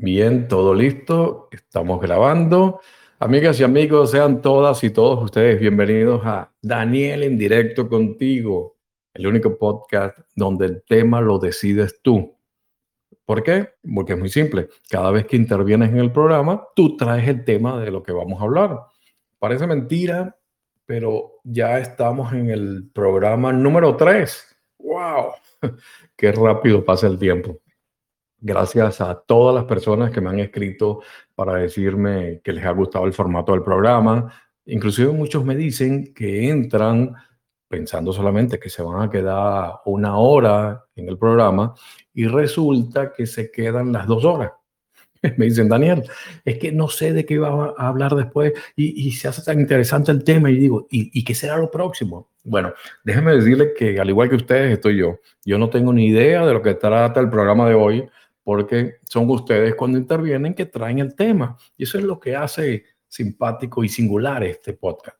[0.00, 1.48] Bien, todo listo.
[1.50, 2.80] Estamos grabando.
[3.18, 8.76] Amigas y amigos, sean todas y todos ustedes bienvenidos a Daniel en directo contigo,
[9.12, 12.32] el único podcast donde el tema lo decides tú.
[13.24, 13.70] ¿Por qué?
[13.92, 14.68] Porque es muy simple.
[14.88, 18.40] Cada vez que intervienes en el programa, tú traes el tema de lo que vamos
[18.40, 18.78] a hablar.
[19.40, 20.38] Parece mentira,
[20.86, 24.56] pero ya estamos en el programa número 3.
[24.78, 25.32] ¡Wow!
[26.16, 27.58] Qué rápido pasa el tiempo
[28.40, 31.02] gracias a todas las personas que me han escrito
[31.34, 34.32] para decirme que les ha gustado el formato del programa.
[34.66, 37.14] Inclusive muchos me dicen que entran
[37.68, 41.74] pensando solamente que se van a quedar una hora en el programa
[42.14, 44.52] y resulta que se quedan las dos horas.
[45.36, 46.04] Me dicen, Daniel,
[46.44, 50.12] es que no sé de qué va a hablar después y, se hace tan interesante
[50.12, 52.30] el tema y digo, ¿y, ¿y qué será lo próximo?
[52.44, 52.72] Bueno,
[53.04, 55.18] déjenme decirles que al igual que ustedes estoy yo.
[55.44, 58.08] Yo no tengo ni idea de lo que trata el programa de hoy
[58.48, 61.54] porque son ustedes cuando intervienen que traen el tema.
[61.76, 65.18] Y eso es lo que hace simpático y singular este podcast.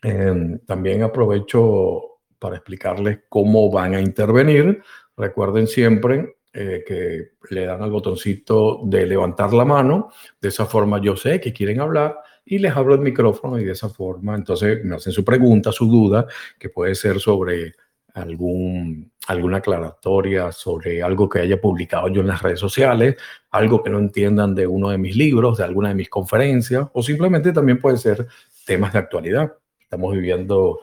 [0.00, 4.80] Em, también aprovecho para explicarles cómo van a intervenir.
[5.16, 10.10] Recuerden siempre eh, que le dan al botoncito de levantar la mano.
[10.40, 13.72] De esa forma yo sé que quieren hablar y les abro el micrófono y de
[13.72, 16.28] esa forma entonces me hacen su pregunta, su duda,
[16.60, 17.74] que puede ser sobre
[18.14, 23.16] algún, alguna aclaratoria sobre algo que haya publicado yo en las redes sociales,
[23.50, 27.02] algo que no entiendan de uno de mis libros, de alguna de mis conferencias, o
[27.02, 28.26] simplemente también puede ser
[28.64, 29.52] temas de actualidad.
[29.80, 30.80] Estamos viviendo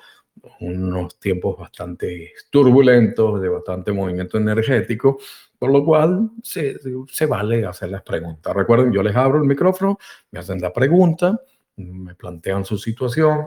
[0.59, 5.17] unos tiempos bastante turbulentos, de bastante movimiento energético,
[5.57, 8.53] por lo cual se, se vale hacer las preguntas.
[8.53, 9.97] Recuerden, yo les abro el micrófono,
[10.31, 11.39] me hacen la pregunta,
[11.77, 13.45] me plantean su situación,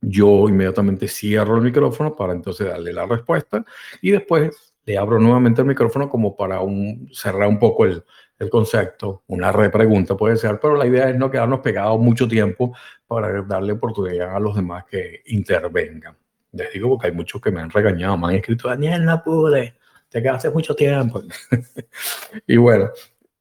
[0.00, 3.64] yo inmediatamente cierro el micrófono para entonces darle la respuesta
[4.00, 8.02] y después le abro nuevamente el micrófono como para un, cerrar un poco el,
[8.38, 12.74] el concepto, una repregunta puede ser, pero la idea es no quedarnos pegados mucho tiempo
[13.06, 16.16] para darle oportunidad a los demás que intervengan.
[16.52, 19.74] Les digo porque hay muchos que me han regañado, me han escrito, Daniel, no pude,
[20.08, 21.22] te quedaste mucho tiempo.
[22.46, 22.90] y bueno,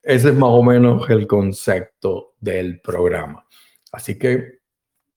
[0.01, 3.45] ese es más o menos el concepto del programa.
[3.91, 4.56] Así que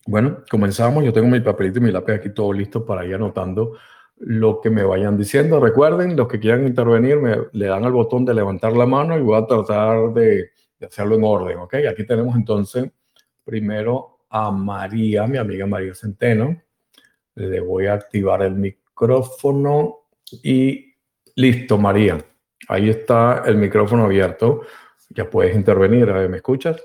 [0.06, 1.04] bueno, comenzamos.
[1.04, 3.76] Yo tengo mi papelito y mi lápiz aquí todo listo para ir anotando
[4.16, 5.60] lo que me vayan diciendo.
[5.60, 9.22] Recuerden, los que quieran intervenir, me, le dan al botón de levantar la mano y
[9.22, 11.74] voy a tratar de, de hacerlo en orden, ¿ok?
[11.90, 12.90] Aquí tenemos entonces
[13.44, 16.60] primero a María, mi amiga María Centeno.
[17.34, 20.06] Le voy a activar el micrófono
[20.42, 20.94] y
[21.36, 22.18] listo, María.
[22.68, 24.62] Ahí está el micrófono abierto.
[25.10, 26.06] Ya puedes intervenir.
[26.28, 26.80] ¿Me escuchas?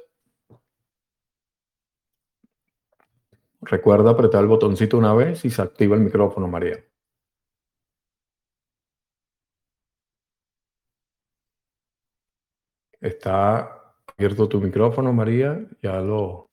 [3.66, 6.86] Recuerda apretar el botoncito una vez y se activa el micrófono, María.
[13.02, 15.68] Está abierto tu micrófono, María.
[15.82, 16.52] Ya lo...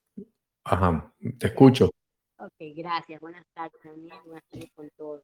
[0.64, 1.90] Ajá, te escucho.
[2.38, 3.20] Ok, gracias.
[3.20, 4.18] Buenas tardes, Daniel.
[4.24, 5.22] Buenas tardes con todos.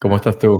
[0.00, 0.58] ¿Cómo estás tú?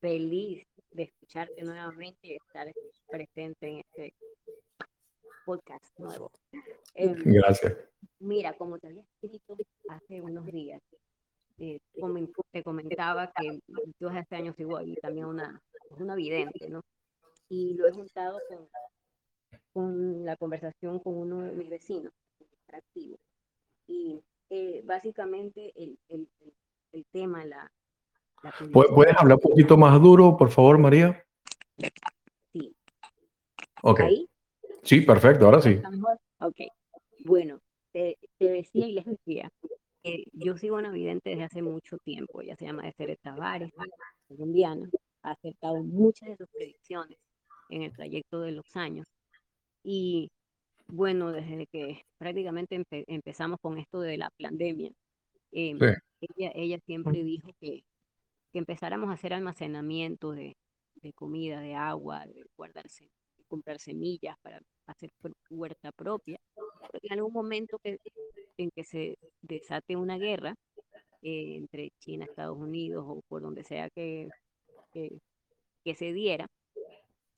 [0.00, 2.66] Feliz de escucharte nuevamente y estar
[3.08, 4.14] presente en este
[5.44, 6.30] podcast nuevo.
[6.94, 7.76] Em, gracias.
[8.18, 9.56] Mira, como te había escrito
[9.88, 10.80] hace unos días,
[11.58, 11.78] eh,
[12.52, 13.60] te comentaba que
[14.00, 15.60] yo hace años igual y también una,
[15.98, 16.80] una vidente, ¿no?
[17.48, 18.68] Y lo he juntado con,
[19.72, 22.12] con la conversación con uno de mis vecinos,
[22.72, 23.16] activo.
[23.86, 26.28] Y eh, básicamente el, el,
[26.92, 27.70] el, tema, la,
[28.72, 31.24] ¿Puedes hablar un poquito más duro, por favor, María?
[32.52, 32.74] Sí.
[33.82, 34.00] Ok.
[34.84, 35.80] Sí, perfecto, ahora sí.
[36.40, 36.56] Ok.
[37.24, 37.58] Bueno,
[37.92, 39.50] te, decía y les decía
[40.02, 42.42] que yo sigo una vidente desde hace mucho tiempo.
[42.42, 43.72] Ella se llama Deseret Tavares,
[44.28, 44.88] colombiana.
[45.22, 47.16] Ha acertado muchas de sus predicciones
[47.70, 49.06] en el trayecto de los años.
[49.82, 50.30] Y
[50.86, 54.90] bueno, desde que prácticamente empezamos con esto de la pandemia,
[55.52, 55.78] em,
[56.20, 57.84] ella, ella siempre dijo que,
[58.52, 60.56] que empezáramos a hacer almacenamiento de,
[60.96, 63.08] de comida, de agua, de guardarse
[63.54, 65.10] comprar semillas para hacer
[65.50, 66.38] huerta propia.
[67.02, 67.98] En algún momento que,
[68.56, 70.54] en que se desate una guerra
[71.22, 74.28] eh, entre China, Estados Unidos o por donde sea que,
[74.92, 76.46] que, se diera,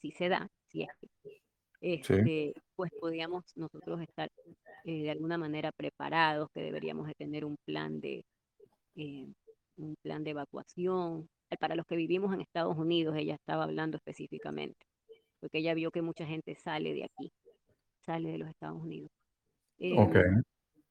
[0.01, 1.41] si se da, si es que,
[1.81, 4.31] este, pues podríamos nosotros estar
[4.85, 8.25] eh, de alguna manera preparados, que deberíamos de tener un plan de,
[8.97, 9.27] eh,
[9.77, 11.29] un plan de evacuación.
[11.61, 14.86] Para los que vivimos en Estados Unidos, ella estaba hablando específicamente
[15.47, 17.31] porque ella vio que mucha gente sale de aquí,
[18.05, 19.13] sale de los Estados Unidos.
[19.79, 20.43] Em,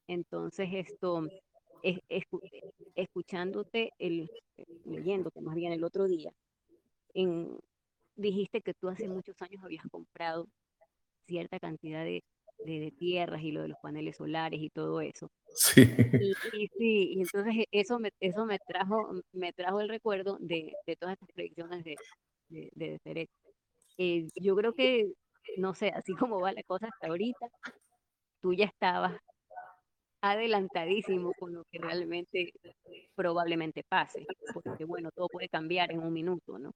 [0.07, 1.27] entonces, esto,
[1.83, 1.99] es,
[2.95, 4.31] escuchándote, el,
[4.85, 6.31] leyéndote más bien el otro día,
[7.13, 7.59] en,
[8.15, 10.47] dijiste que tú hace muchos años habías comprado
[11.27, 12.23] cierta cantidad de,
[12.59, 15.29] de, tierras y lo de los paneles solares y todo eso.
[15.49, 15.81] Sí.
[16.53, 20.71] Y, sí, y entonces e, eso me, eso me trajo, me trajo el recuerdo de,
[20.87, 21.97] de todas estas predicciones de,
[22.47, 22.71] de,
[23.03, 23.27] de
[23.97, 25.11] eh, yo creo que,
[25.57, 27.47] no sé, así como va la cosa hasta ahorita,
[28.41, 29.19] tú ya estabas
[30.21, 32.51] adelantadísimo con lo que realmente
[33.15, 36.71] probablemente pase, porque bueno, todo puede cambiar en un minuto, ¿no?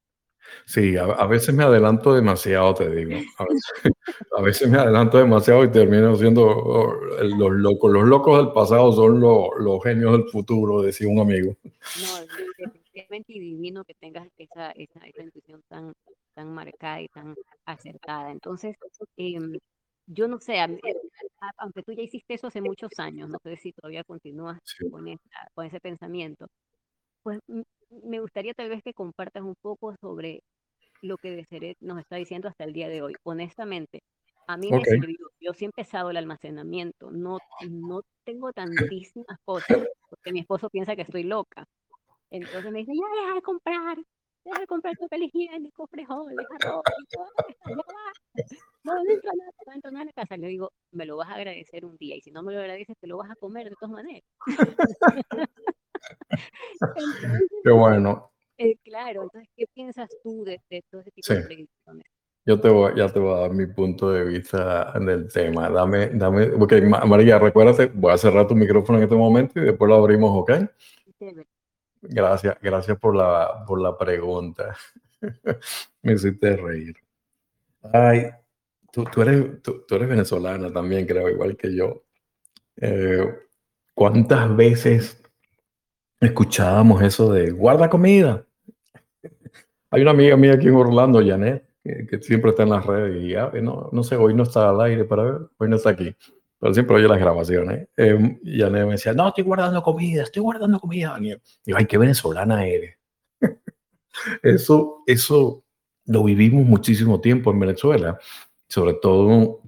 [0.64, 3.10] Sí, a, veces me adelanto demasiado, te digo.
[4.38, 7.92] A veces, me adelanto demasiado y termino siendo oh, los locos.
[7.92, 11.56] Los locos del pasado son los, genios del futuro, decía un amigo.
[11.64, 12.70] No,
[13.10, 15.92] definitivamente divino que tengas esa, esa, esa intuición tan,
[16.34, 17.34] tan marcada y tan
[17.64, 18.30] acertada.
[18.30, 18.76] Entonces,
[19.16, 19.58] em,
[20.06, 20.58] yo no sé,
[21.58, 24.58] aunque tú ya hiciste eso hace muchos años, no sé si todavía continúas
[24.90, 25.04] con,
[25.54, 26.46] con ese pensamiento,
[27.22, 27.40] pues
[27.90, 30.42] me gustaría tal vez que compartas un poco sobre
[31.02, 33.14] lo que Deseret nos está diciendo hasta el día de hoy.
[33.24, 34.02] Honestamente,
[34.46, 35.30] a mí me sirvió.
[35.40, 37.10] Yo sí he empezado el almacenamiento.
[37.10, 39.78] No, no tengo tantísimas cosas
[40.08, 41.64] porque mi esposo piensa que estoy loca.
[42.30, 43.98] Entonces me dice, ya deja de comprar,
[44.44, 46.82] deja de comprar papel higiénico, frijoles, arroz,
[47.14, 47.20] ya
[47.76, 47.82] va.
[48.84, 50.36] No, no entra nada, no entra nada en la casa.
[50.36, 52.96] Le digo, me lo vas a agradecer un día y si no me lo agradeces,
[52.98, 54.22] te lo vas a comer de todas maneras.
[57.64, 58.30] Qué bueno.
[58.58, 60.60] Eh, claro, entonces, ¿qué piensas tú de,
[60.90, 62.06] todo ese tipo de predicciones?
[62.46, 65.68] Yo te voy, ya te voy a dar mi punto de vista del tema.
[65.68, 69.88] Dame, dame, porque María, recuérdate, voy a cerrar tu micrófono en este momento y después
[69.88, 70.50] lo abrimos, ¿ok?
[72.02, 74.76] Gracias, gracias por la, por la pregunta.
[76.02, 76.96] Me hiciste reír.
[77.92, 78.30] Ay,
[78.92, 82.04] tú, tú eres, tú, eres venezolana también, creo, igual que yo.
[82.76, 83.34] Eh,
[83.94, 85.20] ¿Cuántas veces
[86.20, 88.44] escuchábamos eso de guarda comida.
[89.90, 93.30] Hay una amiga mía aquí en Orlando, Janet, que, siempre está en las redes y
[93.30, 96.14] ya, no, no sé, hoy no está al aire, pero hoy no está aquí.
[96.60, 97.88] Pero siempre oye las grabaciones.
[97.96, 101.16] Eh, Janet me decía, no, estoy guardando comida, estoy guardando comida.
[101.18, 102.96] Y yo, ay, qué venezolana eres.
[104.42, 105.64] eso, eso
[106.04, 108.18] lo vivimos muchísimo tiempo en Venezuela,
[108.68, 109.62] sobre todo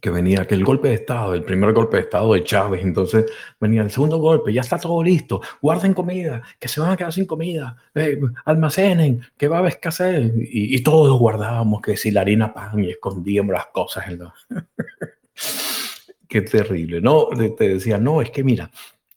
[0.00, 3.24] que venía, que el golpe de Estado, el primer golpe de Estado de Chávez, entonces
[3.58, 7.12] venía el segundo golpe, ya está todo listo, guarden comida, que se van a quedar
[7.12, 12.20] sin comida, eh, almacenen, que va a escasez, y, y, todos guardábamos, que si la
[12.20, 14.20] harina pan y escondíamos las cosas en
[16.34, 17.28] Qué terrible, ¿no?
[17.56, 18.68] Te decía, no, es que mira,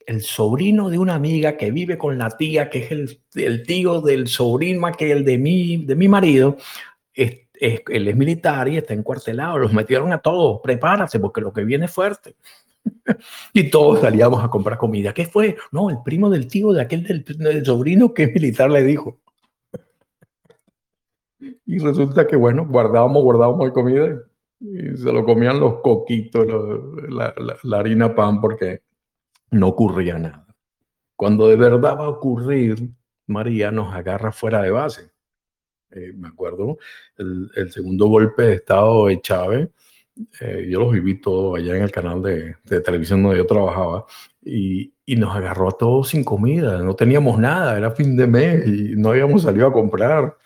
[0.06, 4.02] el sobrino de una amiga que vive con la tía, que es el, el tío
[4.02, 6.58] del sobrino que el de mi, de mi marido,
[7.16, 11.86] él es militar y está encuartelado, los metieron a todos, prepárate porque lo que viene
[11.86, 12.36] es fuerte.
[13.52, 15.12] y todos salíamos a comprar comida.
[15.12, 15.58] ¿Qué fue?
[15.72, 19.18] No, el primo del tío de aquel del, sobrino que es militar le dijo.
[21.66, 24.22] y resulta que, bueno, guardábamos, guardábamos comida
[24.60, 26.48] y se lo comían los coquitos,
[27.10, 27.34] la,
[27.64, 28.82] la harina pan, porque
[29.52, 30.48] no ocurría nada.
[31.16, 32.90] Cuando de verdad va a ocurrir,
[33.28, 35.12] María nos agarra fuera de base
[35.92, 36.78] eh, me acuerdo,
[37.18, 39.70] el, el, segundo golpe de Estado de Chávez,
[40.42, 44.06] eh, yo los viví todos allá en el canal de, de televisión donde yo trabajaba,
[44.44, 48.68] y, y, nos agarró a todos sin comida, no teníamos nada, era fin de mes
[48.68, 50.38] y no habíamos salido a comprar.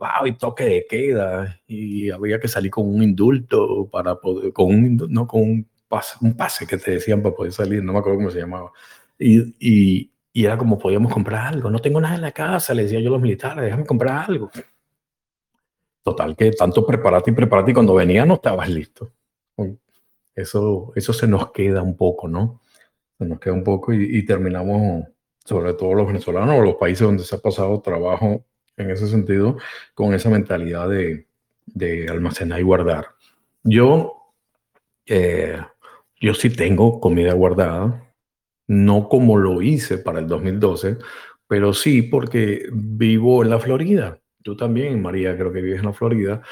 [0.00, 4.68] Wow, y toque de queda, y había que salir con un indulto para poder, con
[4.68, 7.98] un, no, con un pase, un pase que te decían para poder salir, no me
[7.98, 8.72] acuerdo cómo se llamaba.
[9.18, 12.84] Y, y, y era como podíamos comprar algo, no tengo nada en la casa, le
[12.84, 14.50] decía yo a los militares, déjame comprar algo.
[16.02, 19.12] Total, que tanto prepararte y prepararte y cuando venía no estabas listo.
[20.34, 22.62] Eso, eso se nos queda un poco, ¿no?
[23.18, 25.04] Se nos queda un poco y, terminamos,
[25.44, 28.46] sobre todo los venezolanos o los países donde se ha pasado trabajo
[28.76, 29.58] en ese sentido,
[29.94, 31.26] con esa mentalidad de,
[31.66, 33.08] de almacenar y guardar.
[33.62, 34.34] Yo,
[35.06, 35.58] eh,
[36.20, 38.12] yo sí tengo comida guardada,
[38.66, 40.98] no como lo hice para el 2012,
[41.46, 45.92] pero sí porque vivo en la Florida Tú también, María, creo que vives en la
[45.92, 46.42] Florida.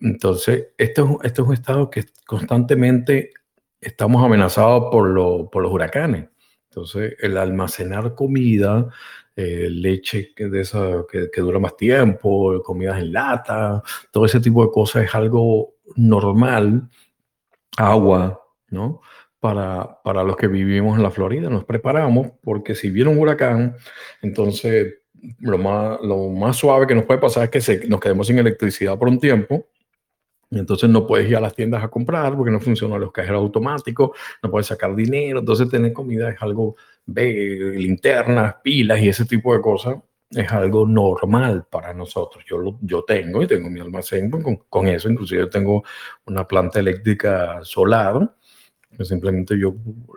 [0.00, 3.32] Entonces, esto, es un estado que constantemente
[3.80, 6.28] estamos amenazados por, lo, por los huracanes.
[6.70, 8.88] Entonces, el almacenar comida,
[9.36, 14.40] eh, leche que, de esa, que, que, dura más tiempo, comidas en lata, todo ese
[14.40, 16.88] tipo de cosas es algo normal.
[17.76, 19.02] Agua, ¿no?
[19.38, 23.76] Para, para los que vivimos en la Florida, nos preparamos porque si viene un huracán,
[24.22, 24.94] entonces
[25.40, 28.38] lo más, lo más suave que nos puede pasar es que se, nos quedemos sin
[28.38, 29.66] electricidad por un tiempo.
[30.48, 33.40] Y entonces no puedes ir a las tiendas a comprar porque no funcionan los cajeros
[33.40, 34.10] automáticos,
[34.42, 35.40] no puedes sacar dinero.
[35.40, 36.76] Entonces tener comida es algo
[37.06, 39.96] linternas, pilas y ese tipo de cosas
[40.30, 42.44] es algo normal para nosotros.
[42.46, 45.84] Yo, lo, yo tengo y tengo mi almacén con, con, eso, inclusive tengo
[46.26, 48.34] una planta eléctrica solar,
[48.96, 49.74] que simplemente yo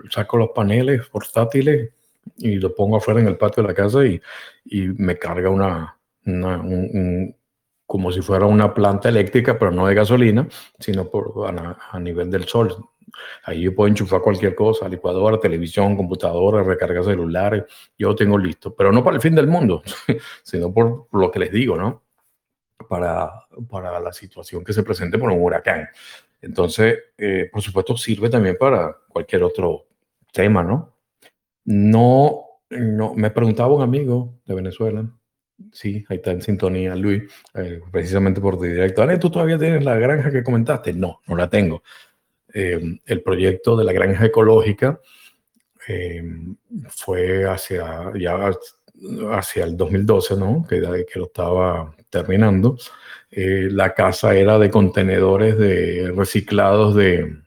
[0.09, 1.91] saco los paneles portátiles
[2.37, 4.19] y lo pongo afuera en el patio de la casa y,
[4.65, 7.35] y me carga una, una un,
[7.85, 10.47] como si fuera una planta eléctrica, pero no de gasolina,
[10.79, 12.75] sino por, a, a nivel del sol.
[13.43, 17.63] Ahí yo puedo enchufar cualquier cosa, licuadora, televisión, computadora, recarga celulares,
[17.97, 19.83] yo tengo listo, pero no para el fin del mundo,
[20.43, 22.03] sino por lo que les digo, ¿no?
[22.87, 23.31] Para,
[23.69, 25.89] para la situación que se presente por un huracán.
[26.41, 29.87] Entonces, eh, por supuesto, sirve también para cualquier otro
[30.31, 30.95] tema, ¿no?
[31.65, 35.05] No, no, me preguntaba un amigo de Venezuela,
[35.71, 37.23] sí, ahí está en sintonía Luis,
[37.55, 39.01] eh, precisamente por directo.
[39.01, 40.93] Ale, ¿tú todavía tienes la granja que comentaste?
[40.93, 41.83] No, no la tengo.
[42.53, 44.99] Eh, el proyecto de la granja ecológica
[45.87, 46.23] eh,
[46.89, 48.51] fue hacia, ya
[49.31, 50.65] hacia el 2012, ¿no?
[50.67, 50.79] que,
[51.11, 52.77] que lo estaba terminando.
[53.31, 57.37] Eh, la casa era de contenedores de reciclados de,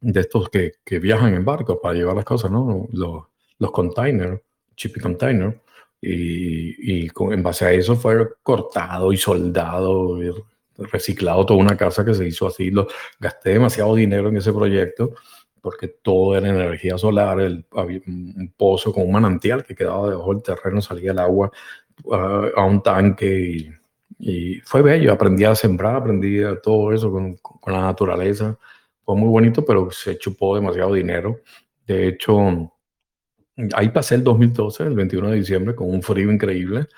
[0.00, 2.88] de estos que, que, viajan en barco para llevar las cosas, ¿no?
[2.92, 3.24] los,
[3.58, 4.40] los containers,
[4.74, 5.60] chippy container.
[6.00, 10.18] Y, y con, en base a eso fue cortado y soldado
[10.90, 12.70] reciclado toda una casa que se hizo así.
[12.70, 12.88] Lo,
[13.20, 15.14] gasté demasiado dinero en ese proyecto
[15.62, 20.34] porque todo era energía solar, el, había un pozo con un manantial que quedaba debajo
[20.34, 21.52] del terreno, salía el agua
[22.56, 23.70] a un tanque y,
[24.18, 25.12] y, fue bello.
[25.12, 28.58] Aprendí a sembrar, aprendí a todo eso con, con, la naturaleza.
[29.04, 31.40] Fue muy bonito, pero se chupó demasiado dinero.
[31.86, 32.72] De hecho,
[33.74, 36.88] ahí pasé el 2012, el 21 de diciembre, con un frío increíble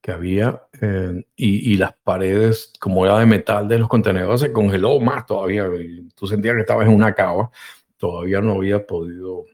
[0.00, 4.52] que había eh, y, y, las paredes, como era de metal de los contenedores, se
[4.52, 5.68] congeló más todavía.
[6.14, 7.50] tú sentías que estabas en una cava.
[7.98, 9.44] Todavía no había podido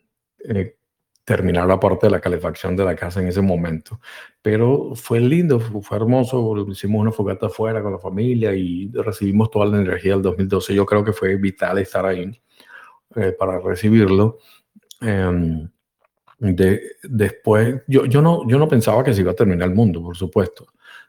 [0.49, 0.77] eh,
[1.25, 4.01] terminar la parte de la calefacción de la casa en ese momento.
[4.41, 6.57] Pero fue lindo, fue hermoso.
[6.69, 10.75] Hicimos una fogata afuera con la familia y recibimos toda la energía del 2012.
[10.75, 12.41] Yo creo que fue vital estar ahí
[13.17, 14.39] eh, para recibirlo.
[15.01, 15.69] Eh,
[16.39, 20.03] de, después, yo, yo, no, yo no pensaba que se iba a terminar el mundo,
[20.03, 20.67] por supuesto.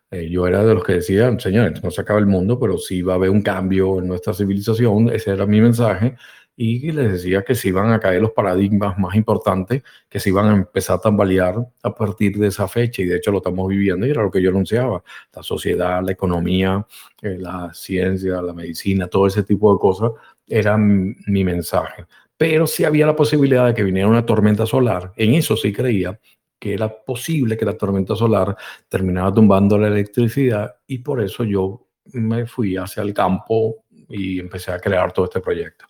[0.09, 3.01] Eh, yo era de los que decían, señores, no se acaba el mundo, pero sí
[3.01, 5.09] va a haber un cambio en nuestra civilización.
[5.09, 6.15] Ese era mi mensaje.
[6.55, 10.47] Y les decía que se iban a caer los paradigmas más importantes, que se iban
[10.47, 13.01] a empezar a tambalear a partir de esa fecha.
[13.01, 15.03] Y de hecho lo estamos viviendo y era lo que yo anunciaba.
[15.35, 16.85] La sociedad, la economía,
[17.21, 20.11] eh, la ciencia, la medicina, todo ese tipo de cosas
[20.47, 22.05] era mi mensaje
[22.37, 25.11] pero sí había la posibilidad de que viniera una tormenta solar.
[25.15, 26.19] En eso sí creía
[26.59, 28.55] que era posible que la tormenta solar
[28.87, 34.71] terminara tumbando la electricidad y por eso yo me fui hacia el campo y empecé
[34.71, 35.85] a crear todo este proyecto.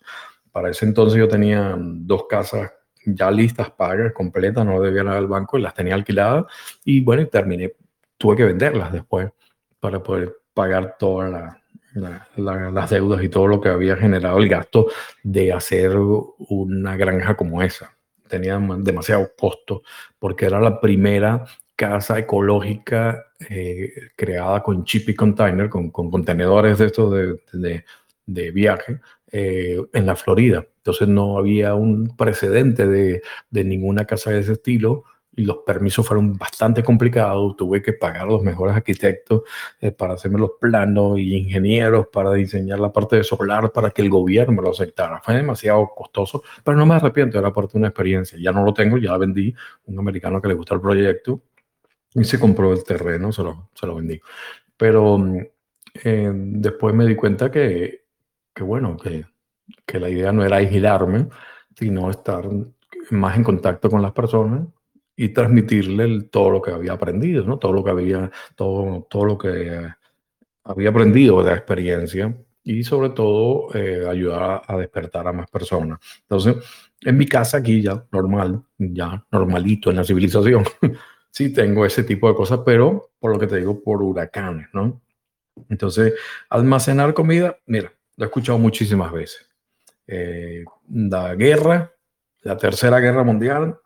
[0.50, 2.72] Para ese entonces yo tenía dos casas
[3.04, 6.44] ya listas, pagas, completas, no debía nada al banco y las tenía alquiladas
[6.84, 7.72] y bueno, terminé,
[8.16, 9.30] tuve que venderlas después
[9.80, 11.62] para poder pagar toda la,
[11.94, 14.88] las deudas y todo lo que había generado el gasto
[15.22, 17.96] de hacer una granja como esa.
[18.28, 19.82] Tenía demasiado costo
[20.18, 26.78] porque era la primera casa ecológica eh, creada con chip y container, con, con contenedores
[26.78, 27.12] de estos
[27.52, 27.84] de,
[28.26, 29.00] de viaje
[29.32, 30.66] eh, en la Florida.
[30.78, 35.04] Entonces no había un precedente de, de ninguna casa de ese estilo
[35.38, 37.56] y los permisos fueron bastante complicados.
[37.56, 39.42] Tuve que pagar a los mejores arquitectos
[39.80, 44.02] eh, para hacerme los planos y ingenieros para diseñar la parte de solar para que
[44.02, 45.20] el gobierno lo aceptara.
[45.22, 48.36] Fue demasiado costoso, pero no me arrepiento, era parte de una experiencia.
[48.40, 49.54] Ya no lo tengo, ya la vendí.
[49.86, 51.40] Un americano que le gustó el proyecto
[52.14, 54.20] y se compró el terreno, se lo, se lo vendí.
[54.76, 55.24] Pero
[56.02, 58.06] eh, después me di cuenta que,
[58.52, 59.24] que bueno, que,
[59.86, 61.28] que la idea no era aislarme,
[61.76, 62.44] sino estar
[63.10, 64.66] más en contacto con las personas
[65.20, 67.58] y transmitirle todo lo que había aprendido, ¿no?
[67.58, 69.84] Todo lo que había, todo, todo lo que
[70.62, 72.32] había aprendido de la experiencia
[72.62, 75.98] y sobre todo eh, ayudar a despertar a más personas.
[76.20, 76.64] Entonces,
[77.00, 80.62] en mi casa aquí ya normal, ya normalito en la civilización,
[81.32, 85.02] sí tengo ese tipo de cosas, pero por lo que te digo, por huracanes, ¿no?
[85.68, 86.14] Entonces,
[86.48, 89.48] almacenar comida, mira, lo he escuchado muchísimas veces.
[90.06, 91.92] Eh, la guerra,
[92.42, 93.80] la tercera guerra mundial,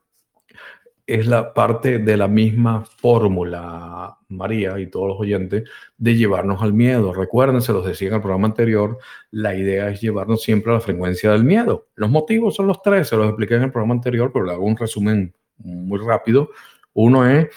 [1.13, 6.73] es la parte de la misma fórmula, María y todos los oyentes, de llevarnos al
[6.73, 7.13] miedo.
[7.13, 8.97] Recuerden, se los decía en el programa anterior,
[9.31, 11.89] la idea es llevarnos siempre a la frecuencia del miedo.
[11.97, 14.65] Los motivos son los tres, se los expliqué en el programa anterior, pero le hago
[14.65, 16.49] un resumen muy rápido.
[16.95, 17.49] Uno es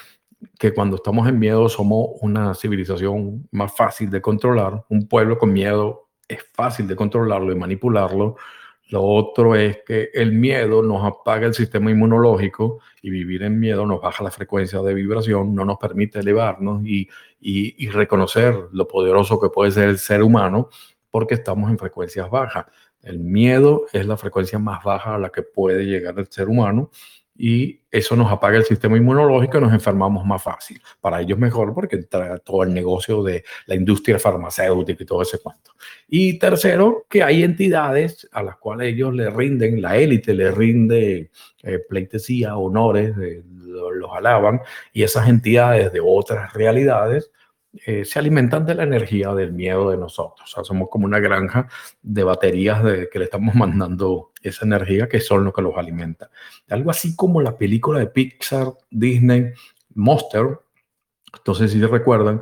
[0.58, 4.84] que cuando estamos en miedo somos una civilización más fácil de controlar.
[4.90, 8.36] Un pueblo con miedo es fácil de controlarlo y manipularlo
[8.88, 13.84] Lo otro es que el miedo nos apaga el sistema inmunológico y vivir en miedo
[13.84, 17.08] nos baja la frecuencia de vibración, no nos permite elevarnos y,
[17.40, 20.68] y, reconocer lo poderoso que puede ser el ser humano
[21.10, 22.66] porque estamos en frecuencias bajas.
[23.02, 26.90] El miedo es la frecuencia más baja a la que puede llegar el ser humano
[27.38, 30.80] y eso nos apaga el sistema inmunológico y nos enfermamos más fácil.
[31.00, 35.38] Para ellos mejor porque entra todo el negocio de la industria farmacéutica y todo ese
[35.38, 35.72] cuento.
[36.08, 41.30] Y tercero, que hay entidades a las cuales ellos le rinden, la élite le rinde
[41.62, 44.60] eh, pleitesía, honores, los alaban,
[44.92, 47.30] y esas entidades de otras realidades
[47.84, 50.50] eh, se alimentan de la energía del miedo de nosotros.
[50.50, 51.68] O sea, somos como una granja
[52.02, 56.30] de baterías de, que le estamos mandando esa energía que son lo que los alimenta.
[56.68, 59.52] Algo así como la película de Pixar, Disney,
[59.94, 60.58] Monster.
[61.34, 62.40] Entonces, si recuerdan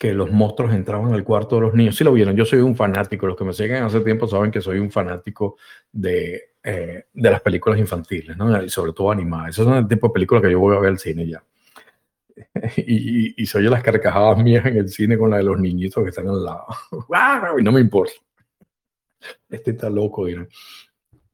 [0.00, 1.94] que los monstruos entraban al cuarto de los niños.
[1.94, 3.26] Si lo vieron, yo soy un fanático.
[3.26, 5.58] Los que me siguen hace tiempo saben que soy un fanático
[5.92, 8.62] de, eh, de las películas infantiles, ¿no?
[8.62, 9.50] y sobre todo animadas.
[9.50, 11.44] Esos son el tipo de películas que yo voy a ver al cine ya.
[12.76, 16.28] y, soy las carcajadas mías en el cine con la de los niñitos que están
[16.28, 16.66] al lado.
[17.58, 18.12] y no me importa.
[19.50, 20.26] Este está loco.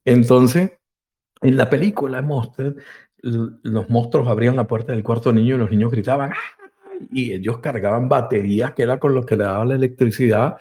[0.07, 0.71] Entonces,
[1.43, 2.77] en la película Monster,
[3.19, 6.33] los monstruos abrían la puerta del cuarto niño y los niños gritaban
[7.11, 10.57] y ellos cargaban baterías que era con lo que le daba la electricidad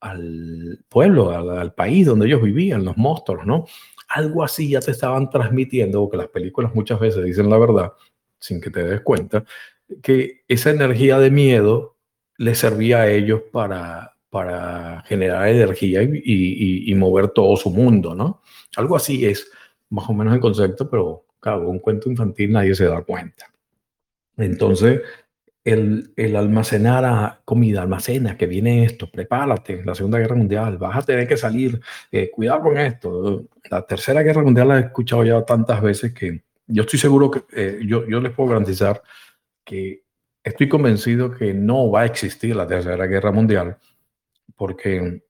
[0.00, 3.66] al, pueblo, al, al, país donde ellos vivían, los monstruos, ¿no?
[4.08, 7.92] Algo así ya te estaban transmitiendo, porque las películas muchas veces dicen la verdad,
[8.38, 9.44] sin que te des cuenta,
[10.00, 11.96] que esa energía de miedo
[12.36, 18.42] les servía a ellos para, para generar energía y, y, mover todo su mundo, ¿no?
[18.76, 19.48] Algo así es
[19.90, 23.46] más o menos el concepto, pero claro, un cuento infantil nadie se da cuenta.
[24.36, 25.02] Entonces,
[25.62, 30.96] el, el, almacenar a comida, almacena, que viene esto, prepárate, la Segunda Guerra Mundial, vas
[30.96, 33.44] a tener que salir, eh, cuidado con esto.
[33.70, 37.44] La Tercera Guerra Mundial la he escuchado ya tantas veces que yo estoy seguro que
[37.52, 39.00] eh, yo, yo les puedo garantizar
[39.64, 40.02] que
[40.42, 43.78] estoy convencido que no va a existir la Tercera Guerra Mundial,
[44.56, 45.22] porque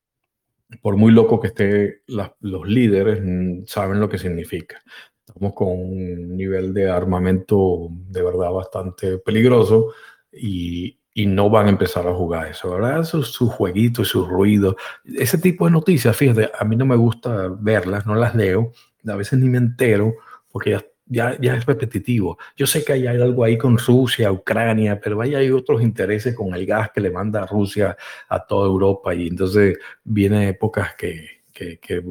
[0.82, 4.82] por muy loco que esté, los líderes mm, saben lo que significa.
[5.26, 9.92] Estamos con un nivel de armamento de verdad bastante peligroso
[10.32, 13.04] y, y no van a empezar a jugar eso, ¿verdad?
[13.04, 14.74] Sus su jueguitos, sus ruidos,
[15.04, 18.72] ese tipo de noticias, fíjate, a mí no me gusta verlas, no las leo,
[19.06, 20.14] a veces ni me entero,
[20.50, 22.38] porque ya ya, ya es repetitivo.
[22.56, 26.54] Yo sé que hay algo ahí con Rusia, Ucrania, pero hay, hay otros intereses con
[26.54, 27.96] el gas que le manda Rusia
[28.28, 32.02] a toda Europa y entonces viene épocas que, que, que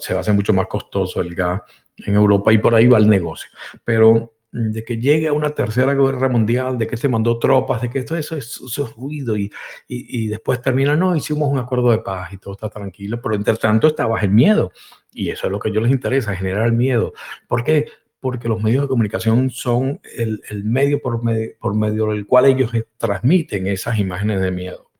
[0.00, 1.62] se va a hacer mucho más costoso el gas
[1.98, 3.50] en Europa y por ahí va el negocio.
[3.84, 7.88] Pero de que llegue a una tercera guerra mundial, de que se mandó tropas, de
[7.88, 9.50] que esto eso es, eso es ruido y,
[9.88, 13.34] y, y, después termina, no, hicimos un acuerdo de paz y todo está tranquilo, pero
[13.34, 14.70] entre tanto estaba el miedo
[15.10, 17.14] y eso es lo que a ellos les interesa, generar miedo.
[17.48, 17.86] ¿Por qué?
[18.22, 23.98] Porque los medios de comunicación son el, medio por, medio del cual ellos transmiten esas
[23.98, 24.92] imágenes de miedo.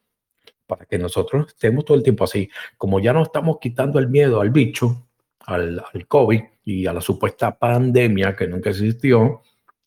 [0.66, 2.50] Para que nosotros estemos todo el tiempo así.
[2.76, 5.06] Como ya no estamos quitando el miedo al bicho,
[5.46, 9.42] al, al COVID y a la supuesta pandemia que nunca existió,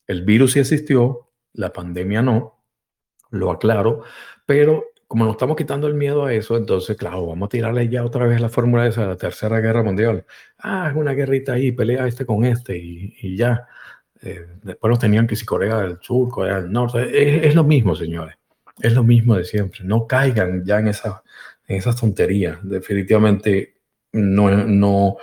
[0.07, 2.63] el virus sí existió, la pandemia no,
[3.31, 4.03] lo aclaro,
[4.45, 8.03] pero como nos estamos quitando el miedo a eso, entonces, claro, vamos a tirarle ya
[8.03, 10.25] otra vez la fórmula de esa la tercera guerra mundial.
[10.59, 13.67] Ah, es una guerrita ahí, pelea este con este y, y ya.
[14.21, 17.03] Eh, después nos tenían que si Corea del Sur, Corea del Norte.
[17.11, 18.35] Es, es, lo mismo, señores.
[18.79, 19.81] Es lo mismo de siempre.
[19.83, 21.23] No caigan ya en, esa,
[21.67, 22.57] en esas tonterías.
[22.63, 23.75] Definitivamente
[24.13, 25.17] no, no,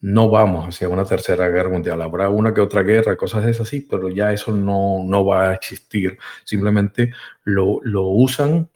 [0.00, 2.02] no vamos hacia una tercera guerra mundial.
[2.02, 5.54] Habrá una que otra guerra, cosas de esas, pero ya eso no, no va a
[5.54, 6.18] existir.
[6.44, 7.12] Simplemente
[7.44, 8.68] lo, lo usan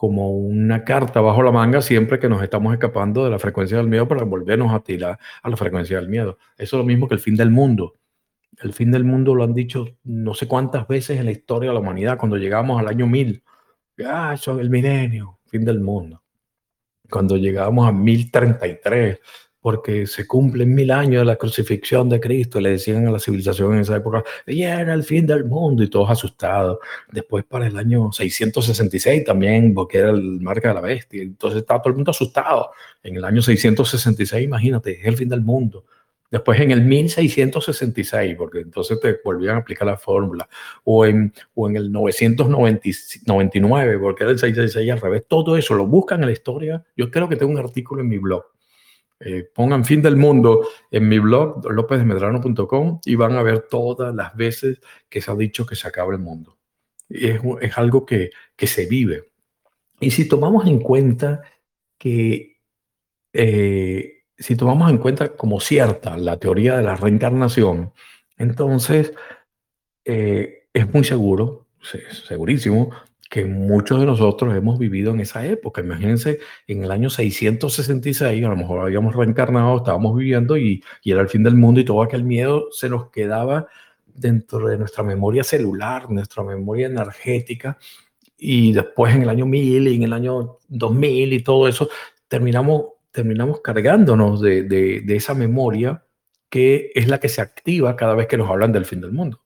[0.00, 3.86] como una carta bajo la manga siempre que nos estamos escapando de la frecuencia del
[3.86, 6.38] miedo para volvernos a tirar a la frecuencia del miedo.
[6.56, 7.98] Eso es lo mismo que el fin del mundo.
[8.62, 11.74] El fin del mundo lo han dicho no sé cuántas veces en la historia de
[11.74, 13.44] la humanidad, cuando llegamos al año 1000.
[14.06, 16.22] Ah, eso es el milenio, fin del mundo.
[17.10, 19.18] Cuando llegamos a 1033,
[19.60, 23.74] porque se cumplen mil años de la crucifixión de Cristo, le decían a la civilización
[23.74, 26.78] en esa época, ya era el fin del mundo y todos asustados.
[27.12, 31.82] Después para el año 666 también, porque era el marca de la bestia, entonces estaba
[31.82, 32.70] todo el mundo asustado.
[33.02, 35.84] En el año 666, imagínate, es el fin del mundo.
[36.30, 40.48] Después en el 1666, porque entonces te volvían a aplicar la fórmula,
[40.84, 45.86] o en, o en el 999, porque era el 666 al revés, todo eso lo
[45.86, 46.84] buscan en la historia.
[46.96, 48.44] Yo creo que tengo un artículo en mi blog
[49.20, 54.34] eh, pongan fin del mundo en mi blog, lopezmedrano.com, y van a ver todas las
[54.34, 56.56] veces que se ha dicho que se acaba el mundo.
[57.08, 59.30] Es, es algo que, que, se vive.
[60.00, 61.42] Y si tomamos en cuenta
[61.98, 62.60] que
[63.32, 67.92] eh, si tomamos en cuenta como cierta la teoría de la reencarnación,
[68.38, 69.12] entonces
[70.04, 71.66] eh, es muy seguro,
[72.26, 72.90] segurísimo,
[73.30, 75.80] que muchos de nosotros hemos vivido en esa época.
[75.80, 81.28] Imagínense, en el año 666, a lo mejor habíamos reencarnado, estábamos viviendo y, era el
[81.28, 83.68] fin del mundo y todo aquel miedo se nos quedaba
[84.12, 87.78] dentro de nuestra memoria celular, nuestra memoria energética.
[88.36, 91.88] Y después en el año 1000 y en el año 2000 y todo eso,
[92.26, 96.04] terminamos, terminamos cargándonos de, de, de esa memoria
[96.48, 99.40] que es la que se activa cada vez que nos hablan del fin del mundo.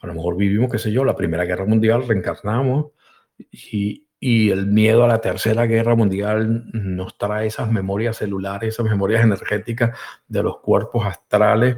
[0.00, 2.92] A lo mejor vivimos, qué sé yo, la Primera Guerra Mundial, reencarnamos,
[3.38, 8.86] y, y el miedo a la tercera guerra mundial nos trae esas memorias celulares, esas
[8.86, 11.76] memorias energéticas de los cuerpos astrales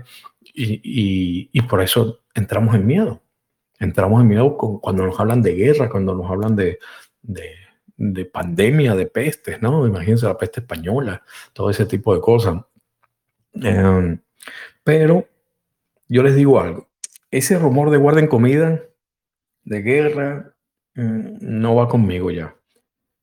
[0.55, 3.23] y, y, y por eso entramos en miedo.
[3.81, 6.79] Entramos en miedo cuando nos hablan de guerra, cuando nos hablan de,
[7.23, 7.55] de,
[7.97, 9.87] de, pandemia, de pestes, ¿no?
[9.87, 12.61] Imagínense la peste española, todo ese tipo de cosas.
[13.63, 14.19] Eh,
[14.83, 15.29] pero
[16.09, 16.89] yo les digo algo,
[17.31, 18.83] ese rumor de guarden comida,
[19.65, 20.55] de guerra,
[20.99, 22.55] no va conmigo ya.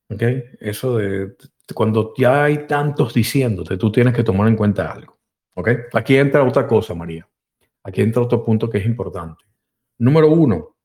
[0.08, 0.22] ¿Ok?
[0.60, 1.36] Eso de
[1.74, 5.18] cuando ya hay tantos diciéndote, tú tienes que tomar en cuenta algo.
[5.54, 5.68] ¿Ok?
[5.92, 7.28] Aquí entra otra cosa, María.
[7.82, 9.44] Aquí entra otro punto que es importante.
[9.98, 10.76] Número uno,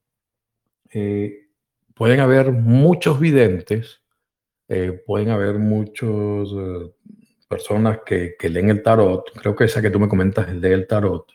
[0.91, 1.49] eh,
[1.93, 4.01] pueden haber muchos videntes,
[4.67, 6.91] eh, pueden haber muchas eh,
[7.47, 9.31] personas que, que, leen el tarot.
[9.33, 11.27] Creo que esa que tú me comentas el tarot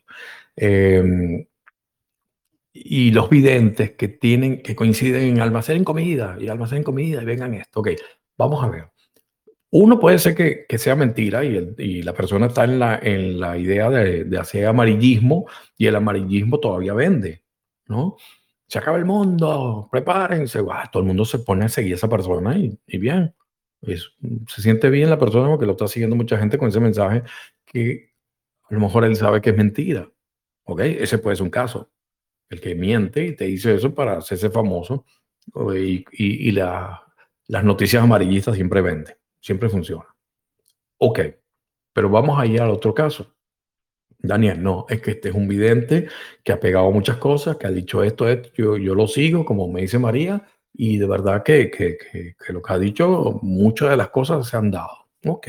[2.85, 7.55] y los videntes que tienen, que coinciden en almacén comida y almacén comida y vengan
[7.55, 7.81] esto.
[7.81, 7.91] Ok,
[8.37, 8.91] vamos a ver.
[9.71, 12.99] Uno puede ser que, que sea mentira y, el, y, la persona está en la,
[13.03, 17.43] en la idea de, de, hacer amarillismo y el amarillismo todavía vende,
[17.87, 18.17] ¿no?
[18.69, 20.61] Se acaba el mundo, prepárense.
[20.93, 23.35] todo el mundo se pone a seguir a esa persona y, y bien.
[23.83, 24.11] Es,
[24.49, 27.23] se siente bien la persona porque lo está siguiendo mucha gente con ese mensaje
[27.65, 28.11] que
[28.69, 30.11] a lo mejor él sabe que es mentira.
[30.65, 30.81] ¿Ok?
[30.81, 31.91] Ese puede ser un caso
[32.49, 35.05] el que miente y te dice eso para hacerse famoso.
[35.75, 37.07] Y, y, y la,
[37.49, 40.07] las noticias amarillistas siempre venden, siempre funciona.
[40.99, 41.21] Ok,
[41.93, 43.33] pero vamos a ir al otro caso.
[44.19, 46.09] Daniel, no, es que este es un vidente
[46.43, 49.69] que ha pegado muchas cosas, que ha dicho esto, esto yo, yo lo sigo, como
[49.69, 51.99] me dice María, y de verdad que, que,
[52.49, 55.07] lo que ha dicho, muchas de las cosas se han dado.
[55.25, 55.49] Ok.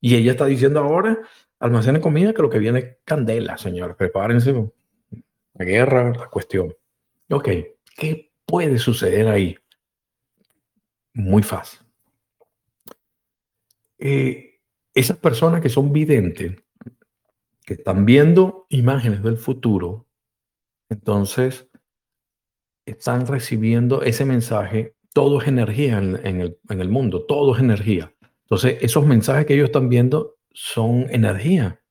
[0.00, 1.18] Y ella está diciendo ahora,
[1.58, 4.54] almacenen comida, que lo que viene es candela, señores, prepárense,
[5.58, 6.74] la guerra, la cuestión.
[7.30, 7.48] Ok,
[7.96, 9.56] ¿qué puede suceder ahí?
[11.14, 11.80] Muy fácil.
[13.98, 14.60] Eh,
[14.94, 16.56] esas personas que son videntes,
[17.64, 20.06] que están viendo imágenes del futuro,
[20.88, 21.68] entonces
[22.84, 27.60] están recibiendo ese mensaje, todo es energía en, en, el, en el mundo, todo es
[27.60, 28.14] energía.
[28.42, 31.82] Entonces, esos mensajes que ellos están viendo son energía,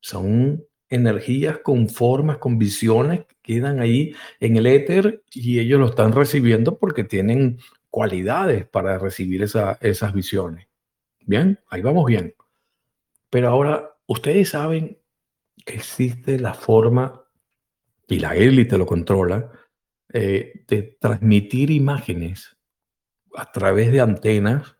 [0.00, 5.86] son energías con formas, con visiones que quedan ahí en el éter y ellos lo
[5.86, 7.58] están recibiendo porque tienen
[7.90, 10.68] cualidades para recibir esa, esas visiones.
[11.24, 12.34] Bien, ahí vamos bien.
[13.30, 14.98] Pero ahora, ustedes saben
[15.64, 17.24] que existe la forma,
[18.08, 19.50] y la élite lo controla,
[20.12, 22.56] eh, de transmitir imágenes
[23.34, 24.76] a través de antenas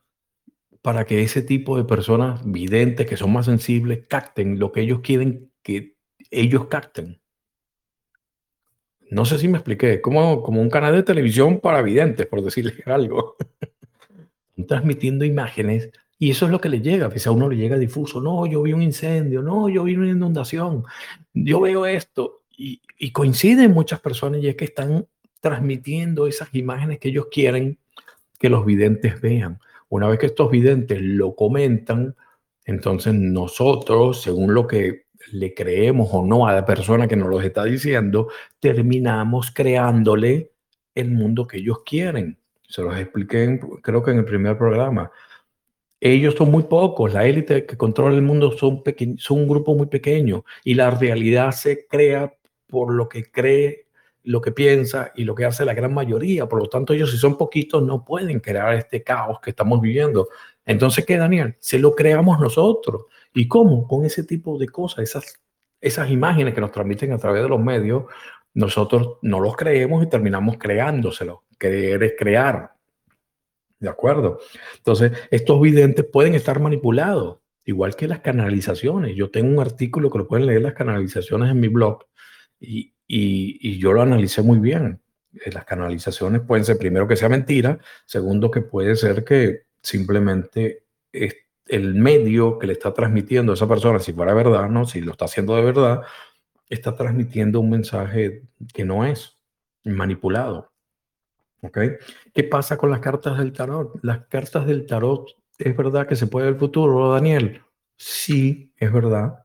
[0.83, 5.01] para que ese tipo de personas videntes que son más sensibles capten lo que ellos
[5.01, 5.92] quieren que
[6.33, 7.21] ellos capten.
[9.11, 12.75] No sé si me expliqué, como, como un canal de televisión para videntes, por decirles
[12.87, 13.37] algo.
[14.67, 17.07] transmitiendo imágenes y eso es lo que le llega.
[17.07, 20.09] A a uno le llega difuso, no, yo vi un incendio, no, yo vi una
[20.09, 20.85] inundación,
[21.35, 22.43] yo veo esto.
[22.57, 25.07] Y, y coinciden muchas personas y es que están
[25.41, 27.79] transmitiendo esas imágenes que ellos quieren
[28.39, 29.59] que los videntes vean.
[29.89, 32.15] Una vez que estos videntes lo comentan,
[32.65, 37.41] entonces nosotros, según lo que le creemos o no a la persona que nos lo
[37.41, 40.53] está diciendo, terminamos creándole
[40.95, 42.39] el mundo que ellos quieren.
[42.69, 45.11] Se los expliqué, creo que en el primer programa.
[46.01, 48.83] Ellos son muy pocos, la élite que controla el mundo son,
[49.19, 52.35] son un grupo muy pequeño y la realidad se crea
[52.67, 53.87] por lo que cree,
[54.25, 56.49] lo que piensa y lo que hace la gran mayoría.
[56.49, 60.29] Por lo tanto, ellos si son poquitos no pueden crear este caos que estamos viviendo.
[60.65, 61.57] Entonces, ¿qué, Daniel?
[61.61, 63.03] Se lo creamos nosotros.
[63.35, 63.87] ¿Y cómo?
[63.87, 65.43] Con ese tipo de cosas, esas,
[65.81, 68.05] esas imágenes que nos transmiten a través de los medios,
[68.55, 71.45] nosotros no los creemos y terminamos creándoselo.
[71.59, 72.73] Creer crear.
[73.79, 74.41] ¿De acuerdo?
[74.77, 79.17] Entonces, estos videntes pueden estar manipulados, igual que las canalizaciones.
[79.17, 82.05] Yo tengo un artículo que lo pueden leer las canalizaciones en mi blog
[82.61, 85.01] y, y, y yo lo analicé muy bien.
[85.45, 90.85] Eh, las canalizaciones pueden ser, primero, que sea mentira, segundo, que puede ser que simplemente
[91.73, 94.85] el medio que le está transmitiendo a esa persona, si fuera verdad, ¿no?
[94.85, 96.03] Si lo está haciendo de verdad,
[96.69, 98.43] está transmitiendo un mensaje
[98.75, 99.39] que no es
[99.83, 100.71] manipulado.
[101.63, 101.79] ¿Ok?
[102.35, 103.99] ¿Qué pasa con las cartas del tarot?
[104.03, 107.63] Las cartas del tarot, ¿es verdad que se puede ver el futuro, Daniel?
[107.97, 109.39] Sí, es verdad.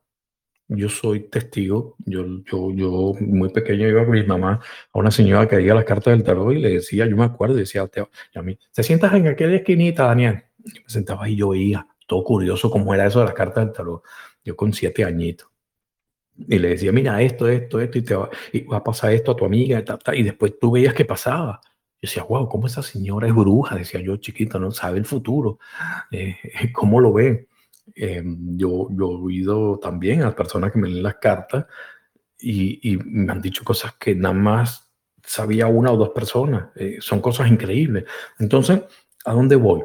[0.68, 1.96] Yo soy testigo.
[2.00, 4.60] Yo, yo, yo muy pequeño iba con mi mamá
[4.92, 7.56] a una señora que leía las cartas del tarot y le decía, yo me acuerdo,
[7.56, 7.88] decía
[8.36, 10.44] a mí, ¿te sientas en aquella esquinita, Daniel?
[10.66, 13.74] Y me sentaba y yo oía, todo curioso cómo era eso de las cartas del
[13.74, 14.04] tarot.
[14.44, 15.50] Yo con siete añitos.
[16.38, 19.32] Y le decía, mira, esto, esto, esto, y, te va, y va a pasar esto
[19.32, 21.60] a tu amiga, y, y después tú veías que pasaba.
[21.64, 23.76] Yo decía, wow, ¿cómo esa señora es bruja?
[23.76, 25.60] Decía yo, chiquita, no sabe el futuro.
[26.12, 26.38] Eh,
[26.74, 27.48] ¿Cómo lo ve?
[27.96, 31.66] Eh, yo, yo he oído también a personas que me leen las cartas
[32.40, 34.92] y, y, me han dicho cosas que nada más
[35.24, 36.70] sabía una o dos personas.
[36.76, 38.06] Eh, son cosas increíbles.
[38.40, 38.82] Entonces,
[39.26, 39.82] ¿a dónde voy?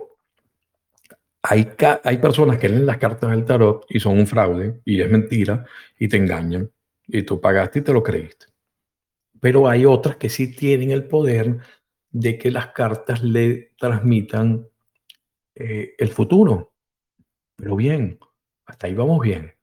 [1.42, 1.72] Hay,
[2.04, 5.66] hay personas que leen las cartas del tarot y son un fraude y es mentira
[5.98, 6.70] y te engañan
[7.06, 8.46] y tú pagaste y te lo creíste.
[9.40, 11.58] Pero hay otras que sí tienen el poder
[12.10, 14.68] de que las cartas le transmitan
[15.54, 16.72] eh, el futuro.
[17.56, 18.18] Pero bien,
[18.66, 19.54] hasta ahí vamos bien.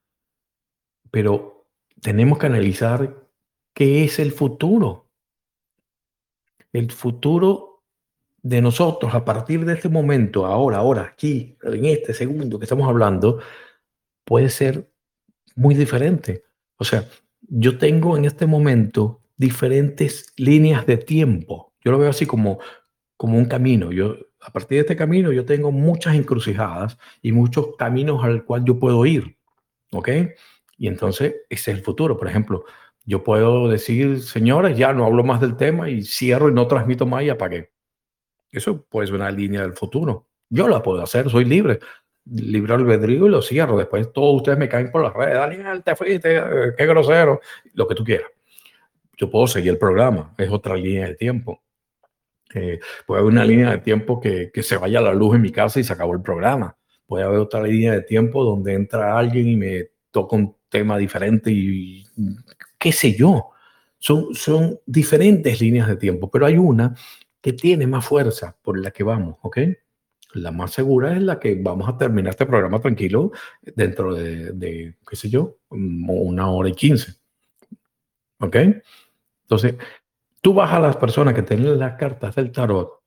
[1.10, 1.66] Pero
[2.00, 3.26] tenemos que analizar
[3.72, 5.08] qué es el futuro.
[6.72, 7.69] El futuro
[8.42, 12.88] de nosotros a partir de este momento, ahora, ahora, aquí, en este segundo que estamos
[12.88, 13.40] hablando,
[14.24, 14.88] puede ser
[15.56, 16.44] muy diferente.
[16.76, 17.04] O sea,
[17.42, 22.60] yo tengo en este momento diferentes líneas de tiempo yo lo veo así como,
[23.16, 23.92] como un camino.
[23.92, 28.64] Yo, a partir de este camino, yo tengo muchas encrucijadas y muchos caminos al cual
[28.64, 29.36] yo puedo ir.
[29.92, 30.08] ¿Ok?
[30.78, 32.16] Y entonces, ese es el futuro.
[32.18, 32.64] Por ejemplo,
[33.04, 37.06] yo puedo decir, señores, ya no hablo más del tema y cierro y no transmito
[37.06, 37.69] más y apagué.
[38.50, 40.26] Eso puede ser una línea del futuro.
[40.48, 41.78] Yo la puedo hacer, soy libre.
[42.24, 43.78] Libre albedrío y lo cierro.
[43.78, 45.34] Después todos ustedes me caen por las redes.
[45.34, 47.40] Daniel, te fuiste, eh, qué grosero.
[47.74, 48.28] Lo que tú quieras.
[49.16, 50.34] Yo puedo seguir el programa.
[50.36, 51.62] Es otra línea de tiempo.
[52.54, 55.52] Eh, puede haber una línea de tiempo que, que, se vaya la luz en mi
[55.52, 56.76] casa y se acabó el programa.
[57.06, 61.50] Puede haber otra línea de tiempo donde entra alguien y me toca un tema diferente
[61.50, 62.06] y,
[62.78, 63.50] qué sé yo.
[63.98, 66.94] Son, son diferentes líneas de tiempo, pero hay una
[67.40, 69.58] que tiene más fuerza por la que vamos, ¿ok?
[70.34, 74.96] La más segura es la que vamos a terminar este programa tranquilo dentro de, de
[75.08, 77.14] qué sé yo, una hora y quince.
[78.38, 78.56] ¿Ok?
[79.42, 79.74] Entonces,
[80.40, 83.02] Tú vas a las personas que tienen las cartas del tarot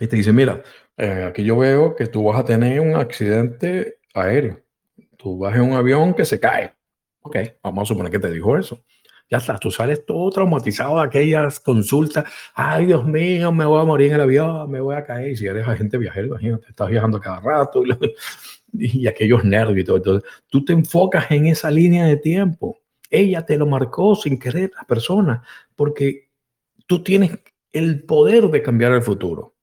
[0.00, 0.62] y te dicen, mira,
[0.96, 4.62] eh, aquí yo veo que tú vas a tener un accidente aéreo.
[5.18, 6.74] Tú vas en un avión que se cae.
[7.20, 8.82] Ok, vamos a suponer que te dijo eso.
[9.30, 12.24] Ya está, tú sales todo traumatizado de aquellas consultas.
[12.54, 15.32] Ay, Dios mío, me voy a morir en el avión, me voy a caer.
[15.32, 17.82] Y si eres agente viajero, imagínate, estás viajando cada rato
[18.72, 19.96] y, aquellos nervios y todo.
[19.96, 22.78] Entonces, tú te enfocas en esa línea de tiempo.
[23.10, 25.42] Ella te lo marcó sin querer, la persona,
[25.74, 26.30] porque
[26.86, 27.38] tú tienes
[27.72, 29.54] el poder de cambiar el futuro.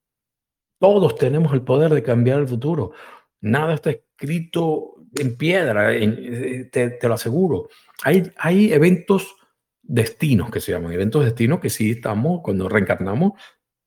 [0.79, 2.93] Todos tenemos el poder de cambiar el futuro.
[3.41, 7.69] Nada está escrito en piedra, eh, te, lo aseguro.
[8.03, 9.35] Hay, hay eventos
[9.91, 13.33] destinos que se llaman, eventos destinos que sí estamos, cuando reencarnamos,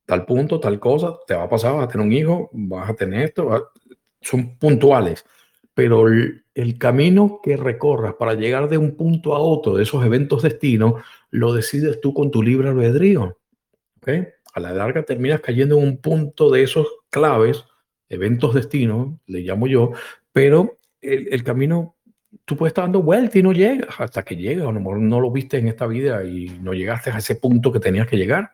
[0.05, 2.95] tal punto, tal cosa, te va a pasar, vas a tener un hijo, vas a
[2.95, 3.73] tener esto,
[4.21, 5.25] son puntuales.
[5.73, 10.43] Pero el, camino que recorras para llegar de un punto a otro de esos eventos
[10.43, 13.39] destinos lo decides tú con tu libre albedrío.
[13.97, 14.29] ¿okay?
[14.53, 17.65] A la larga terminas cayendo en un punto de esos claves,
[18.09, 19.93] eventos destino, le llamo yo,
[20.33, 21.94] pero el, camino,
[22.45, 25.31] tú puedes estar dando vueltas y no llegas hasta que llegas, o no, no lo
[25.31, 28.53] viste en esta vida y no llegaste a ese punto que tenías que llegar.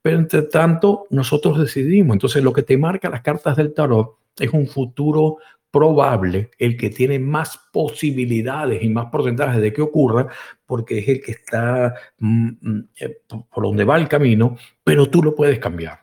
[0.00, 2.14] Pero entre tanto, nosotros decidimos.
[2.14, 5.38] Entonces, lo que te marca las cartas del tarot es un futuro
[5.70, 10.26] probable, el que tiene más posibilidades y más porcentajes de que ocurra,
[10.66, 15.22] porque es el que está mm, mm, eh, por donde va el camino, pero tú
[15.22, 16.00] lo puedes cambiar.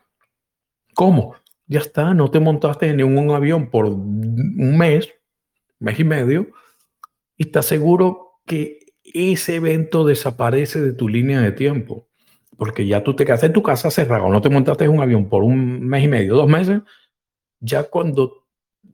[0.96, 1.36] ¿Cómo?
[1.68, 5.08] Ya está, no te montaste en un avión por un mes,
[5.78, 6.48] mes y medio,
[7.44, 12.08] estás seguro que ese evento desaparece de tu línea de tiempo,
[12.58, 15.30] porque ya tú te quedaste en tu casa cerrado, no te montaste en un avión
[15.30, 16.82] por un mes y medio, dos meses,
[17.60, 18.48] ya cuando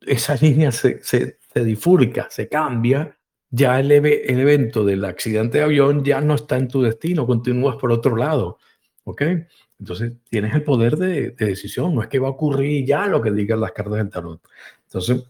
[0.06, 3.18] esa línea se, se, se difurca, se cambia,
[3.50, 7.78] ya el, el, evento del accidente de avión ya no está en tu destino, continúas
[7.78, 8.58] por otro lado.
[9.04, 9.22] ¿Ok?
[9.80, 13.22] Entonces tienes el poder de, de, decisión, no es que va a ocurrir ya lo
[13.22, 14.42] que digan las cartas del tarot.
[14.86, 15.24] Entonces,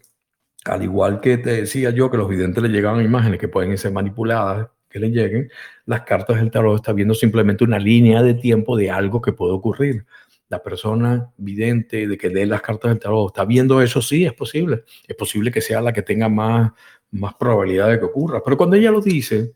[0.65, 3.91] al igual que te decía yo que los videntes le llegaban imágenes que pueden ser
[3.91, 5.49] manipuladas, que le lleguen,
[5.86, 9.54] las cartas del tarot están viendo simplemente una línea de tiempo de algo que puede
[9.54, 10.06] ocurrir.
[10.47, 14.34] la persona vidente de que lee las cartas del tarot está viendo eso, sí, es
[14.34, 14.84] posible.
[15.08, 16.71] Es posible que sea la que tenga más,
[17.12, 18.41] más probabilidad de que ocurra.
[18.43, 19.56] Pero cuando ella lo dice,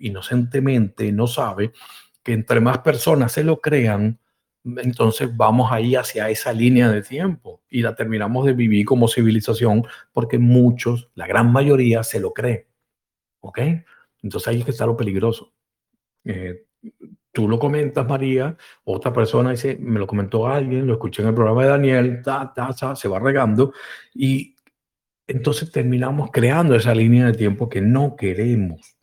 [0.00, 1.72] inocentemente, no sabe
[2.22, 4.18] que entre más personas se lo crean,
[4.64, 9.84] entonces vamos ahí hacia esa línea de tiempo y la terminamos de vivir como civilización
[10.12, 12.68] porque muchos, la gran mayoría, se lo cree.
[13.40, 13.58] ¿Ok?
[14.22, 15.52] Entonces ahí es que está lo peligroso.
[16.24, 16.66] Eh,
[17.32, 21.34] tú lo comentas, María, otra persona dice, me lo comentó alguien, lo escuché en el
[21.34, 23.72] programa de Daniel, ta, ta, se va regando
[24.14, 24.54] y
[25.26, 28.96] entonces terminamos creando esa línea de tiempo que no queremos.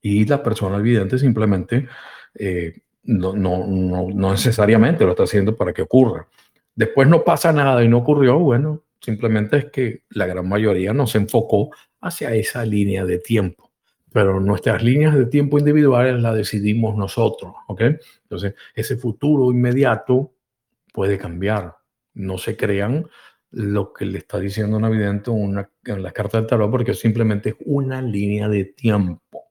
[0.00, 1.88] Y la persona evidente simplemente
[2.34, 6.28] eh, no, no, no, no necesariamente lo está haciendo para que ocurra.
[6.74, 11.06] Después no pasa nada y no ocurrió, bueno, simplemente es que la gran mayoría no
[11.06, 13.68] se enfocó hacia esa línea de tiempo
[14.12, 17.82] pero nuestras líneas de tiempo individuales las decidimos nosotros, ¿ok?
[18.22, 20.32] Entonces, ese futuro inmediato
[20.92, 21.76] puede cambiar.
[22.14, 23.08] No se crean
[23.50, 27.50] lo que le está diciendo un evidente una, en las cartas del tarot porque simplemente
[27.50, 29.50] es una línea de tiempo.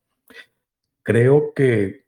[1.04, 2.07] Creo que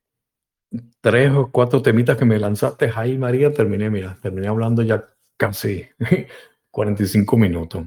[1.02, 5.06] tres o cuatro temitas que me lanzaste ahí, María, terminé, mira, terminé hablando ya
[5.38, 5.86] casi
[6.72, 7.86] 45 minutos.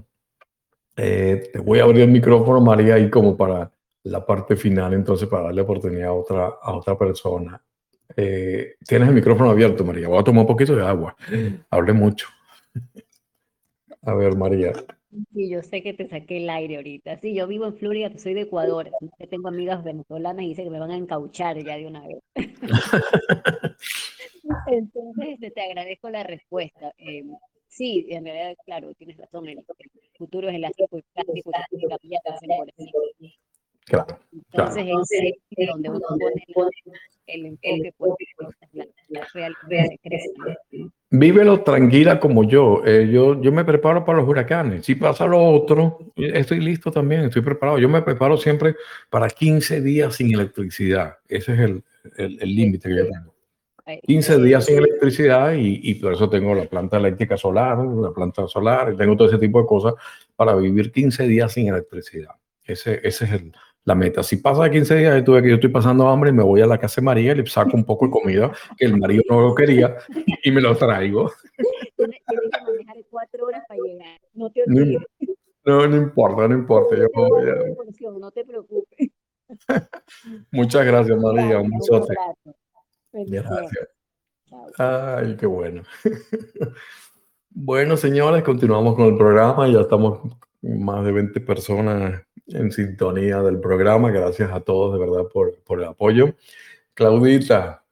[0.96, 3.70] Eh, te voy a abrir el micrófono, María, ahí como para
[4.04, 7.62] la parte final, entonces, para darle oportunidad a otra, a otra persona.
[8.16, 10.08] Eh, tienes el micrófono abierto, María.
[10.08, 11.16] Voy a tomar un poquito de agua.
[11.70, 12.28] Hable mucho.
[14.02, 14.72] A ver, María.
[15.34, 17.20] Sí, yo sé que te saqué el aire ahorita.
[17.20, 18.90] Sí, yo vivo en Florida, soy de Ecuador.
[19.28, 22.22] Tengo amigas venezolanas y dicen que me van a encauchar ya de una vez.
[24.66, 26.94] Entonces, este, te agradezco la respuesta.
[26.96, 27.24] Eh,
[27.68, 29.48] sí, en realidad, claro, tienes razón.
[29.48, 29.62] El,
[30.16, 31.50] futuro es elástico y plástico
[33.20, 33.34] y
[33.86, 34.18] Claro.
[34.52, 34.84] Entonces
[35.50, 36.00] es donde uno
[36.54, 36.72] pone
[37.26, 39.88] el enfoque pues, la, la realidad
[41.10, 42.82] Vívelo tranquila como yo.
[42.86, 43.40] Eh, yo.
[43.40, 44.86] Yo me preparo para los huracanes.
[44.86, 47.78] Si pasa lo otro, estoy listo también, estoy preparado.
[47.78, 48.76] Yo me preparo siempre
[49.10, 51.18] para 15 días sin electricidad.
[51.28, 51.84] Ese es el
[52.16, 53.32] límite el, el que yo tengo.
[54.04, 58.46] 15 días sin electricidad y, y, por eso tengo la planta eléctrica solar, la planta
[58.46, 59.94] solar, y tengo todo ese tipo de cosas
[60.36, 62.30] para vivir 15 días sin electricidad.
[62.64, 63.52] Ese, ese es el,
[63.84, 64.22] la meta.
[64.22, 66.66] Si pasa 15 días y tuve que yo estoy pasando hambre y me voy a
[66.66, 69.40] la casa de María y le saco un poco de comida que el marido no
[69.40, 69.96] lo quería
[70.42, 71.30] y me lo traigo.
[71.96, 74.20] Tienes que manejar cuatro horas para llegar.
[74.34, 75.02] No te olvides.
[75.64, 76.96] No, no importa, no importa.
[76.96, 79.10] Yo No te preocupes.
[80.50, 81.58] Muchas gracias, María.
[81.60, 82.14] Un besote.
[83.12, 83.88] Gracias.
[84.78, 85.82] Ay, qué bueno.
[87.54, 89.68] Bueno, señores, continuamos con el programa.
[89.68, 90.20] Ya estamos
[90.62, 94.10] más de 20 personas en sintonía del programa.
[94.10, 96.34] Gracias a todos de verdad por, por el apoyo.
[96.94, 97.84] Claudita,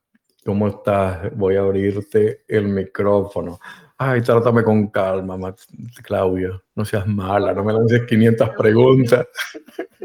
[0.45, 1.35] ¿cómo estás?
[1.37, 3.59] Voy a abrirte el micrófono.
[3.97, 5.55] Ay, trátame con calma,
[6.03, 6.65] Claudio.
[6.75, 9.27] No seas mala, no me lances 500 preguntas.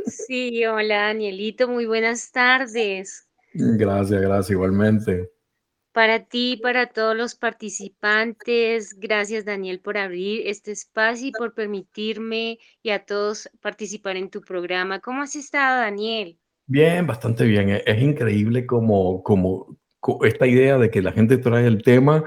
[0.05, 3.27] Sí, hola Danielito, muy buenas tardes.
[3.53, 5.31] Gracias, gracias, igualmente.
[5.95, 12.59] Para ti, para todos los participantes, gracias Daniel por abrir este espacio y por permitirme
[12.83, 14.99] y a todos participar en tu programa.
[14.99, 16.37] ¿Cómo has estado, Daniel?
[16.65, 17.69] Bien, bastante bien.
[17.69, 19.77] E-, es, increíble como, como,
[20.25, 22.25] esta idea de que la gente trae el tema,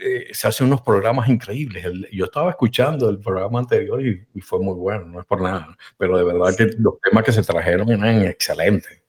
[0.00, 1.84] eh, se hacen unos programas increíbles.
[2.12, 5.76] yo estaba escuchando el programa anterior y, y, fue muy bueno, no es por nada,
[5.98, 9.01] pero de verdad que los temas que se trajeron eran excelentes.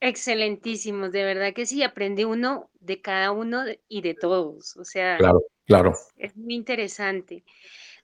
[0.00, 5.16] Excelentísimos, de verdad que sí, aprende uno de cada uno y de todos, o sea,
[5.16, 5.94] claro, claro.
[6.16, 7.44] Es, muy interesante.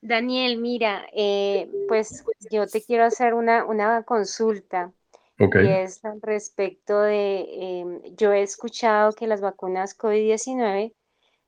[0.01, 4.93] Daniel, mira, eh, pues yo te quiero hacer una, una consulta.
[5.39, 5.67] Okay.
[5.67, 10.95] Y es al respecto de, em, yo he escuchado que las vacunas COVID-19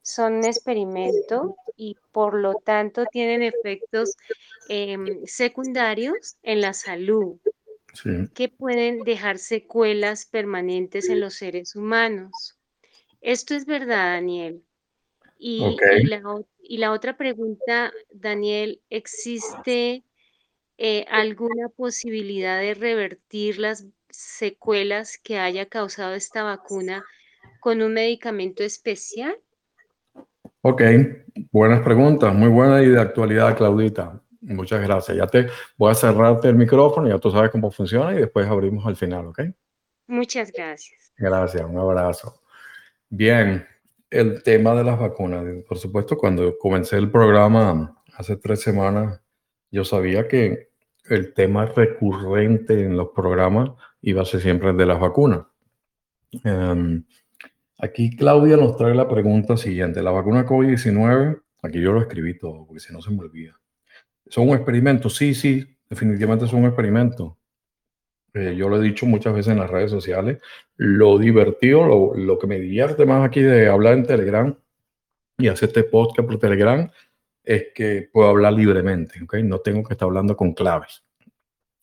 [0.02, 4.16] son un experimento y por lo tanto tienen efectos
[4.68, 7.38] em, secundarios en la salud
[8.34, 12.58] que pueden dejar secuelas permanentes en los seres humanos.
[13.20, 14.62] Esto es verdad, Daniel.
[15.38, 15.76] Y,
[16.78, 20.04] la, otra pregunta, Daniel, ¿existe
[20.78, 27.04] eh, alguna posibilidad de revertir las secuelas que haya causado esta vacuna
[27.60, 29.36] con un medicamento especial?
[30.62, 30.82] Ok,
[31.52, 34.22] buenas preguntas, muy buena y de actualidad, Claudita.
[34.46, 35.16] Muchas gracias.
[35.16, 38.86] Ya te voy a cerrarte el micrófono, ya tú sabes cómo funciona y después abrimos
[38.86, 39.40] al final, ¿ok?
[40.06, 41.12] Muchas gracias.
[41.16, 42.42] Gracias, un abrazo.
[43.08, 43.66] Bien,
[44.10, 45.44] el tema de las vacunas.
[45.68, 49.20] Por supuesto, cuando comencé el programa hace tres semanas,
[49.70, 50.70] yo sabía que
[51.08, 53.70] el tema recurrente en los programas
[54.02, 55.46] iba a ser siempre el de las vacunas.
[56.44, 57.04] Em,
[57.78, 60.02] Aquí Claudia nos trae la pregunta siguiente.
[60.02, 63.60] La vacuna COVID-19, aquí yo lo escribí todo, porque si no se me olvida.
[64.28, 65.08] ¿Son un experimento?
[65.08, 67.38] Sí, sí, definitivamente son un experimento.
[68.34, 70.38] Eh, yo lo he dicho muchas veces en las redes sociales.
[70.76, 74.54] Lo divertido, lo, lo, que me divierte más aquí de hablar en Telegram
[75.38, 76.90] y hacer este podcast por Telegram
[77.44, 79.36] es que puedo hablar libremente, ¿ok?
[79.36, 81.04] No tengo que estar hablando con claves.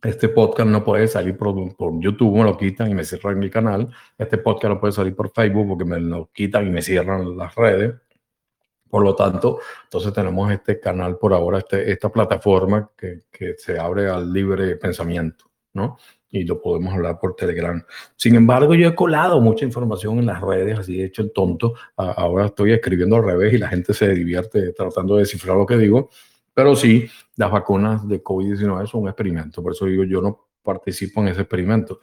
[0.04, 3.50] Este podcast no puede salir por, por, YouTube, me lo quitan y me cierran mi
[3.50, 3.90] canal.
[4.18, 7.56] Este podcast no puede salir por Facebook porque me lo quitan y me cierran las
[7.56, 7.96] redes.
[8.94, 13.80] Por lo tanto, entonces tenemos este canal por ahora, este, esta plataforma que, que se
[13.80, 15.98] abre al libre pensamiento, ¿no?
[16.30, 17.84] y lo podemos hablar por Telegram.
[18.16, 21.74] Sin embargo, yo he colado mucha información en las redes, así he hecho el tonto.
[21.96, 25.78] Ahora estoy escribiendo al revés y la gente se divierte tratando de descifrar lo que
[25.78, 26.12] digo.
[26.54, 29.64] Pero sí, las vacunas de COVID-19 son un experimento.
[29.64, 32.02] Por eso digo, yo no participo en ese experimento.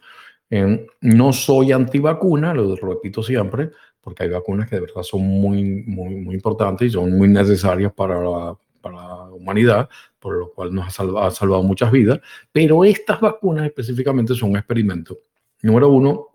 [0.99, 3.71] no soy antivacuna, lo repito siempre,
[4.01, 7.93] porque hay vacunas que de verdad son muy, muy, muy importantes y son muy necesarias
[7.93, 9.89] para la, para la humanidad,
[10.19, 12.19] por lo cual nos ha salvado, ha salvado muchas vidas,
[12.51, 15.19] pero estas vacunas específicamente son un experimento.
[15.61, 16.27] Número uno,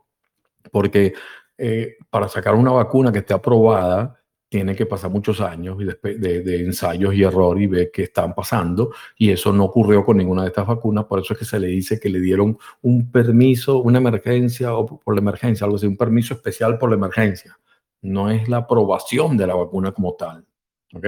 [0.70, 1.12] porque
[1.58, 6.60] eh, para sacar una vacuna que esté aprobada, tiene que pasar muchos años de, de,
[6.64, 8.92] ensayos y error y ver qué están pasando.
[9.16, 11.04] Y eso no ocurrió con ninguna de estas vacunas.
[11.06, 14.86] Por eso es que se le dice que le dieron un permiso, una emergencia o
[14.86, 17.58] por la emergencia, algo así, un permiso especial por la emergencia.
[18.02, 20.44] No es la aprobación de la vacuna como tal.
[20.94, 21.06] ¿ok?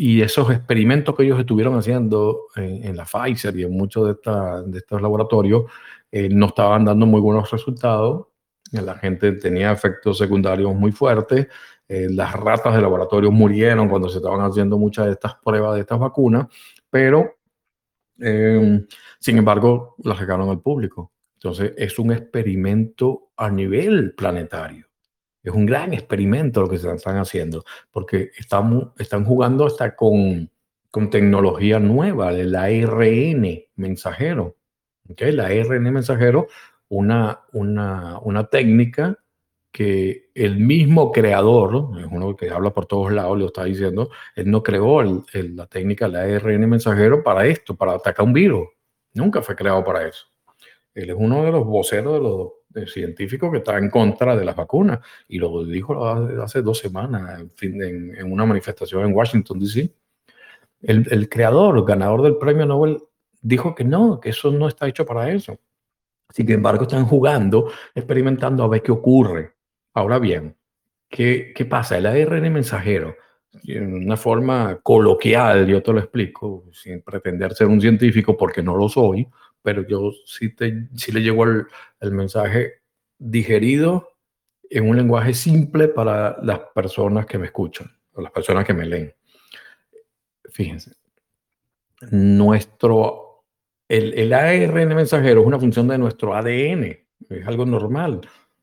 [0.00, 4.32] y esos experimentos que ellos estuvieron haciendo en, la Pfizer y en muchos de,
[4.66, 5.64] de estos laboratorios
[6.12, 8.28] eh, no estaban dando muy buenos resultados.
[8.70, 11.48] La gente tenía efectos secundarios muy fuertes.
[11.88, 15.80] Eh, las ratas de laboratorio murieron cuando se estaban haciendo muchas de estas pruebas de
[15.80, 16.46] estas vacunas,
[16.90, 17.36] pero
[18.18, 18.86] em,
[19.18, 21.12] sin embargo las sacaron al público.
[21.34, 24.86] Entonces es un experimento a nivel planetario.
[25.42, 30.50] Es un gran experimento lo que se están haciendo, porque están, están jugando hasta con,
[30.90, 34.56] con tecnología nueva, el ARN mensajero.
[35.08, 35.30] ¿okay?
[35.30, 36.48] El ARN mensajero,
[36.88, 39.18] una, una, una técnica
[39.78, 44.50] que el mismo creador, es uno que habla por todos lados, lo está diciendo, él
[44.50, 48.66] no creó la técnica del ARN mensajero para esto, para atacar un virus.
[49.14, 50.26] Nunca fue creado para eso.
[50.92, 54.56] Él es uno de los voceros de los científico que está en contra de las
[54.56, 54.98] vacunas
[55.28, 56.04] y lo dijo
[56.42, 59.94] hace dos semanas en, una manifestación en Washington, D.C.
[60.82, 62.98] El, el, creador, ganador del premio Nobel,
[63.40, 65.56] dijo que no, que eso no está hecho para eso.
[66.30, 69.57] Sin embargo, están jugando, experimentando a ver qué ocurre.
[69.98, 70.56] Ahora bien,
[71.08, 71.98] ¿qué, qué pasa?
[71.98, 73.16] El ARN mensajero,
[73.64, 78.76] en una forma coloquial, yo te lo explico, sin pretender ser un científico porque no
[78.76, 79.26] lo soy,
[79.60, 81.66] pero yo sí, te, sí le llevo el,
[82.00, 82.74] el mensaje
[83.18, 84.10] digerido
[84.70, 88.86] en un lenguaje simple para las personas que me escuchan, o las personas que me
[88.86, 89.12] leen.
[90.48, 90.92] Fíjense,
[92.12, 93.42] nuestro,
[93.88, 96.84] el, el ARN mensajero es una función de nuestro ADN,
[97.30, 98.20] es algo normal.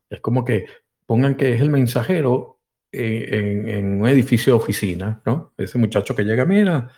[0.10, 0.68] Es como que
[1.06, 2.60] pongan que es el mensajero
[2.92, 5.54] en, en, un edificio de oficina, ¿no?
[5.58, 6.90] Ese muchacho que llega, mira,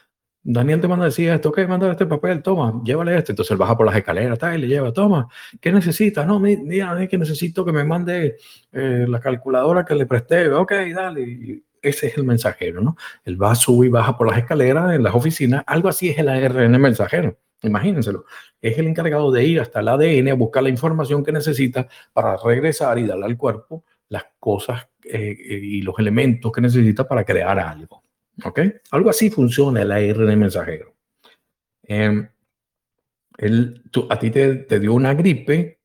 [0.49, 3.33] Daniel te manda a decir esto, ok, manda este papel, toma, llévale este.
[3.33, 5.27] Entonces él baja por las escaleras, tal, y le lleva, toma,
[5.59, 6.25] ¿qué necesitas?
[6.25, 8.37] No, mira, es que necesito que me mande
[8.71, 11.63] eh, la calculadora que le presté, ok, dale.
[11.81, 12.95] Ese es el mensajero, ¿no?
[13.25, 16.29] Él va, sube y baja por las escaleras en las oficinas, algo así es el
[16.29, 17.37] ARN mensajero.
[17.63, 18.25] Imagínenselo.
[18.61, 22.37] Es el encargado de ir hasta el ADN a buscar la información que necesita para
[22.37, 27.59] regresar y darle al cuerpo las cosas eh, y los elementos que necesita para crear
[27.59, 28.03] algo.
[28.43, 28.59] ¿Ok?
[28.91, 30.93] Algo así funciona el ARN mensajero.
[31.87, 32.29] Eh,
[34.09, 35.79] a ti te, dio una gripe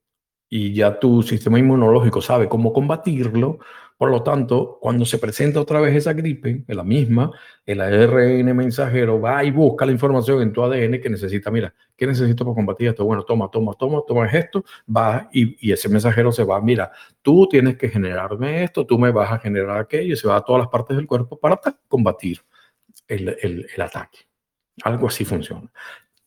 [0.48, 3.58] y ya tu sistema inmunológico sabe cómo combatirlo.
[4.02, 7.30] Por lo tanto, cuando se presenta otra vez esa gripe, la misma,
[7.64, 11.52] el ARN mensajero va y busca la información en tu ADN que necesita.
[11.52, 13.04] Mira, ¿qué necesito para combatir esto?
[13.04, 16.60] Bueno, toma, toma, toma, toma esto, va y, y ese mensajero se va.
[16.60, 16.90] Mira,
[17.22, 20.44] tú tienes que generarme esto, tú me vas a generar aquello y se va a
[20.44, 22.40] todas las partes del cuerpo para combatir
[23.06, 24.18] el, el, el ataque.
[24.82, 25.70] Algo así funciona.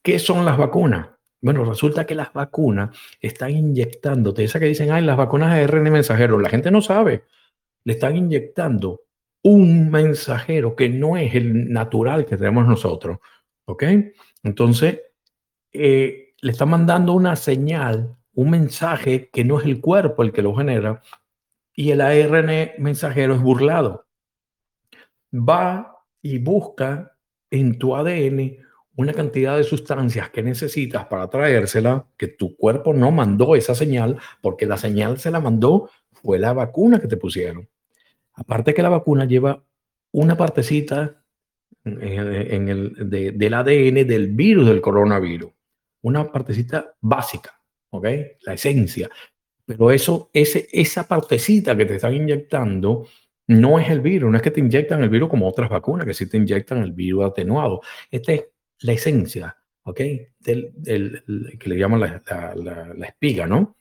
[0.02, 1.10] ¿Qué son las vacunas?
[1.42, 5.92] Bueno, resulta que las vacunas están inyectándote, esa que dicen, ay, las vacunas de ARN
[5.92, 7.26] mensajero, la gente no sabe,
[7.86, 9.02] le están inyectando
[9.44, 13.20] un mensajero que no es el natural que tenemos nosotros,
[13.66, 13.84] ¿ok?
[14.44, 15.02] Entonces,
[15.72, 20.42] eh, le están mandando una señal, un mensaje que no es el cuerpo el que
[20.42, 21.02] lo genera,
[21.76, 24.08] y el ARN mensajero es burlado.
[25.32, 27.16] Va y busca
[27.52, 28.58] en tu ADN
[28.96, 34.18] una cantidad de sustancias que necesitas para traérsela, que tu cuerpo no mandó esa señal,
[34.42, 37.70] porque la señal se la mandó fue la vacuna que te pusieron.
[38.36, 39.64] Aparte que la vacuna lleva
[40.12, 41.24] una partecita
[41.84, 45.52] en el, del ADN del virus del coronavirus,
[46.02, 47.62] una partecita básica,
[47.92, 48.08] ¿ok?
[48.42, 49.10] La esencia.
[49.66, 53.08] Pero eso, ese, esa partecita que te están inyectando
[53.48, 56.14] no es el virus, no es que te inyectan el virus como otras vacunas, que
[56.14, 57.82] sí te inyectan el virus atenuado.
[58.10, 58.46] Esta es
[58.80, 60.02] la esencia, ¿ok?
[60.40, 61.24] Del,
[61.60, 62.22] que le llaman la,
[62.96, 63.78] la, espiga, ¿no?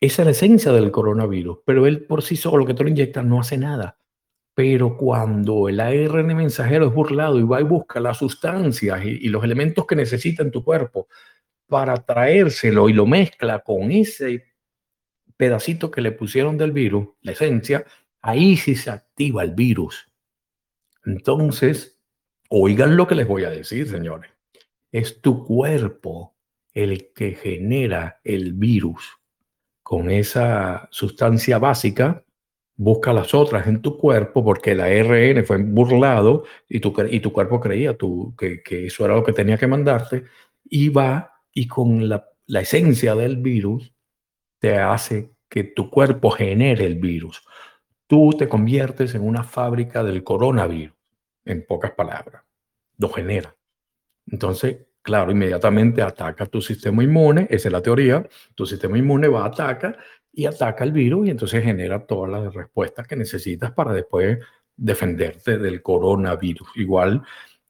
[0.00, 3.28] Esa es la esencia del coronavirus, pero él por sí solo, que te lo inyectan,
[3.28, 3.98] no hace nada.
[4.54, 9.28] Pero cuando el ARN mensajero es burlado y va y busca las sustancias y, y
[9.28, 11.08] los elementos que necesita en tu cuerpo
[11.66, 14.44] para traérselo y lo mezcla con ese
[15.36, 17.84] pedacito que le pusieron del virus, la esencia,
[18.22, 20.10] ahí sí se activa el virus.
[21.04, 22.00] Entonces,
[22.48, 24.30] oigan lo que les voy a decir, señores.
[24.90, 26.36] Es tu cuerpo
[26.72, 29.15] el que genera el virus.
[29.86, 32.24] Con esa sustancia básica,
[32.74, 37.32] busca las otras en tu cuerpo porque el ARN fue burlado y tu, y tu
[37.32, 37.96] cuerpo creía
[38.36, 40.24] que, que, eso era lo que tenía que mandarte
[40.64, 43.94] y va y con la, la esencia del virus
[44.58, 47.44] te hace que tu cuerpo genere el virus.
[48.08, 50.96] Tú te conviertes en una fábrica del coronavirus,
[51.44, 52.42] en pocas palabras.
[52.98, 53.54] Lo genera.
[54.26, 59.44] Entonces, claro, inmediatamente ataca tu sistema inmune, esa es la teoría, tu sistema inmune va,
[59.44, 59.96] a atacar
[60.32, 64.38] y ataca el virus y entonces genera todas las respuestas que necesitas para después
[64.76, 66.68] defenderte del coronavirus.
[66.74, 67.22] Igual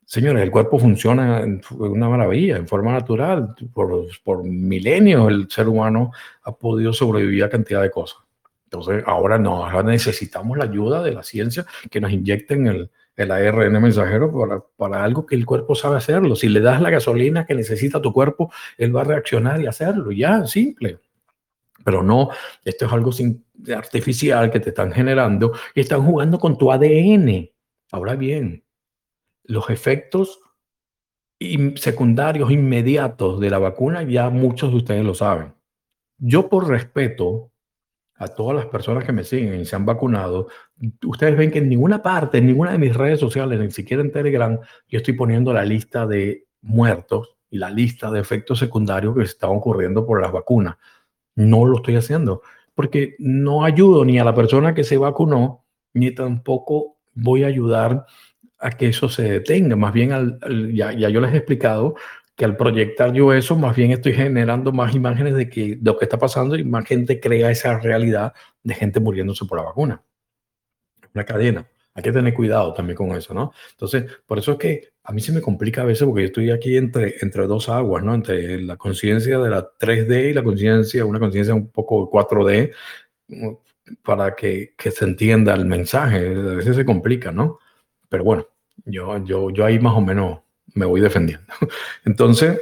[0.09, 3.57] Señores, el cuerpo funciona en una maravilla, en forma natural.
[3.75, 6.13] Por, por milenios el ser humano
[6.45, 8.21] ha podido sobrevivir a cantidad de cosas.
[8.67, 13.31] Entonces, ahora no, ahora necesitamos la ayuda de la ciencia que nos inyecten el, el
[13.31, 16.37] ARN mensajero para, para, algo que el cuerpo sabe hacerlo.
[16.37, 20.13] Si le das la gasolina que necesita tu cuerpo, él va a reaccionar y hacerlo.
[20.13, 21.01] Ya, simple.
[21.85, 22.31] Pero no,
[22.65, 23.11] esto es algo
[23.75, 27.51] artificial que te están generando y están jugando con tu ADN.
[27.93, 28.65] Ahora bien,
[29.45, 30.41] los efectos
[31.77, 35.55] secundarios inmediatos de la vacuna ya muchos de ustedes lo saben.
[36.19, 37.53] Yo por respeto
[38.19, 40.49] a todas las personas que me siguen y se han vacunado,
[41.05, 44.13] ustedes ven que en ninguna parte, en ninguna de mis redes sociales, ni siquiera en
[44.13, 44.59] Telegram,
[44.89, 49.33] yo estoy poniendo la lista de muertos y la lista de efectos secundarios que se
[49.33, 50.77] están ocurriendo por las vacunas.
[51.35, 52.43] No lo estoy haciendo
[52.77, 55.65] porque no ayudo ni a la persona que se vacunó,
[55.95, 58.05] ni tampoco voy a ayudar
[58.59, 59.77] a que eso se detenga.
[59.77, 60.39] Más bien, al,
[60.75, 61.95] ya, yo les he explicado
[62.37, 66.05] que al proyectar yo eso, más bien estoy generando más imágenes de, que, lo que
[66.05, 70.03] está pasando y más gente crea esa realidad de gente muriéndose por la vacuna.
[71.15, 71.67] Una cadena.
[71.95, 73.53] Hay que tener cuidado también con eso, ¿no?
[73.71, 76.51] Entonces, por eso es que a mí se me complica a veces porque yo estoy
[76.51, 78.15] aquí entre, entre dos aguas, ¿no?
[78.15, 82.73] Entre la conciencia de la 3D y la conciencia, una conciencia un poco 4D,
[84.03, 86.19] para que, que se entienda el mensaje.
[86.19, 87.61] A veces se complica, ¿no?
[88.11, 88.47] Pero bueno,
[88.85, 90.41] yo, yo, yo ahí más o menos
[90.77, 91.47] me voy defendiendo.
[92.05, 92.61] Entonces,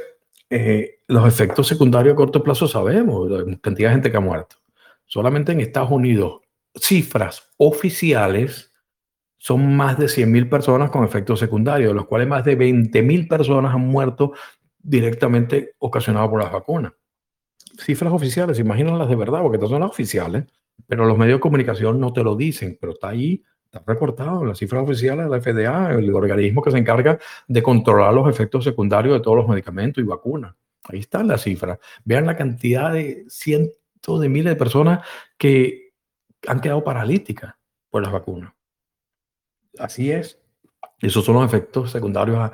[0.49, 3.29] eh, los efectos secundarios a corto plazo sabemos,
[3.61, 4.55] cantidad de gente que ha muerto.
[5.05, 6.41] Solamente en Estados Unidos,
[6.73, 8.71] cifras oficiales
[9.37, 13.75] son más de 100.000 personas con efectos secundarios, de los cuales más de 20.000 personas
[13.75, 14.33] han muerto
[14.79, 16.93] directamente ocasionados por las vacunas.
[17.77, 20.45] Cifras oficiales, imagínenlas las de verdad, porque estas son las oficiales,
[20.87, 23.43] pero los medios de comunicación no te lo dicen, pero está ahí
[23.75, 27.61] Está reportado en las cifras oficiales de la FDA, el organismo que se encarga de
[27.61, 30.55] controlar los efectos secundarios de todos los medicamentos y vacunas.
[30.85, 31.77] Ahí está la cifra.
[32.05, 35.05] Vean la cantidad de cientos de miles de personas
[35.37, 35.93] que
[36.47, 37.55] han quedado paralíticas
[37.89, 38.53] por las vacunas.
[39.77, 40.39] Así es.
[41.01, 42.51] Esos son los efectos secundarios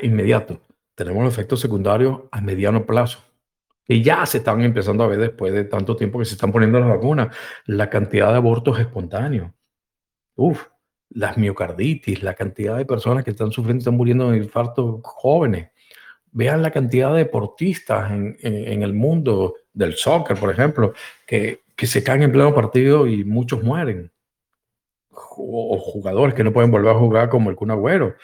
[0.00, 0.58] inmediatos.
[0.94, 3.18] Tenemos los efectos secundarios a mediano plazo
[3.84, 6.80] que ya se están empezando a ver después de tanto tiempo que se están poniendo
[6.80, 7.36] las vacunas.
[7.66, 9.50] La cantidad de abortos espontáneos
[10.36, 10.66] Uf,
[11.10, 15.70] las miocarditis, la cantidad de personas que están sufriendo, están muriendo de infarto jóvenes.
[16.32, 20.92] Vean la cantidad de deportistas en, el mundo del soccer, por ejemplo,
[21.26, 24.10] que, que, se caen en pleno partido y muchos mueren.
[25.10, 28.16] O jugadores que no pueden volver a jugar como el Kun Agüero.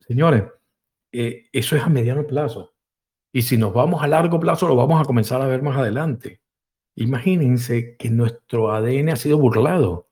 [0.00, 0.44] Señores,
[1.12, 2.74] eh, eso es a mediano plazo.
[3.32, 6.40] Y si nos vamos a largo plazo, lo vamos a comenzar a ver más adelante.
[6.96, 10.09] Imagínense que nuestro ADN ha sido burlado.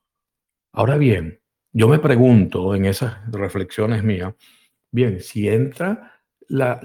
[0.79, 1.41] Ahora bien,
[1.73, 4.33] yo me pregunto en esas reflexiones mías,
[4.93, 6.79] bien, si entra la,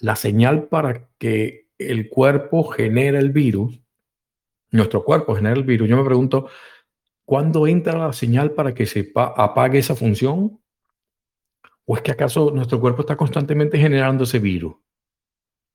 [0.00, 3.80] la, señal para que el cuerpo genere el virus,
[4.72, 6.48] nuestro cuerpo genera el virus, yo me pregunto,
[7.24, 10.60] ¿cuándo entra la señal para que se apague esa función?
[11.84, 14.74] ¿O es que acaso nuestro cuerpo está constantemente generando ese virus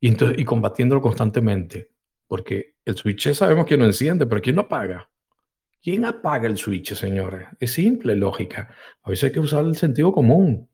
[0.02, 1.92] y, entonces, y combatiéndolo constantemente?
[2.28, 5.10] Porque el switch sabemos que no enciende, pero ¿quién lo apaga?
[5.82, 7.48] ¿Quién apaga el switch, señores?
[7.60, 8.74] Es simple, lógica.
[9.04, 10.70] A veces hay que usar el sentido común.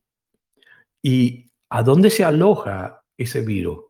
[1.02, 3.86] ¿Y a dónde se aloja ese virus?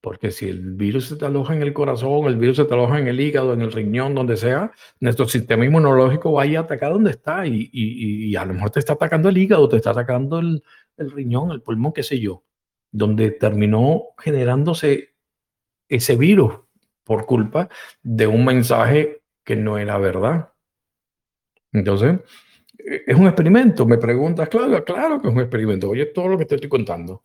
[0.00, 2.98] Porque si el virus se te aloja en el corazón, el virus se te aloja
[2.98, 7.12] en el hígado, en el riñón, donde sea, nuestro sistema inmunológico va a atacar donde
[7.12, 10.62] está y, y, a lo mejor te está atacando el hígado, te está atacando el,
[10.96, 12.44] el riñón, el pulmón, qué sé yo,
[12.90, 15.14] donde terminó generándose
[15.88, 16.60] ese virus
[17.04, 17.68] por culpa
[18.02, 20.53] de un mensaje que no era verdad.
[21.74, 22.20] Entonces,
[22.78, 23.84] e, es un experimento.
[23.84, 25.90] Me preguntas, claro, claro que es un experimento.
[25.90, 27.22] Oye, todo lo que te estoy contando.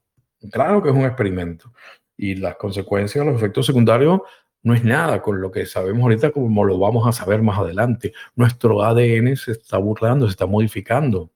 [0.52, 1.72] Claro que es un experimento
[2.20, 4.20] y las consecuencias, los efectos secundarios,
[4.62, 8.12] no es nada con lo que sabemos ahorita como lo vamos a saber más adelante.
[8.36, 11.32] Nuestro ADN se está burlando, se está modificando.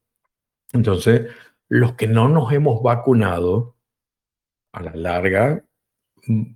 [0.74, 1.32] Entonces,
[1.70, 3.78] los que no nos hemos vacunado,
[4.74, 5.64] a la larga,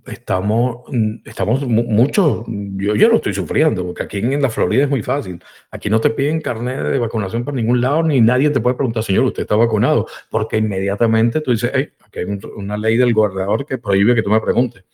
[0.06, 4.90] estamos, mm, estamos mucho, yo, yo lo estoy sufriendo, porque aquí en la Florida es
[4.90, 5.42] muy fácil.
[5.70, 9.02] Aquí no te piden carnet de vacunación por ningún lado, ni nadie te puede preguntar,
[9.02, 10.06] señor, ¿usted está vacunado?
[10.30, 14.30] Porque inmediatamente tú dices, hey, aquí hay una ley del gobernador que prohíbe que tú
[14.30, 14.84] me preguntes.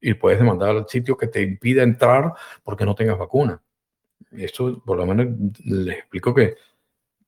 [0.00, 3.60] Y puedes demandar al sitio que te impida entrar porque no tengas vacuna.
[4.30, 5.26] Esto, por lo menos,
[5.64, 6.56] les explico que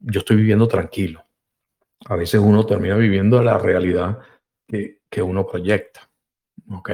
[0.00, 1.24] yo estoy viviendo tranquilo.
[2.06, 4.18] A veces uno termina viviendo la realidad
[4.66, 6.09] que, que uno proyecta.
[6.70, 6.90] ¿Ok?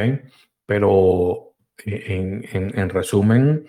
[0.66, 1.54] Pero
[1.84, 3.66] en, en, en resumen,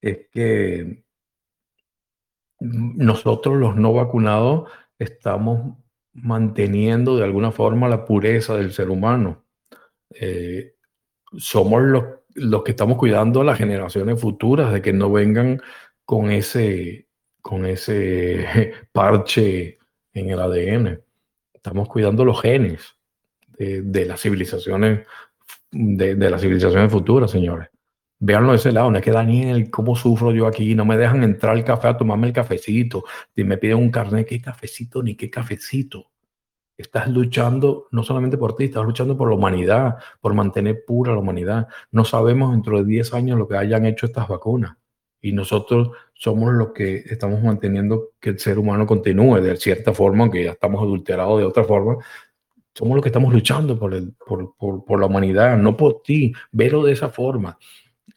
[0.00, 1.02] es que
[2.60, 5.76] nosotros los no vacunados estamos
[6.12, 9.44] manteniendo de alguna forma la pureza del ser humano.
[10.10, 10.74] Eh,
[11.36, 12.04] somos los,
[12.34, 15.60] los, que estamos cuidando a las generaciones futuras de que no vengan
[16.04, 17.08] con ese,
[17.40, 19.78] con ese parche
[20.12, 21.02] en el ADN.
[21.52, 22.94] Estamos cuidando los genes
[23.58, 25.06] de, las civilizaciones
[25.70, 27.68] de, de, las civilizaciones futuras, señores.
[28.20, 30.74] Véanlo de ese lado, no es que Daniel, ¿cómo sufro yo aquí?
[30.74, 33.04] No me dejan entrar al café a tomarme el cafecito.
[33.34, 36.10] Y me piden un carnet, ¿qué cafecito ni qué cafecito?
[36.76, 41.18] Estás luchando no solamente por ti, estás luchando por la humanidad, por mantener pura la
[41.18, 41.68] humanidad.
[41.90, 44.76] No sabemos dentro de 10 años lo que hayan hecho estas vacunas.
[45.20, 50.24] Y nosotros somos los que estamos manteniendo que el ser humano continúe de cierta forma,
[50.24, 51.96] aunque ya estamos adulterados de otra forma.
[52.74, 56.32] Somos los que estamos luchando por, el, por, por, por la humanidad, no por ti.
[56.50, 57.56] Velo de esa forma.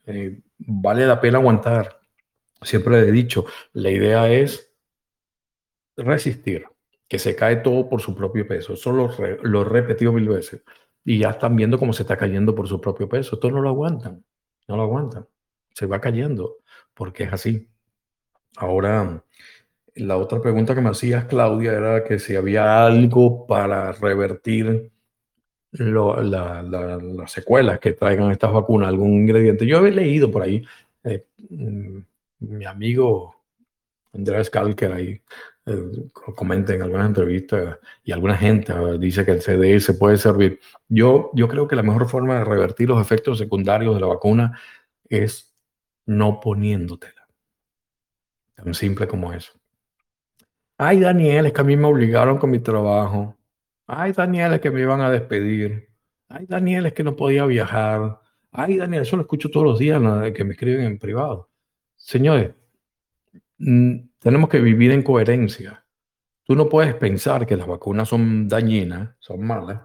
[0.05, 1.99] Eh, vale la pena aguantar.
[2.61, 4.73] Siempre he dicho, la idea es
[5.95, 6.65] resistir,
[7.07, 8.73] que se cae todo por su propio peso.
[8.73, 9.11] Eso lo,
[9.43, 10.63] lo he repetido mil veces.
[11.05, 13.35] Y ya están viendo cómo se está cayendo por su propio peso.
[13.35, 14.25] Esto no lo aguantan,
[14.67, 15.27] no lo aguantan.
[15.73, 16.57] Se va cayendo
[16.93, 17.69] porque es así.
[18.57, 19.23] Ahora,
[19.97, 24.91] la otra pregunta que me hacías, Claudia, era que si había algo para revertir
[25.71, 29.65] las secuelas que traigan estas vacunas, algún ingrediente.
[29.65, 30.65] Yo he leído por ahí,
[31.03, 31.99] eh, mm,
[32.39, 33.35] mi amigo
[34.13, 35.21] Andrés Calker ahí
[35.65, 40.59] eh, comenta en algunas entrevistas y alguna gente ah, dice que el CDS puede servir.
[40.87, 44.59] Yo, yo creo que la mejor forma de revertir los efectos secundarios de la vacuna
[45.09, 45.53] es
[46.05, 47.27] no poniéndotela.
[48.55, 49.53] Tan simple como eso.
[50.79, 53.35] Ay, Daniel, es que a mí me obligaron con mi trabajo.
[53.87, 55.89] Ay, Daniel, es que me iban a despedir.
[56.29, 58.21] Ay, Daniel, es que no podía viajar.
[58.51, 60.01] Ay, Daniel, eso lo escucho todos los días
[60.33, 61.49] que me escriben en privado.
[61.95, 62.53] Señores,
[63.59, 65.85] mm, tenemos que vivir en coherencia.
[66.43, 69.81] Tú no puedes pensar que las vacunas son dañinas, son malas,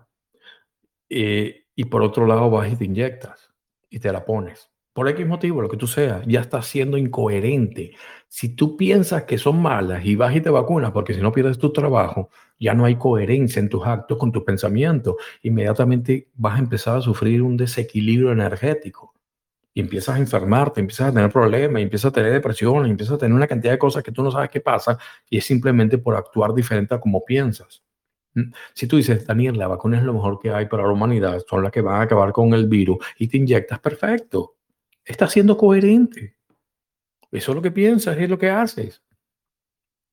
[1.08, 3.50] eh, y por otro lado vas y te inyectas
[3.90, 7.92] y te la pones por X motivo, lo que tú seas, ya estás siendo incoherente.
[8.28, 11.58] Si tú piensas que son malas y vas y te vacunas, porque si no pierdes
[11.58, 15.16] tu trabajo, ya no hay coherencia en tus actos con tus pensamientos.
[15.42, 19.14] Inmediatamente vas a empezar a sufrir un desequilibrio energético.
[19.74, 23.34] Y empiezas a enfermarte, empiezas a tener problemas, empiezas a tener depresión, empiezas a tener
[23.34, 24.98] una cantidad de cosas que tú no sabes qué pasa
[25.30, 27.82] y es simplemente por actuar diferente a como piensas.
[28.34, 28.52] ¿Mm?
[28.74, 31.62] Si tú dices, Daniel, la vacuna es lo mejor que hay para la humanidad, son
[31.62, 34.56] las que van a acabar con el virus y te inyectas, perfecto
[35.04, 36.36] estás siendo coherente.
[37.30, 39.02] Eso es lo que piensas, es lo que haces.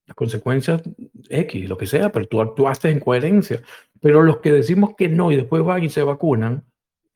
[0.05, 0.81] Las consecuencias
[1.29, 3.61] X, lo que sea, pero tú actuaste en coherencia.
[4.01, 6.65] Pero los que decimos que no y después van y se vacunan,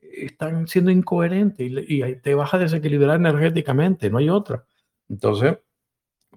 [0.00, 4.64] están siendo incoherentes y, te vas a desequilibrar energéticamente, no hay otra.
[5.08, 5.58] Entonces,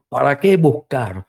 [0.10, 1.28] ¿para qué buscar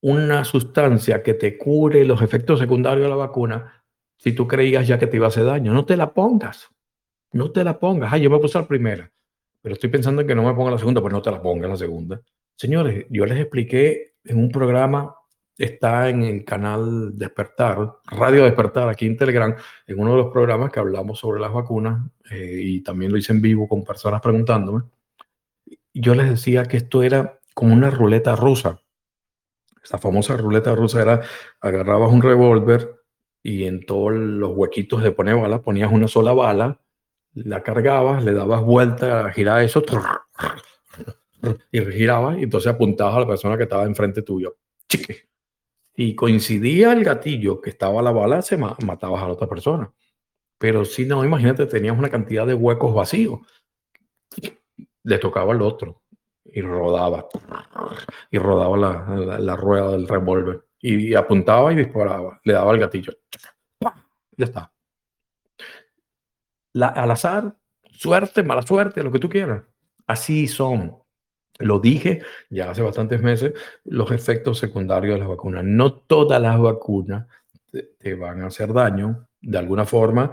[0.00, 3.84] una sustancia que te cure los efectos secundarios de la vacuna
[4.16, 5.74] si tú creías ya que te iba a hacer daño?
[5.74, 6.70] No te la pongas.
[7.32, 8.12] No te la pongas.
[8.12, 9.13] Ah, yo me puse la primera
[9.64, 11.66] pero estoy pensando en que no me ponga la segunda, pues no te la ponga
[11.66, 12.20] la segunda.
[12.54, 15.16] Señores, yo les expliqué en un programa,
[15.56, 19.56] está en el canal Despertar, Radio Despertar, aquí en Telegram,
[19.86, 23.32] en uno de los programas que hablamos sobre las vacunas, eh, y también lo hice
[23.32, 24.82] en vivo con personas preguntándome.
[25.94, 28.78] Yo les decía que esto era como una ruleta rusa.
[29.82, 31.22] Esa famosa ruleta rusa era,
[31.62, 32.96] agarrabas un revólver
[33.42, 36.83] y en todos los huequitos de poner bala ponías una sola bala,
[37.34, 39.82] la cargabas, le dabas vuelta, giraba eso,
[41.70, 44.56] y giraba, y entonces apuntabas a la persona que estaba enfrente tuyo.
[45.96, 49.92] Y coincidía el gatillo que estaba la bala, se matabas a la otra persona.
[50.58, 53.40] Pero si no, imagínate, tenías una cantidad de huecos vacíos.
[55.02, 56.02] Le tocaba al otro
[56.44, 57.28] y rodaba.
[58.30, 60.64] Y rodaba la, la, rueda del revólver.
[60.80, 62.40] Y apuntaba y disparaba.
[62.44, 63.12] Le daba el gatillo.
[64.36, 64.73] Ya está.
[66.74, 67.56] La, al azar,
[67.90, 69.62] suerte, mala suerte, lo que tú quieras.
[70.06, 70.98] Así son.
[71.58, 73.52] Lo dije ya hace bastantes meses,
[73.84, 75.64] los efectos secundarios de las vacunas.
[75.64, 77.26] No todas las vacunas
[77.70, 79.28] te, van a hacer daño.
[79.40, 80.32] De alguna forma,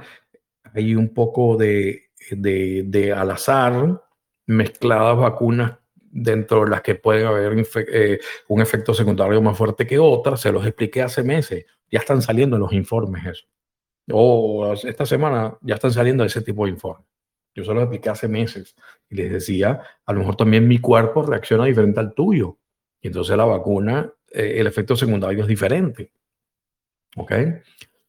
[0.73, 4.01] hay un poco de, de, de al azar
[4.47, 9.99] mezcladas vacunas dentro de las que pueden haber eh, un efecto secundario más fuerte que
[9.99, 10.41] otras.
[10.41, 11.65] Se los expliqué hace meses.
[11.89, 13.45] Ya están saliendo en los informes eso.
[14.13, 17.07] O esta semana ya están saliendo ese tipo de informes.
[17.53, 18.75] Yo se los expliqué hace meses
[19.09, 22.57] y les decía, a lo mejor también mi cuerpo reacciona diferente al tuyo.
[23.01, 26.11] Y entonces la vacuna, eh, el efecto secundario es diferente.
[27.17, 27.31] ¿Ok?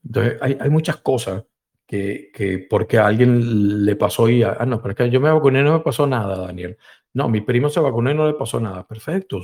[0.05, 1.45] Entonces hay, hay muchas cosas
[1.87, 5.31] que, que, porque a alguien le pasó y, ah, no, pero es que yo me
[5.31, 6.79] vacuné y no me pasó nada, Daniel.
[7.15, 8.87] No, mi primo se vacunó y no le pasó nada.
[8.87, 9.43] Perfecto,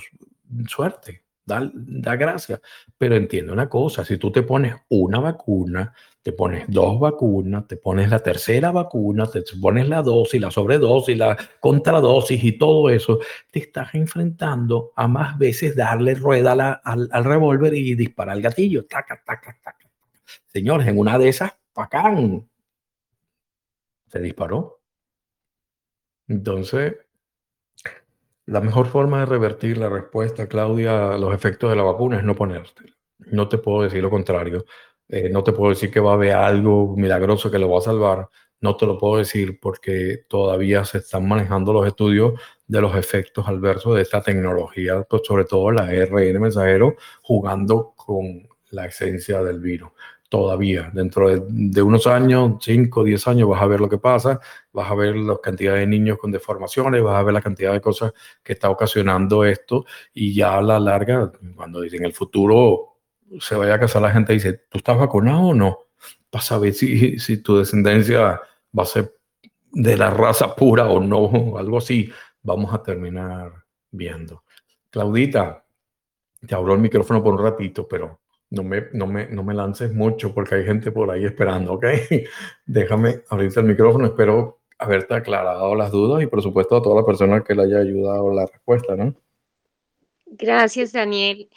[0.66, 2.60] suerte, da, da gracias.
[2.96, 5.92] Pero entiende una cosa, si tú te pones una vacuna,
[6.22, 11.16] te pones dos vacunas, te pones la tercera vacuna, te pones la dosis, la sobredosis,
[11.16, 13.18] la contradosis y todo eso,
[13.50, 18.84] te estás enfrentando a más veces darle rueda al, al revólver y disparar el gatillo.
[18.84, 19.90] Taca, taca, taca.
[20.46, 22.48] Señores, en una de esas, ¡pacán!
[24.08, 24.80] Se disparó.
[26.26, 26.94] Entonces,
[28.48, 32.24] la mejor forma de revertir la respuesta, Claudia, a los efectos de la vacuna es
[32.24, 32.94] no ponerte.
[33.18, 34.64] No te puedo decir lo contrario.
[35.06, 37.82] Eh, no te puedo decir que va a haber algo milagroso que lo va a
[37.82, 38.30] salvar.
[38.62, 43.46] No te lo puedo decir porque todavía se están manejando los estudios de los efectos
[43.46, 49.60] adversos de esta tecnología, pues sobre todo la RN mensajero, jugando con la esencia del
[49.60, 49.90] virus.
[50.28, 54.40] Todavía, dentro de, unos años, 5, 10 años, vas a ver lo que pasa,
[54.72, 57.80] vas a ver la cantidad de niños con deformaciones, vas a ver la cantidad de
[57.80, 58.12] cosas
[58.42, 62.98] que está ocasionando esto y ya a la larga, cuando dicen el futuro
[63.40, 65.78] se vaya a casar la gente dice, ¿tú estás vacunado o no?
[66.30, 68.40] Para saber si, si tu descendencia
[68.76, 69.14] va a ser
[69.72, 72.10] de la raza pura o no, algo así,
[72.42, 73.52] vamos a terminar
[73.90, 74.44] viendo.
[74.90, 75.64] Claudita,
[76.46, 78.20] te abro el micrófono por un ratito, pero
[78.50, 81.84] no me, no me, no me lances mucho porque hay gente por ahí esperando, ¿ok?
[82.66, 87.06] Déjame abrirte el micrófono, espero haberte aclarado las dudas y por supuesto a toda la
[87.06, 89.14] persona que le haya ayudado la respuesta, ¿no?
[90.26, 91.48] Gracias, Daniel.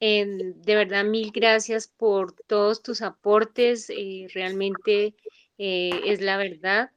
[0.00, 3.90] Eh, de verdad, mil gracias por todos tus aportes.
[3.90, 5.14] Eh, realmente
[5.58, 6.90] eh, es la verdad.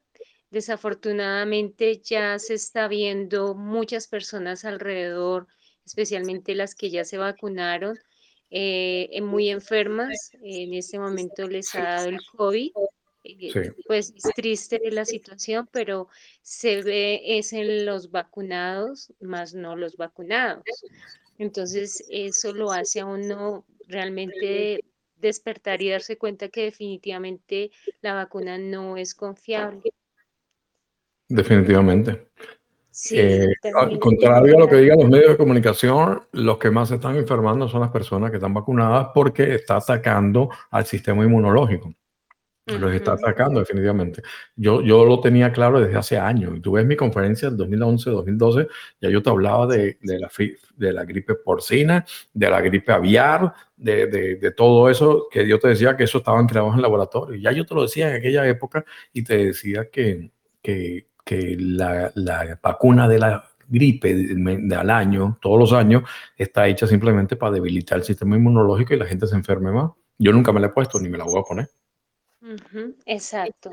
[0.50, 5.48] Desafortunadamente ya se está viendo muchas personas alrededor,
[5.84, 7.98] especialmente las que ya se vacunaron,
[8.50, 10.30] muy enfermas.
[10.42, 12.70] En este momento les ha dado el COVID.
[13.86, 16.08] Pues es triste la situación, pero
[16.42, 20.62] se ve es en los vacunados, más no los vacunados.
[21.38, 24.84] Entonces, eso lo hace a uno realmente
[25.16, 27.70] despertar y darse cuenta que definitivamente
[28.02, 29.90] la vacuna no es confiable.
[31.28, 32.28] Definitivamente.
[32.96, 33.48] Sí, eh,
[33.98, 37.68] contrario a lo que digan los medios de comunicación, los que más se están enfermando
[37.68, 41.92] son las personas que están vacunadas porque está atacando al sistema inmunológico.
[42.66, 44.22] Los está atacando definitivamente.
[44.54, 46.62] Yo, yo lo tenía claro desde hace años.
[46.62, 48.68] Tú ves mi conferencia del 2011, 2012,
[49.00, 50.30] ya yo te hablaba de, de, la,
[50.76, 55.58] de la gripe porcina, de la gripe aviar, de, de, de, todo eso, que yo
[55.58, 57.40] te decía que eso estaban creados en laboratorio.
[57.40, 60.30] Ya yo te lo decía en aquella época y te decía que,
[60.62, 66.02] que, que la, la, vacuna de la gripe de, al año, todos los años,
[66.36, 69.92] está hecha simplemente para debilitar el sistema inmunológico y la gente se enferme más.
[70.18, 71.68] Yo nunca me la he puesto ni me la voy a poner
[73.06, 73.70] exacto.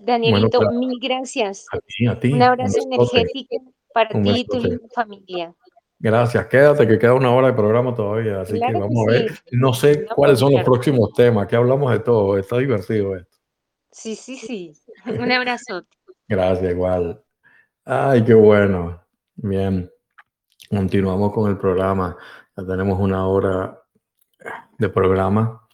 [0.00, 1.66] Danielito, mil gracias.
[1.72, 2.32] A ti, a ti.
[2.32, 3.62] Un abrazo energético
[3.92, 5.54] para ti y tu familia.
[6.00, 9.32] Gracias, quédate que queda una hora de programa todavía, así que vamos a ver.
[9.50, 13.36] No sé cuáles son los próximos temas, que hablamos de todo, está divertido esto.
[13.90, 14.72] Sí, sí, sí.
[15.06, 15.84] Un abrazo.
[16.28, 17.22] Gracias, igual.
[17.84, 19.02] Ay, qué bueno.
[19.36, 19.90] Bien,
[20.68, 22.16] continuamos con el programa.
[22.56, 23.82] Ya tenemos una hora
[24.78, 25.66] de programa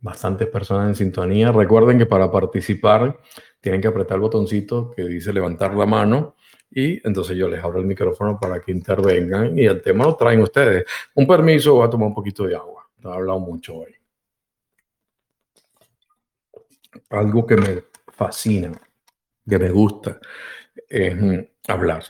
[0.00, 1.52] bastantes personas en sintonía.
[1.52, 3.18] Recuerden que para participar
[3.60, 6.36] tienen que apretar el botoncito que dice levantar la mano
[6.70, 10.40] y entonces yo les abro el micrófono para que intervengan y el tema lo traen
[10.40, 10.84] ustedes.
[11.14, 12.88] Un permiso, voy a tomar un poquito de agua.
[13.02, 13.94] He hablado mucho hoy.
[17.10, 18.72] Algo que me fascina,
[19.50, 20.18] que me gusta,
[20.90, 21.38] mm,
[21.68, 22.04] hablar.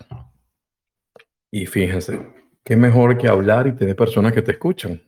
[1.50, 2.20] Y fíjense,
[2.62, 5.02] qué mejor que hablar y tener personas que te escuchan.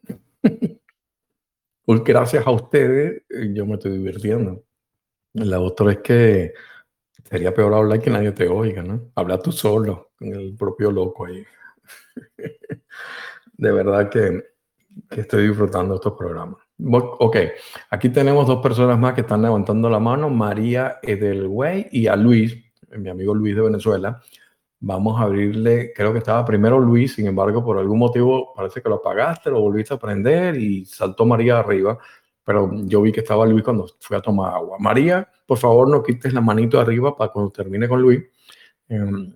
[1.84, 4.64] Pues gracias a ustedes, eh, yo me estoy divirtiendo.
[5.34, 6.54] La otra es que
[7.28, 9.10] sería peor hablar que nadie te oiga, ¿no?
[9.16, 11.44] Habla tú solo, con el propio loco ahí.
[13.54, 14.44] De verdad que,
[15.10, 16.61] que estoy disfrutando estos programas.
[16.84, 17.36] Ok,
[17.90, 22.56] aquí tenemos dos personas más que están levantando la mano, María Edelwey y a Luis,
[22.96, 24.20] mi amigo Luis de Venezuela.
[24.80, 28.88] Vamos a abrirle, creo que estaba primero Luis, sin embargo, por algún motivo parece que
[28.88, 31.98] lo apagaste, lo volviste a prender y saltó María arriba,
[32.44, 34.76] pero yo vi que estaba Luis cuando fui a tomar agua.
[34.80, 38.24] María, por favor, no quites la manito arriba para cuando termine con Luis.
[38.88, 39.32] Em,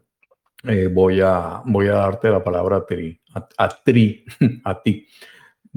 [0.64, 3.20] eh, voy, a, voy a darte la palabra a ti,
[3.57, 4.24] a, tri,
[4.64, 5.07] a ti.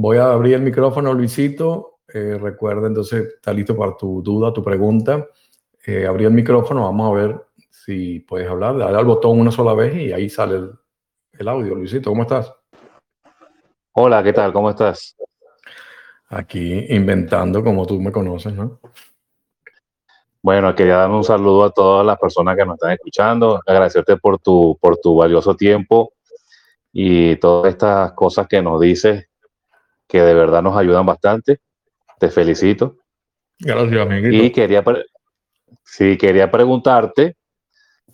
[0.02, 2.00] Voy a abrir el micrófono, Luisito.
[2.14, 5.28] Eh, recuerda, entonces, está listo para tu duda, tu pregunta.
[5.86, 9.74] Eh, abrí el micrófono, vamos a ver si puedes hablar, dale al botón una sola
[9.74, 10.70] vez y ahí sale
[11.34, 11.76] el, audio.
[11.76, 12.50] Luisito, ¿cómo estás?
[13.91, 14.54] Hola, ¿qué tal?
[14.54, 15.18] ¿Cómo estás?
[16.30, 18.80] Aquí inventando como tú me conoces, ¿no?
[20.41, 24.39] Bueno, quería dar un saludo a todas las personas que nos están escuchando, agradecerte por
[24.39, 26.14] tu, por tu valioso tiempo
[26.93, 29.28] y todas estas cosas que nos dices
[30.10, 31.62] que de verdad nos ayudan bastante.
[32.20, 32.97] Te felicito.
[33.60, 34.43] Gracias, amiguito.
[34.43, 34.84] Y quería,
[35.86, 37.38] sí, quería preguntarte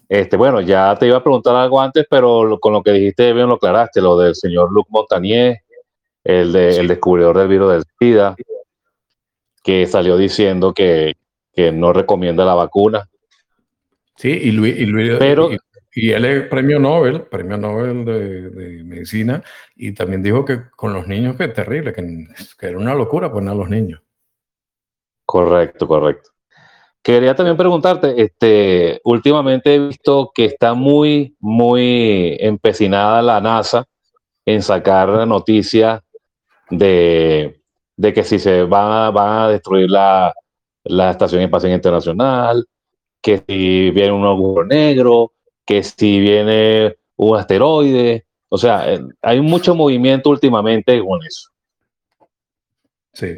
[0.07, 3.47] este, bueno, ya te iba a preguntar algo antes, pero con lo que dijiste bien
[3.47, 5.61] lo aclaraste, lo del señor Luc Montagnier,
[6.23, 8.35] el, de, el descubridor del virus del SIDA,
[9.63, 11.15] que salió diciendo que,
[11.53, 13.09] que no recomienda la vacuna.
[14.15, 15.57] Sí, y Luis, y, Luis, pero, y,
[15.95, 19.41] él es premio Nobel, premio Nobel de, medicina,
[19.75, 23.51] y también dijo que con los niños que es terrible, que, era una locura poner
[23.51, 24.01] a los niños.
[25.25, 26.31] Correcto, correcto.
[27.01, 33.85] Quería también preguntarte, este, últimamente he visto que está muy, muy empecinada la NASA
[34.45, 36.01] en sacar noticias
[36.69, 37.61] de,
[37.95, 40.33] de que si se van a, a destruir la,
[40.83, 42.65] la Estación Espacial Internacional,
[43.21, 45.31] que si viene un agujero negro,
[45.65, 48.25] que si viene un asteroide.
[48.49, 51.49] O sea, eh, hay mucho movimiento últimamente con eso.
[53.13, 53.37] Sí.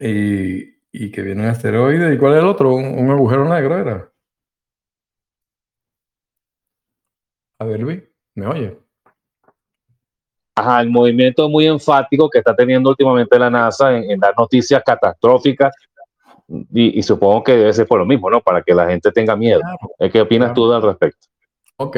[0.00, 2.14] Y y que viene un asteroide.
[2.14, 2.74] ¿Y cuál es el otro?
[2.74, 4.10] Un, agujero negro era.
[7.60, 8.02] A ver, Luis,
[8.34, 8.78] ¿me oye?
[10.56, 15.72] Ajá, el movimiento muy enfático que está teniendo últimamente la NASA en, dar noticias catastróficas
[16.72, 18.40] y, supongo que debe ser por lo mismo, ¿no?
[18.40, 19.60] Para que la gente tenga miedo.
[20.12, 21.28] ¿Qué opinas tú al respecto?
[21.80, 21.96] Ok,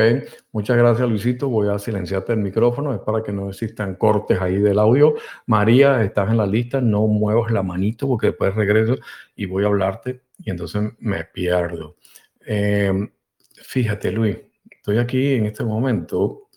[0.52, 1.48] muchas gracias Luisito.
[1.48, 5.14] Voy a silenciarte el micrófono, es para que no existan cortes ahí del audio.
[5.46, 8.96] María, estás en la lista, no muevas la manito porque después regreso
[9.34, 11.96] y voy a hablarte y entonces me pierdo.
[12.44, 13.10] Em,
[13.54, 14.36] fíjate Luis,
[14.70, 16.48] estoy aquí en este momento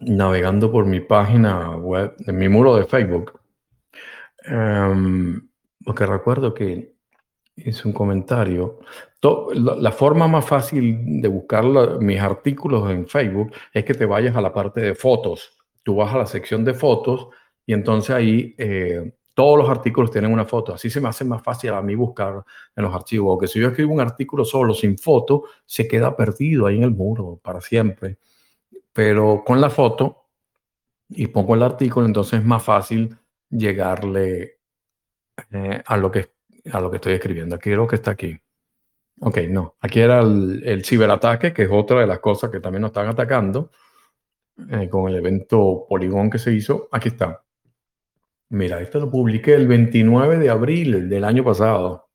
[0.00, 3.40] navegando por mi página web, en mi muro de Facebook,
[4.44, 5.48] em,
[5.82, 6.93] porque recuerdo que
[7.56, 8.80] hice un comentario
[9.54, 11.64] la forma más fácil de buscar
[12.00, 15.56] mis artículos en Facebook es que te vayas a la parte de fotos.
[15.82, 17.28] Tú vas a la sección de fotos
[17.64, 20.74] y entonces ahí eh, todos los artículos tienen una foto.
[20.74, 22.44] Así se me hace más fácil a mí buscar
[22.76, 23.34] en los archivos.
[23.34, 26.90] Porque si yo escribo un artículo solo sin foto, se queda perdido ahí en el
[26.90, 28.18] muro para siempre.
[28.92, 30.26] Pero con la foto
[31.08, 33.16] y pongo el artículo, entonces es más fácil
[33.48, 34.58] llegarle
[35.50, 36.33] eh, a, lo que,
[36.72, 37.56] a lo que estoy escribiendo.
[37.56, 38.38] Aquí creo que está aquí.
[39.20, 39.76] Ok, no.
[39.80, 43.70] Aquí era el, ciberataque, que es otra de las cosas que también nos están atacando
[44.70, 46.88] eh, con el evento Poligón que se hizo.
[46.90, 47.42] Aquí está.
[48.50, 52.08] Mira, esto lo publiqué el 29 de abril del año pasado.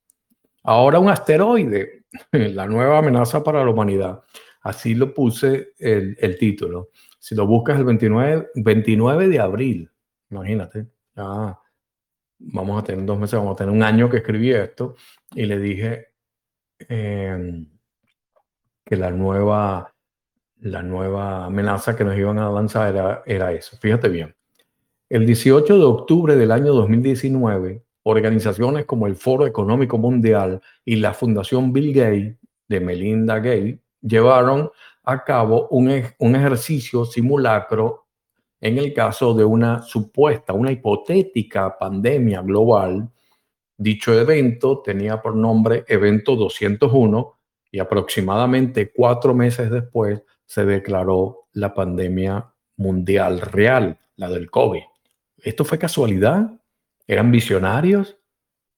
[0.64, 4.22] Ahora un asteroide, la nueva amenaza para la humanidad.
[4.62, 6.90] Así lo puse el, el título.
[7.18, 9.92] Si lo buscas el 29, 29 de abril,
[10.30, 11.58] imagínate, ya
[12.40, 14.96] vamos a tener dos meses, vamos a tener un año que escribí esto
[15.36, 16.10] y le dije
[16.88, 17.68] Em,
[18.86, 19.94] que la nueva,
[20.60, 23.78] la nueva amenaza que nos iban a lanzar era, era eso.
[23.78, 24.36] Fíjate bien.
[25.10, 31.14] El 18 de octubre del año 2019, organizaciones como el Foro Económico Mundial y la
[31.14, 32.38] Fundación Bill Gates
[32.68, 34.72] de Melinda Gates llevaron
[35.04, 38.08] a cabo un, un ejercicio simulacro
[38.62, 43.10] en el caso de una supuesta, una hipotética pandemia global
[43.82, 47.40] Dicho evento tenía por nombre Evento 201
[47.72, 52.46] y aproximadamente cuatro meses después se declaró la pandemia
[52.76, 54.82] mundial real, la del COVID.
[55.38, 56.52] ¿Esto fue casualidad?
[57.08, 58.18] ¿Eran visionarios?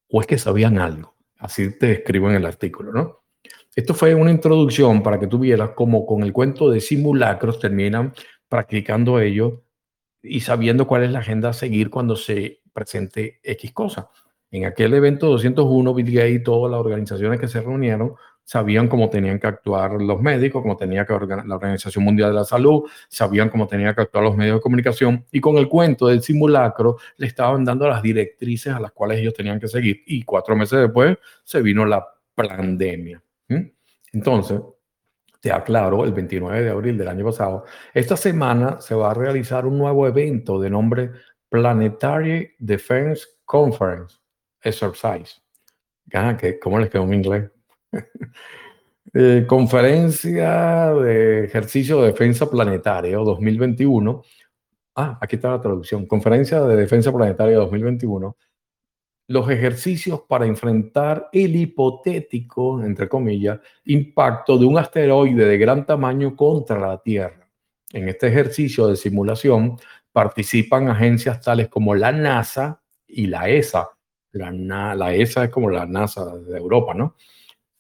[0.07, 1.15] ¿O es que sabían algo?
[1.39, 3.23] Así te escribo en el artículo, ¿no?
[3.75, 8.13] Esto fue una introducción para que tú vieras cómo con el cuento de simulacros terminan
[8.47, 9.63] practicando ello
[10.24, 14.09] y sabiendo cuál es la agenda a seguir cuando se presente X cosa.
[14.51, 19.09] En aquel evento 201, Bill Gates y todas las organizaciones que se reunieron sabían cómo
[19.09, 23.49] tenían que actuar los médicos, cómo tenía que la Organización Mundial de la Salud, sabían
[23.49, 27.28] cómo tenían que actuar los medios de comunicación y con el cuento del simulacro le
[27.28, 30.03] estaban dando las directrices a las cuales ellos tenían que seguir.
[30.05, 32.05] Y cuatro meses después se vino la
[32.36, 33.24] pandemia.
[34.13, 34.59] Entonces,
[35.41, 39.65] te aclaro, el 29 de abril del año pasado, esta semana se va a realizar
[39.65, 41.11] un nuevo evento de nombre
[41.49, 44.17] Planetary Defense Conference
[44.61, 45.41] Exercise.
[46.61, 47.51] ¿Cómo les quedó en inglés?
[49.13, 54.23] Eh, conferencia de ejercicio de defensa planetaria 2021.
[54.95, 56.05] Ah, aquí está la traducción.
[56.05, 58.37] Conferencia de defensa planetaria 2021.
[59.32, 66.36] Los ejercicios para enfrentar el hipotético, entre comillas, impacto de un asteroide de gran tamaño
[66.36, 67.47] contra la Tierra.
[67.93, 69.77] En este ejercicio de simulación
[70.11, 73.91] participan agencias tales como la NASA y la ESA.
[74.34, 77.15] La, ESA es como la NASA de Europa, ¿no?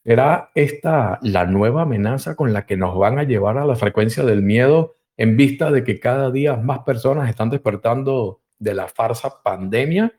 [0.05, 4.23] ¿Será esta la nueva amenaza con la que nos van a llevar a la frecuencia
[4.23, 9.43] del miedo en vista de que cada día más personas están despertando de la farsa
[9.43, 10.13] pandemia?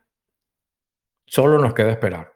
[1.32, 2.30] Solo nos queda esperar.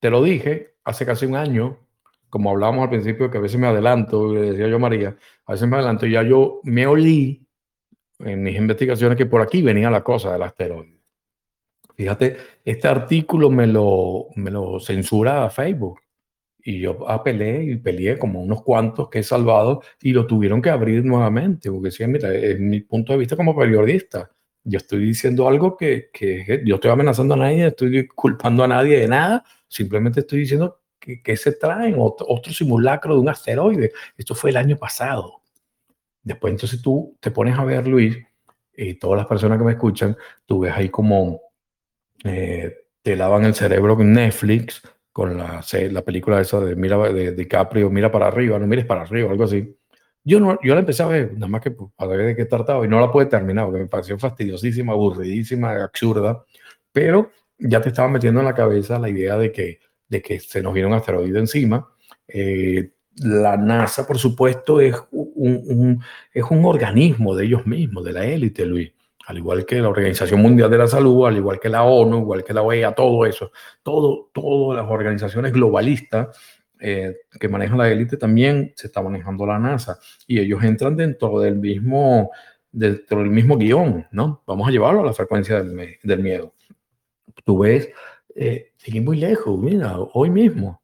[0.00, 1.86] Te lo dije hace casi un año,
[2.30, 5.14] como hablábamos al principio, que a veces me adelanto, le decía yo María,
[5.44, 7.46] a veces me adelanto y ya yo me olí
[8.20, 10.98] en mis investigaciones que por aquí venía la cosa del asteroide.
[11.94, 16.00] Fíjate, este artículo me lo, me lo censura Facebook
[16.64, 20.70] y yo apelé y peleé como unos cuantos que he salvado y lo tuvieron que
[20.70, 24.30] abrir nuevamente, porque decían, mira, es mi punto de vista como periodista,
[24.64, 29.00] yo estoy diciendo algo que, que yo estoy amenazando a nadie, estoy culpando a nadie
[29.00, 33.92] de nada, simplemente estoy diciendo que, que se traen otro, otro, simulacro de un asteroide.
[34.16, 35.42] Esto fue el año pasado.
[36.22, 38.16] Después entonces tú te pones a ver, Luis,
[38.76, 41.40] y todas las personas que me escuchan, tú ves ahí como
[42.24, 44.82] eh, te lavan el cerebro con Netflix,
[45.12, 49.02] con la, la película esa de, mira, de DiCaprio, mira para arriba, no mires para
[49.02, 49.76] arriba, algo así.
[50.24, 52.44] Yo, no, yo la empecé a ver, nada más que pues, a ver de qué
[52.44, 56.44] trataba, y no la pude terminar, porque me pareció fastidiosísima, aburridísima, absurda,
[56.92, 60.62] pero ya te estaba metiendo en la cabeza la idea de que, de que se
[60.62, 61.88] nos viene un asteroide encima.
[62.28, 66.02] Eh, la NASA, por supuesto, es un, un,
[66.32, 68.92] es un organismo de ellos mismos, de la élite, Luis
[69.26, 72.44] al igual que la Organización Mundial de la Salud, al igual que la ONU, igual
[72.44, 73.52] que la OEA, todo eso,
[73.82, 76.36] todo, todas las organizaciones globalistas
[76.84, 81.38] eh, que manejan la élite también se está manejando la NASA y ellos entran dentro
[81.38, 82.30] del mismo,
[82.70, 84.42] dentro del mismo guion, ¿no?
[84.46, 86.54] Vamos a llevarlo a la frecuencia del, miedo.
[87.44, 87.88] Tú ves,
[88.34, 90.82] eh, muy lejos, mira, hoy mismo,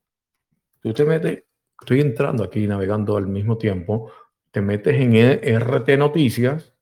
[0.81, 1.43] tú te metes,
[1.81, 4.13] estoy entrando aquí navegando al mismo tiempo,
[4.53, 6.73] te metes en e RT Noticias,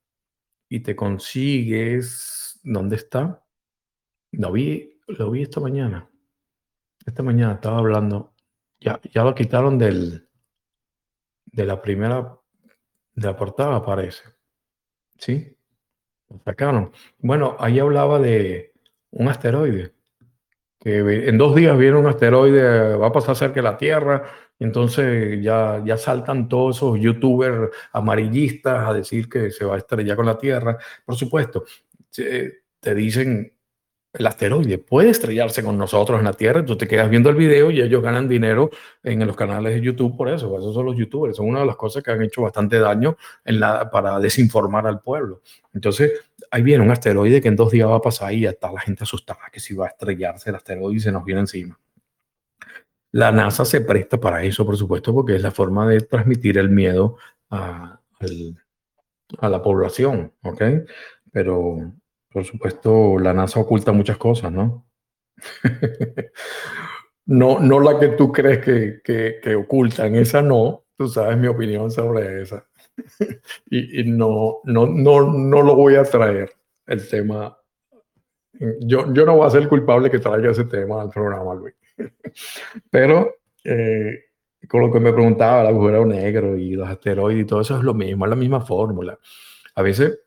[0.68, 3.42] y te consigues, ¿dónde está?
[4.32, 6.08] Lo vi, lo vi esta mañana.
[7.04, 8.34] Esta mañana estaba hablando,
[8.80, 10.28] ya, ya lo quitaron del,
[11.46, 12.38] de la primera,
[13.14, 14.24] de la portada, parece.
[15.18, 15.56] ¿Sí?
[16.28, 16.92] Lo sacaron.
[17.18, 18.72] Bueno, ahí hablaba de
[19.10, 19.94] un asteroide.
[20.78, 24.24] Que en dos días viene un asteroide, va a pasar cerca de la Tierra,
[24.58, 30.16] entonces ya, ya saltan todos esos youtubers amarillistas a decir que se va a estrellar
[30.16, 30.78] con la Tierra.
[31.04, 31.64] Por supuesto,
[32.10, 33.55] te dicen,
[34.18, 37.70] el asteroide puede estrellarse con nosotros en la Tierra, tú te quedas viendo el video
[37.70, 38.70] y ellos ganan dinero
[39.02, 40.56] en los canales de YouTube por eso.
[40.58, 43.16] Esos son los youtubers, son una de las cosas que han hecho bastante daño
[43.92, 45.42] para desinformar al pueblo.
[45.74, 46.12] Entonces,
[46.50, 48.80] ahí viene un asteroide que en dos días va a pasar y ya está la
[48.80, 51.78] gente asustada que si va a estrellarse el asteroide y se nos viene encima.
[53.12, 56.68] La NASA se presta para eso, por supuesto, porque es la forma de transmitir el
[56.68, 57.16] miedo
[57.50, 58.00] a,
[59.40, 60.62] la población, ¿ok?
[61.32, 61.92] Pero,
[62.36, 64.86] por supuesto, la NASA oculta muchas cosas, ¿no?
[67.24, 69.00] no, no la que tú crees que,
[69.42, 72.66] que, ocultan, esa no, tú sabes mi opinión sobre esa.
[73.70, 76.52] y, no, no, no, no lo voy a traer,
[76.86, 77.56] el tema.
[78.80, 81.74] Yo, yo no voy a ser el culpable que traiga ese tema al programa, Luis.
[82.90, 84.24] Pero eh,
[84.68, 87.82] con lo que me preguntaba, el agujero negro y los asteroides y todo eso es
[87.82, 89.18] lo mismo, es la misma fórmula.
[89.74, 90.18] A veces,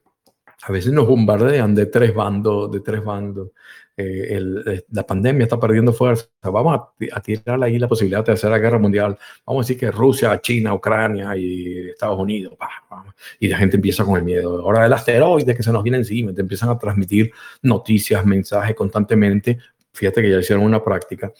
[0.61, 3.49] a veces nos bombardean de tres bandos, de tres bandos.
[3.97, 6.79] eh, el, la pandemia está perdiendo fuerza, vamos
[7.11, 10.73] a, tirar ahí la posibilidad de la guerra mundial, vamos a decir que Rusia, China,
[10.73, 12.53] Ucrania y Estados Unidos,
[13.39, 14.61] y la gente empieza con el miedo.
[14.61, 17.31] Ahora el asteroide que se nos viene encima, te empiezan a transmitir
[17.61, 19.57] noticias, mensajes constantemente.
[19.93, 21.31] Fíjate que ya hicieron una práctica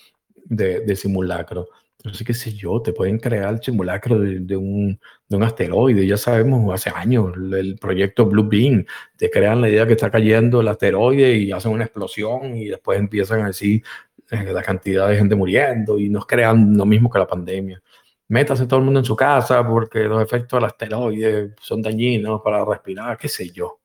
[0.45, 1.67] de simulacro
[1.99, 4.97] entonces, qué sé yo, te pueden crear el simulacro de, un,
[5.27, 6.07] de, un, asteroide.
[6.07, 8.85] Ya sabemos hace años el, proyecto Blue Beam.
[9.17, 12.97] Te crean la idea que está cayendo el asteroide y hacen una explosión y después
[12.97, 13.83] empiezan a decir
[14.31, 17.81] eh, la cantidad de gente muriendo y nos crean lo mismo que la pandemia.
[18.29, 22.63] Métase todo el mundo en su casa porque los efectos del asteroide son dañinos para
[22.63, 23.81] respirar, qué sé yo.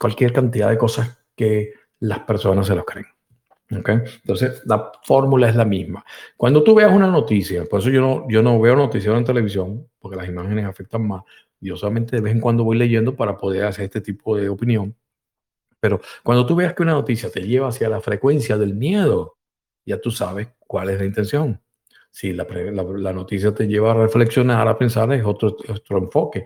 [0.00, 3.11] Cualquier cantidad de cosas que las personas se los creen.
[3.78, 4.00] Okay.
[4.16, 6.04] Entonces, la fórmula es la misma.
[6.36, 9.88] Cuando tú veas una noticia, por eso yo no, yo no veo noticias en televisión,
[9.98, 11.22] porque las imágenes afectan más.
[11.60, 14.94] Yo solamente de vez en cuando voy leyendo para poder hacer este tipo de opinión.
[15.80, 19.38] Pero cuando tú veas que una noticia te lleva hacia la frecuencia del miedo,
[19.84, 21.60] ya tú sabes cuál es la intención.
[22.10, 26.44] Si la, la, noticia te lleva a reflexionar, a pensar, es otro, otro enfoque.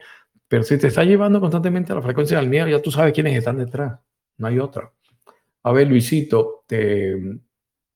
[0.48, 3.36] Pero si te está llevando constantemente a la frecuencia del miedo, ya tú sabes quiénes
[3.36, 3.98] están detrás.
[4.38, 4.92] No hay otra.
[5.66, 7.16] A ver, Luisito, te,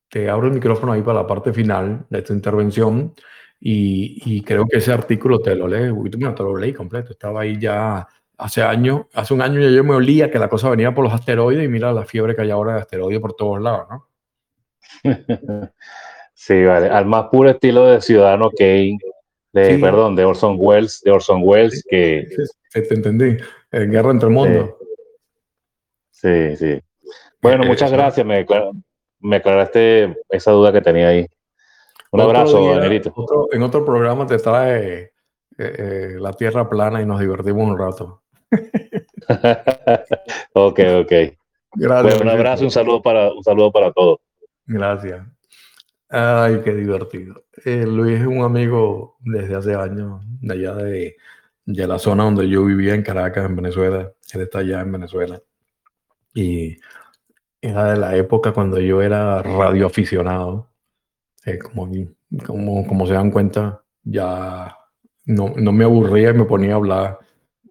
[0.09, 3.13] te abro el micrófono ahí para la parte final de esta intervención
[3.61, 8.05] y, creo que ese artículo te lo lees, te lo leí completo, estaba ahí ya
[8.37, 11.13] hace años, hace un año ya yo me olía que la cosa venía por los
[11.13, 14.07] asteroides y mira la fiebre que hay ahora de asteroides por todos lados, ¿no?
[16.33, 18.97] Sí, vale, al más puro estilo de Ciudadano Kane,
[19.53, 22.27] de, perdón, de Orson Welles, de Orson Welles, que...
[22.69, 23.37] Sí, te entendí,
[23.71, 24.77] en Guerra entre el Mundo.
[26.09, 26.81] Sí, sí.
[27.41, 28.25] Bueno, muchas gracias.
[28.25, 28.45] Me,
[29.19, 31.27] me aclaraste esa duda que tenía ahí.
[32.11, 33.13] Un abrazo, Danielito.
[33.51, 35.11] en otro programa te trae eh,
[35.57, 38.21] eh, la tierra plana y nos divertimos un rato.
[40.53, 41.11] ok, ok.
[41.73, 42.21] Gracias.
[42.21, 44.19] un abrazo, un saludo para, un saludo para todos.
[44.65, 45.25] Gracias.
[46.09, 47.45] Ay, qué divertido.
[47.63, 51.15] Eh, Luis es un amigo desde hace años, de allá de,
[51.65, 54.11] de la zona donde yo vivía en Caracas, en Venezuela.
[54.33, 55.41] Él está allá en Venezuela.
[56.33, 56.77] Y
[57.61, 60.69] era de la época cuando yo era radioaficionado.
[61.45, 64.75] Eh, como, como, se dan cuenta, ya
[65.25, 67.19] no, no, me aburría y me ponía a hablar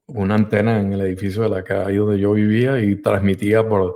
[0.06, 3.94] una antena en el edificio de la calle donde yo vivía y transmitía por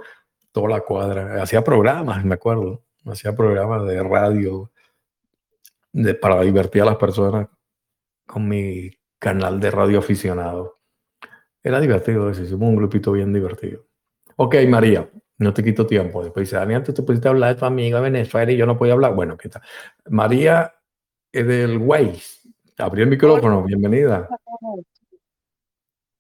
[0.53, 1.43] toda la cuadra.
[1.43, 2.85] Hacía programas, me acuerdo.
[3.07, 4.71] Hacía programas de radio
[5.93, 7.49] de, para divertir a las personas
[8.27, 10.79] con mi canal de radio aficionado.
[11.63, 13.87] Era divertido, hicimos un grupito bien divertido.
[14.37, 15.09] Ok, María,
[15.39, 16.23] no te quito tiempo.
[16.23, 18.79] Después dice, Daniel, tú te pusiste a hablar de tu amiga Venezuela y yo no
[18.79, 19.15] podía hablar.
[19.15, 19.63] Bueno, ¿qué tal?
[20.07, 20.75] María
[21.33, 22.49] es del Waze.
[22.79, 24.29] Abrió el micrófono, bienvenida.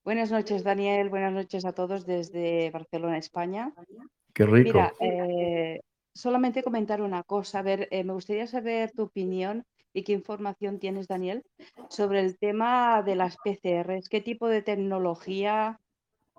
[0.04, 1.08] Buenas noches, Daniel.
[1.08, 3.72] Buenas noches a todos desde Barcelona, España.
[4.32, 4.78] Qué rico.
[4.78, 5.80] Mira, eh,
[6.12, 7.60] solamente comentar una cosa.
[7.60, 11.44] A ver, eh, me gustaría saber tu opinión y qué información tienes, Daniel,
[11.88, 14.08] sobre el tema de las PCRs.
[14.08, 15.80] ¿Qué tipo de tecnología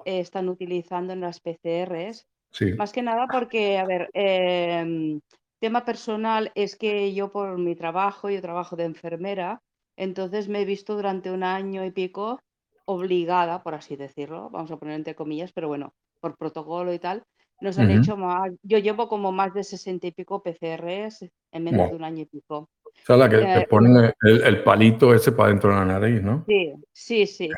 [0.03, 2.27] están utilizando en las PCRs?
[2.77, 5.19] Más que nada porque, a ver, em,
[5.59, 9.61] tema personal es que yo por mi trabajo, yo trabajo de enfermera,
[9.97, 12.39] entonces me he visto durante un año y pico
[12.85, 17.23] obligada, por así decirlo, vamos a poner entre comillas, pero bueno, por protocolo y tal,
[17.61, 21.89] nos han hecho más, yo llevo como más de 60 y pico PCRs en menos
[21.89, 22.69] de un año y pico.
[22.83, 25.85] O sea, la que te eh, ponen el, el, palito ese para dentro de la
[25.85, 26.43] nariz, ¿no?
[26.47, 27.49] Sí, sí, sí.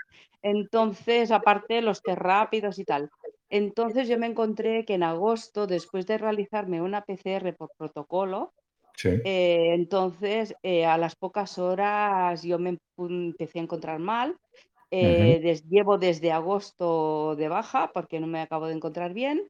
[0.41, 3.09] Entonces, aparte los test rápidos y tal.
[3.49, 8.53] Entonces yo me encontré que en agosto, después de realizarme una PCR por protocolo,
[9.03, 14.35] eh, entonces eh, a las pocas horas yo me empecé a encontrar mal.
[14.89, 19.47] Eh, llevo desde agosto de baja porque no me acabo de encontrar bien.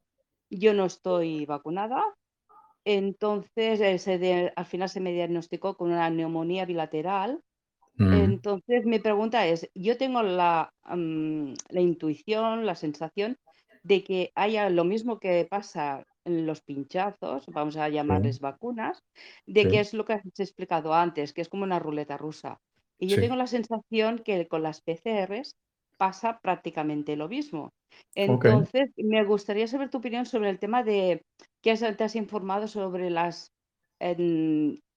[0.50, 2.04] Yo no estoy vacunada.
[2.86, 3.82] Entonces
[4.56, 7.42] al final se me diagnosticó con una neumonía bilateral.
[7.96, 8.14] Mm.
[8.14, 13.38] Entonces mi pregunta es, yo tengo la, mm, la intuición, la sensación
[13.88, 19.00] de que haya lo mismo que pasa en los pinchazos, vamos a llamarles vacunas,
[19.46, 22.58] de que es lo que has explicado antes, que es como una ruleta rusa.
[23.00, 25.56] Y yo tengo la sensación que con las PCRs
[25.98, 27.72] pasa prácticamente lo mismo.
[28.14, 31.22] Entonces, me gustaría saber tu opinión sobre el tema de
[31.62, 33.48] que te has informado sobre las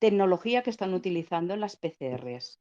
[0.00, 2.58] tecnología que están utilizando en las PCRs.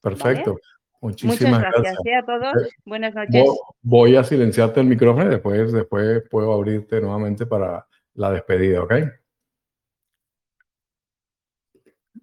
[0.00, 0.56] Perfecto.
[1.06, 2.16] Muchísimas Muchas gracias, ¿eh?
[2.16, 2.52] a todos.
[2.84, 3.44] Buenas noches.
[3.82, 8.92] Voy a silenciarte el micrófono y después, después puedo abrirte nuevamente para la despedida, ¿ok?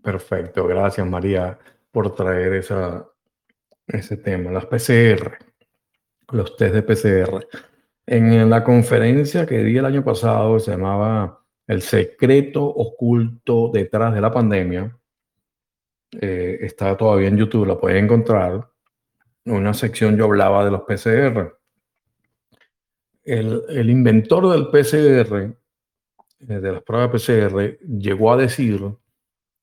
[0.01, 1.57] Perfecto, gracias María
[1.91, 3.07] por traer esa,
[3.87, 5.37] ese tema, las PCR,
[6.33, 7.47] los test de PCR.
[8.05, 14.19] En la conferencia que di el año pasado, se llamaba el secreto oculto detrás de
[14.19, 14.99] la pandemia.
[16.19, 18.72] Eh, está todavía en YouTube, la pueden encontrar.
[19.45, 21.57] Una sección yo hablaba de los PCR.
[23.23, 25.55] El, el inventor del PCR, eh,
[26.39, 28.81] de las pruebas PCR, llegó a decir,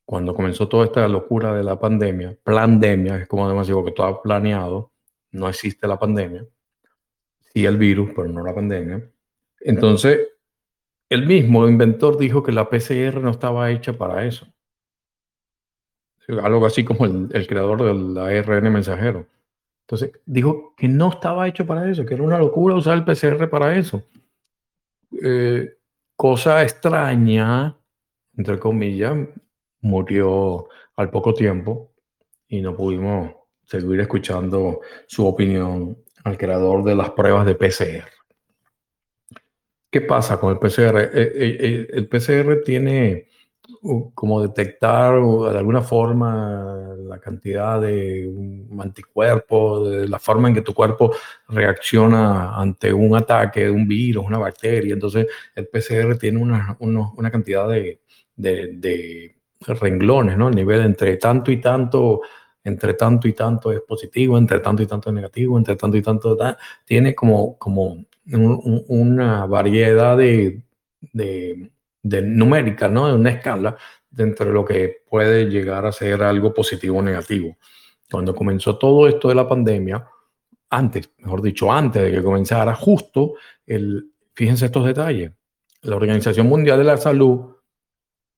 [0.04, 4.20] cuando comenzó toda esta locura de la pandemia, pandemia, es como además digo que todo
[4.22, 4.90] planeado,
[5.30, 6.44] no existe la pandemia,
[7.54, 9.08] sí el virus, pero no la pandemia.
[9.60, 10.28] Entonces,
[11.08, 14.46] el mismo inventor dijo que la PCR no estaba hecha para eso.
[16.42, 19.26] Algo así como el, creador del ARN mensajero.
[19.90, 23.50] Entonces, dijo que no estaba hecho para eso, que era una locura usar el PCR
[23.50, 24.04] para eso.
[25.20, 25.78] Eh,
[26.14, 27.76] cosa extraña,
[28.36, 29.16] entre comillas,
[29.80, 31.90] murió al poco tiempo
[32.46, 33.32] y no pudimos
[33.64, 38.08] seguir escuchando su opinión al creador de las pruebas de PCR.
[39.90, 41.00] ¿Qué pasa con el PCR?
[41.00, 43.29] Eh, eh, el PCR tiene
[44.14, 48.30] como detectar de alguna forma la cantidad de
[48.78, 51.12] anticuerpos, de la forma en que tu cuerpo
[51.48, 54.92] reacciona ante un ataque un virus, una bacteria.
[54.94, 58.00] Entonces, el PCR tiene una, una cantidad de,
[58.36, 60.48] de, de, renglones, ¿no?
[60.48, 62.22] El nivel entre tanto y tanto,
[62.64, 66.02] entre tanto y tanto es positivo, entre tanto y tanto es negativo, entre tanto y
[66.02, 66.36] tanto
[66.84, 68.04] tiene como, como
[68.88, 70.62] una variedad de,
[71.12, 71.70] de,
[72.02, 73.08] de numérica, ¿no?
[73.08, 73.76] De una escala
[74.10, 77.56] dentro de lo que puede llegar a ser algo positivo o negativo.
[78.10, 80.06] Cuando comenzó todo esto de la pandemia,
[80.70, 83.34] antes, mejor dicho, antes de que comenzara, justo,
[83.66, 85.32] el, fíjense estos detalles,
[85.82, 87.56] la Organización Mundial de la Salud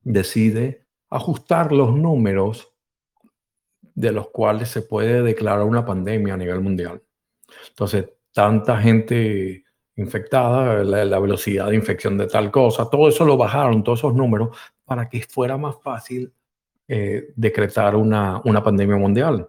[0.03, 2.73] decide ajustar los números
[3.95, 7.03] de los cuales se puede declarar una pandemia a nivel mundial.
[7.69, 9.65] Entonces, tanta gente
[10.03, 14.57] infectada, la, velocidad de infección de tal cosa, todo eso lo bajaron, todos esos números,
[14.85, 16.33] para que fuera más fácil
[16.89, 19.49] eh, decretar una, una pandemia mundial.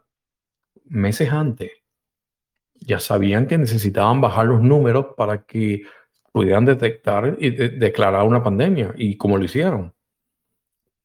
[0.85, 1.71] Meses antes,
[2.75, 5.83] ya sabían que necesitaban bajar los números para que
[6.31, 9.93] pudieran detectar y declarar una pandemia, y como lo hicieron.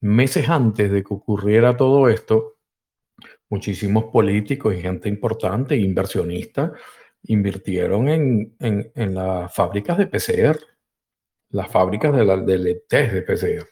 [0.01, 2.57] Meses antes de que ocurriera todo esto,
[3.51, 6.73] muchísimos políticos y gente importante, inversionistas,
[7.25, 10.59] invirtieron en, en, las fábricas de PCR,
[11.51, 13.69] las fábricas de la, del test de PCR.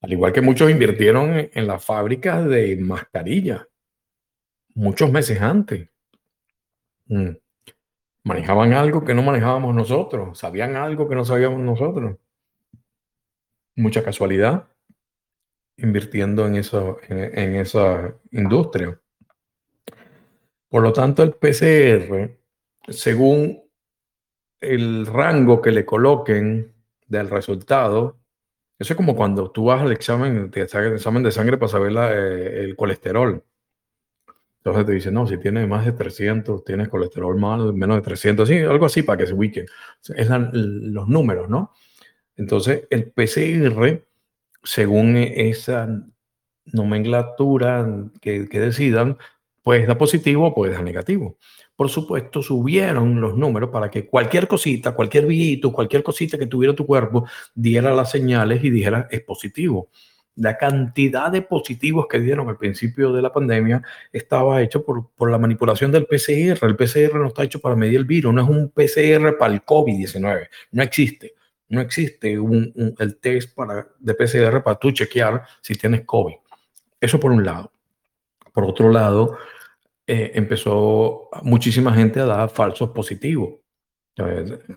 [0.00, 3.66] Al igual que muchos invirtieron en, las fábricas de mascarilla,
[4.74, 5.88] muchos meses antes.
[7.06, 7.30] Mm.
[8.24, 12.16] Manejaban algo que no manejábamos nosotros, sabían algo que no sabíamos nosotros.
[13.74, 14.68] Mucha casualidad
[15.76, 19.00] invirtiendo en, eso, en esa industria.
[20.68, 22.37] Por lo tanto, el PCR
[22.90, 23.62] según
[24.60, 26.72] el rango que le coloquen
[27.06, 28.18] del resultado,
[28.78, 31.92] eso es como cuando tú vas al examen, te el examen de sangre para saber
[31.96, 33.42] eh, el colesterol.
[34.58, 38.48] Entonces te dicen, no, si tienes más de 300, tienes colesterol mal, menos de 300,
[38.48, 39.66] sí, algo así para que se ubiquen.
[40.14, 41.72] Es los números, ¿no?
[42.36, 44.04] Entonces, el PCR,
[44.62, 45.88] según esa
[46.66, 49.16] nomenclatura que, que decidan,
[49.62, 51.38] pues da positivo o puede dar negativo
[51.78, 56.74] por supuesto, subieron los números para que cualquier cosita, cualquier billito, cualquier cosita que tuviera
[56.74, 59.88] tu cuerpo diera las señales y dijera es positivo.
[60.34, 63.80] La cantidad de positivos que dieron al principio de la pandemia
[64.12, 66.66] estaba hecho por, por la manipulación del PCR.
[66.66, 69.64] El PCR no está hecho para medir el virus, no es un PCR para el
[69.64, 71.34] COVID-19, no existe.
[71.68, 76.34] No existe un, el test para, de PCR para tú chequear si tienes COVID.
[77.00, 77.70] Eso por un lado.
[78.52, 79.38] Por otro lado,
[80.10, 83.60] eh, empezó muchísima gente a dar falsos positivos.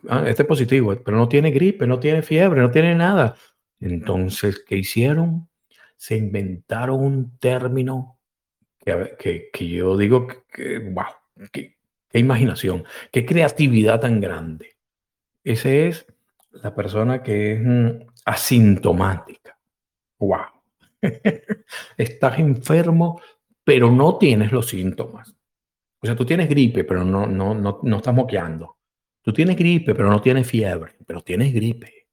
[0.09, 3.37] Ah, este es positivo, pero no tiene gripe, no tiene fiebre, no tiene nada.
[3.79, 5.49] Entonces, ¿qué hicieron?
[5.95, 8.19] Se inventaron un término
[9.17, 11.05] que, que, yo digo que, wow,
[11.51, 11.77] qué,
[12.09, 14.75] qué imaginación, qué creatividad tan grande.
[15.45, 16.05] Ese es
[16.51, 19.57] la persona que es mm, asintomática.
[20.19, 20.61] Wow.
[21.97, 23.21] Estás enfermo,
[23.63, 25.35] pero no tienes los síntomas.
[26.01, 28.77] O sea, tú tienes gripe, pero no, no, no, no estás moqueando.
[29.21, 32.07] Tú tienes gripe, pero no tienes fiebre, pero tienes gripe.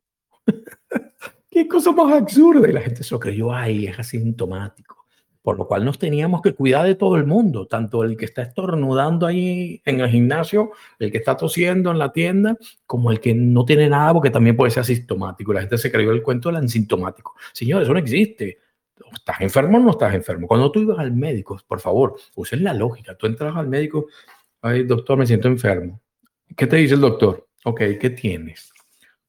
[1.51, 2.69] Qué cosa más absurda.
[2.69, 5.07] Y la gente se lo creyó, ay, es asintomático.
[5.41, 8.43] Por lo cual nos teníamos que cuidar de todo el mundo, tanto el que está
[8.43, 13.35] estornudando ahí en el gimnasio, el que está tosiendo en la tienda, como el que
[13.35, 15.55] no tiene nada, porque también puede ser asintomático.
[15.55, 17.35] La gente se creyó el cuento del asintomático.
[17.55, 18.59] Señores, eso no existe.
[19.13, 20.47] ¿Estás enfermo o no estás enfermo?
[20.47, 23.17] Cuando tú ibas al médico, por favor, usen la lógica.
[23.17, 24.07] Tú entras al médico,
[24.63, 26.01] ay, doctor, me siento enfermo.
[26.57, 27.47] ¿Qué te dice el doctor?
[27.65, 28.73] Ok, ¿qué tienes?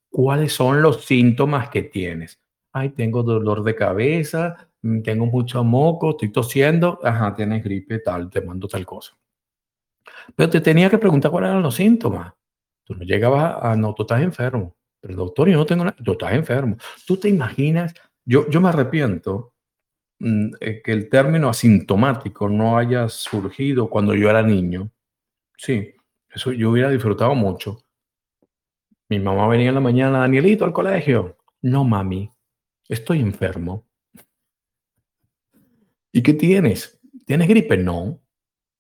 [0.10, 2.40] cuáles son los síntomas que tienes.
[2.74, 8.30] Ay, tengo dolor de cabeza, mm, tengo mucho moco, estoy tosiendo, ajá, tienes gripe, tal,
[8.30, 9.18] te mando tal cosa.
[10.36, 12.34] Pero te tenía que preguntar cuáles eran los síntomas.
[12.84, 14.76] Tú no llegabas a, no, tú estás enfermo.
[15.02, 16.78] Pero doctor, yo no tengo nada, tú estás enfermo.
[17.06, 17.94] Tú te imaginas,
[18.26, 19.54] yo, yo me arrepiento
[20.20, 24.92] que el término asintomático no haya surgido cuando yo era niño.
[25.58, 25.94] Sí,
[26.30, 27.86] eso yo hubiera disfrutado mucho.
[29.10, 31.38] Mi mamá venía en la mañana, Danielito, al colegio.
[31.62, 32.32] No, mami,
[32.88, 33.88] estoy enfermo.
[36.12, 37.00] ¿Y qué tienes?
[37.26, 37.78] ¿Tienes gripe?
[37.78, 38.22] No.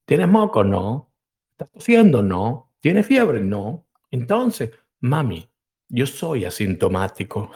[0.06, 0.64] ¿Tienes moco?
[0.64, 1.14] No.
[1.52, 2.22] ¿Estás tosiendo?
[2.22, 2.72] No.
[2.80, 3.42] ¿Tienes fiebre?
[3.42, 3.88] No.
[4.12, 5.50] Entonces, mami,
[5.88, 7.52] yo soy asintomático.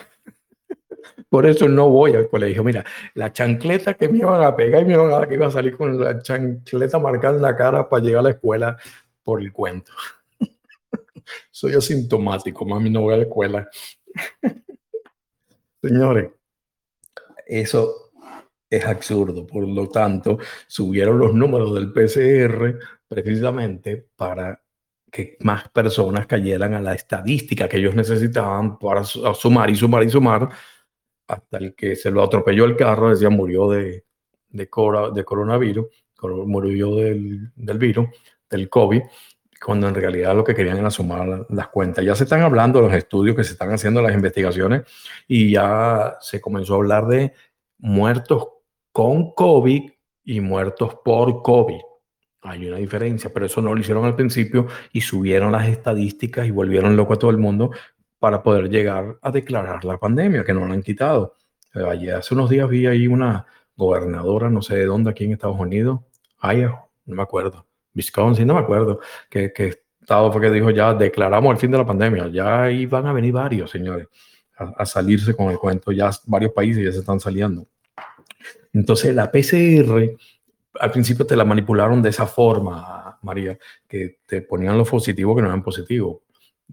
[1.30, 2.64] Por eso no voy al colegio.
[2.64, 2.84] Mira,
[3.16, 5.76] la chancleta que me iban a pegar y me iban a que iba a salir
[5.78, 8.78] con la chancleta marcada en la cara para llegar a la escuela
[9.24, 9.92] por el cuento.
[11.52, 13.70] Soy asintomático, mami, no voy a la escuela.
[15.82, 16.32] Señores,
[17.46, 18.12] eso
[18.70, 19.46] es absurdo.
[19.46, 24.60] Por lo tanto, subieron los números del PCR precisamente para
[25.12, 30.10] que más personas cayeran a la estadística que ellos necesitaban para sumar y sumar y
[30.10, 30.50] sumar,
[31.28, 34.06] hasta el que se lo atropelló el carro, decía murió de,
[34.50, 34.70] de,
[35.14, 35.86] de coronavirus,
[36.46, 38.08] murió del, del virus,
[38.50, 39.02] del COVID,
[39.64, 42.04] cuando en realidad lo que querían era sumar las cuentas.
[42.04, 44.84] Ya se están hablando los estudios que se están haciendo, las investigaciones,
[45.28, 47.34] y ya se comenzó a hablar de
[47.78, 48.48] muertos
[48.92, 49.92] con COVID
[50.26, 51.80] y muertos por COVID.
[52.42, 56.52] Hay una diferencia, pero eso no lo hicieron al principio y subieron las estadísticas y
[56.52, 57.72] volvieron loco a todo el mundo
[58.24, 61.36] para poder llegar a declarar la pandemia, que no la han quitado.
[61.74, 63.46] Ayer, hace unos días vi ahí una
[63.76, 66.00] gobernadora, no sé de dónde, aquí en Estados Unidos,
[66.42, 70.94] Idaho, no me acuerdo, Wisconsin, no me acuerdo, que, que Estado fue que dijo ya
[70.94, 74.08] declaramos el fin de la pandemia, ya ahí van a venir varios, señores,
[74.56, 77.68] a, a salirse con el cuento, ya varios países ya se están saliendo.
[78.72, 80.16] Entonces la PCR
[80.80, 85.42] al principio te la manipularon de esa forma, María, que te ponían los positivos que
[85.42, 86.20] no eran positivos.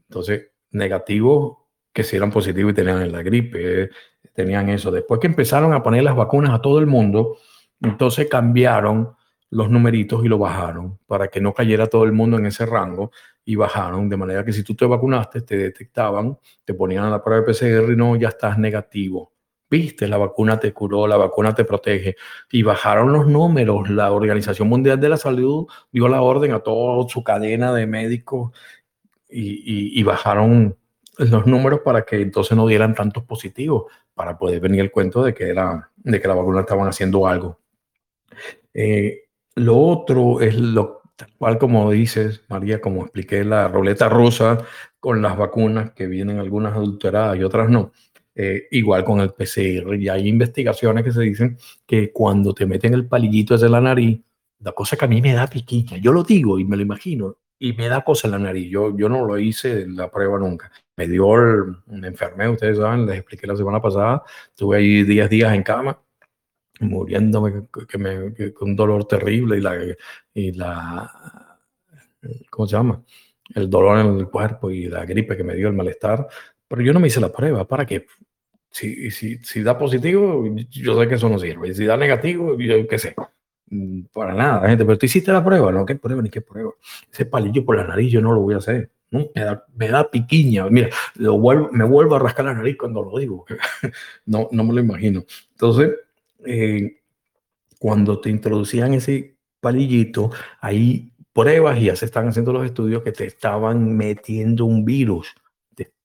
[0.08, 1.58] Entonces, negativos
[1.92, 3.90] que sí eran positivos y tenían la gripe,
[4.32, 4.90] tenían eso.
[4.90, 7.38] Después que empezaron a poner las vacunas a todo el mundo,
[7.80, 9.16] entonces cambiaron
[9.50, 13.10] los numeritos y lo bajaron para que no cayera todo el mundo en ese rango
[13.44, 17.22] y bajaron de manera que si tú te vacunaste te detectaban, te ponían a la
[17.22, 19.32] prueba de PCR y no, ya estás negativo
[19.70, 22.16] viste, la vacuna te curó, la vacuna te protege.
[22.50, 23.88] Y bajaron los números.
[23.88, 28.50] La Organización Mundial de la Salud dio la orden a toda su cadena de médicos
[29.30, 30.76] y, bajaron
[31.18, 33.84] los números para que entonces no dieran tantos positivos,
[34.14, 37.58] para poder venir el cuento de que, era, de que la vacuna estaban haciendo algo.
[38.72, 39.24] Eh,
[39.56, 44.64] lo otro es lo tal cual como dices, María, como expliqué, la roleta rusa
[44.98, 47.92] con las vacunas, que vienen algunas adulteradas y otras no
[48.34, 49.94] eh, igual con el PCR.
[49.96, 54.20] Y hay investigaciones que se dicen que cuando te meten el palillito desde la nariz,
[54.60, 55.98] la cosa que a mí me da piquilla.
[55.98, 58.68] Yo lo digo y me lo imagino y me da cosa en la nariz.
[58.70, 60.72] Yo, yo no lo hice la prueba nunca.
[60.96, 64.22] Me dio, el, me enfermé, ustedes saben, les expliqué la semana pasada.
[64.48, 66.00] Estuve ahí 10 días en cama,
[66.80, 69.76] muriéndome que me, con un dolor terrible y la,
[70.34, 71.58] y la,
[72.48, 73.04] ¿cómo se llama?
[73.54, 76.26] El dolor en el cuerpo y la gripe que me dio, el malestar.
[76.66, 77.66] Pero yo no me hice la prueba.
[77.68, 78.06] ¿Para qué?
[78.70, 81.74] Si, si, si da positivo, yo sé que eso no sirve.
[81.74, 83.14] Si da negativo, yo qué sé.
[83.70, 84.84] Mm, para nada, gente.
[84.84, 85.86] Pero tú hiciste la prueba, ¿no?
[85.86, 86.72] ¿Qué prueba ni qué prueba?
[87.12, 88.90] Ese palillo por la nariz yo no lo voy a hacer.
[89.10, 90.68] Me, da, me da piquiña.
[90.68, 93.44] Mira, lo vuelvo, me vuelvo a rascar la nariz cuando lo digo.
[94.26, 95.24] no, no me lo imagino.
[95.52, 95.92] Entonces,
[96.44, 97.00] eh,
[97.78, 100.30] cuando te introducían ese palillito,
[100.60, 105.34] hay pruebas y ya se están haciendo los estudios que te estaban metiendo un virus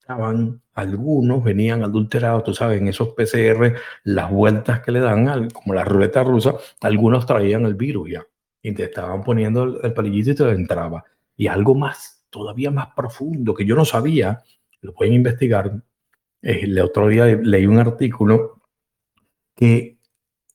[0.06, 3.74] estaban, algunos venían adulterados, tú sabes, en esos PCR,
[4.04, 8.28] las vueltas que le dan, como la ruleta rusa, algunos traían el virus ya,
[8.62, 11.04] y te estaban poniendo el, palillito y te entraba.
[11.36, 14.44] Y algo más, todavía más profundo, que yo no sabía,
[14.82, 15.74] lo pueden investigar.
[16.40, 18.62] El otro día leí un artículo
[19.56, 19.98] que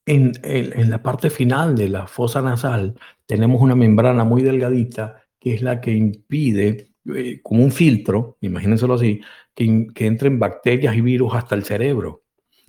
[0.06, 2.94] en, en, en la parte final de la fosa nasal
[3.26, 8.94] tenemos una membrana muy delgadita que es la que impide eh, como un filtro, imagínenselo
[8.94, 9.20] así,
[9.60, 12.22] que, que entren bacterias y virus hasta el cerebro.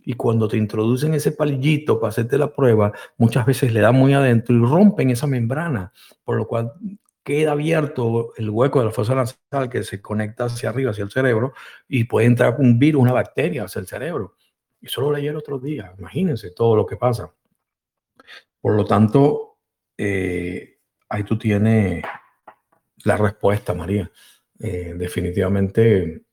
[0.04, 4.14] Y cuando te introducen ese palillito para hacerte la prueba, muchas veces le dan muy
[4.14, 5.94] adentro y rompen esa membrana,
[6.26, 6.74] por lo cual
[7.24, 11.12] queda abierto el hueco de la fosa nasal que se conecta hacia arriba, hacia el
[11.12, 11.54] cerebro,
[11.88, 14.36] y puede entrar un virus, una bacteria hacia el cerebro.
[14.82, 17.32] Y solo leí el otro día, imagínense todo lo que pasa.
[18.60, 19.60] Por lo tanto,
[19.98, 22.04] eh, ahí tú tienes
[23.06, 24.12] la respuesta, María.
[24.60, 26.24] Eh, definitivamente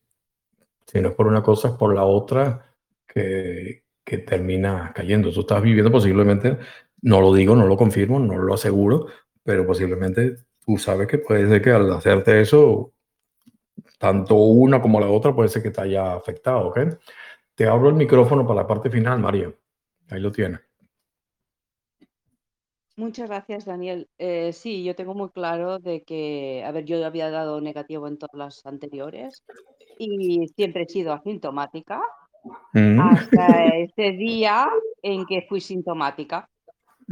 [0.90, 2.74] Si no es por una cosa, es por la otra
[3.06, 5.30] que, que termina cayendo.
[5.30, 6.56] Tú estás viviendo posiblemente,
[7.02, 9.06] no lo digo, no lo confirmo, no lo aseguro,
[9.42, 12.94] pero posiblemente tú sabes que puede ser que al hacerte eso,
[13.98, 16.78] tanto una como la otra puede ser que te haya afectado, ¿ok?
[17.54, 19.52] Te abro el micrófono para la parte final, María.
[20.08, 20.60] Ahí lo tienes.
[22.96, 24.08] Muchas gracias, Daniel.
[24.16, 28.16] Eh, sí, yo tengo muy claro de que, a ver, yo había dado negativo en
[28.16, 29.44] todas las anteriores
[29.98, 32.00] y siempre he sido asintomática
[32.72, 33.00] mm.
[33.00, 34.68] hasta ese día
[35.02, 36.48] en que fui sintomática.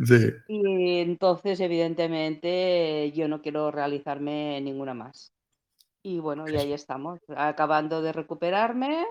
[0.04, 0.30] Sí.
[0.48, 5.32] Y entonces, evidentemente, yo no quiero realizarme ninguna más.
[6.02, 9.04] Y bueno, y ahí estamos, acabando de recuperarme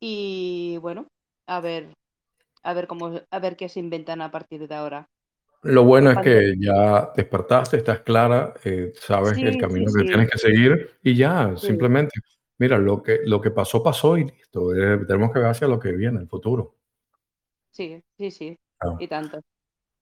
[0.00, 1.06] y bueno,
[1.46, 1.88] a ver,
[2.62, 5.08] a ver cómo, a ver qué se inventan a partir de ahora.
[5.62, 10.38] Lo bueno es que ya despertaste, estás clara, eh, sabes el camino que tienes que
[10.38, 12.20] seguir y ya, simplemente,
[12.58, 14.74] mira, lo que, lo que pasó, pasó y listo.
[14.74, 16.76] Eh, tenemos que ver hacia lo que viene, el futuro.
[17.70, 18.58] Sí, sí, sí,
[19.00, 19.40] y tanto.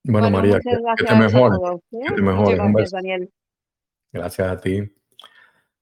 [0.03, 1.59] Bueno, María, que, te mejores.
[1.89, 2.57] Que te mejores.
[2.57, 3.31] Gracias, Daniel.
[4.11, 4.93] Gracias a ti.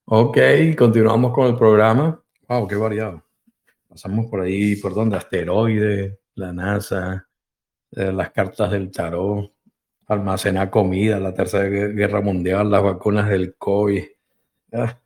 [0.06, 0.38] Ok,
[0.77, 2.23] continuamos con el programa.
[2.48, 3.23] Wow, qué variado.
[3.88, 7.27] Pasamos por ahí, por donde asteroides, la NASA,
[7.91, 9.52] eh, las cartas del tarot,
[10.07, 14.03] almacenar comida, la Tercera Guerra Mundial, las vacunas del COVID,
[14.73, 14.98] ah,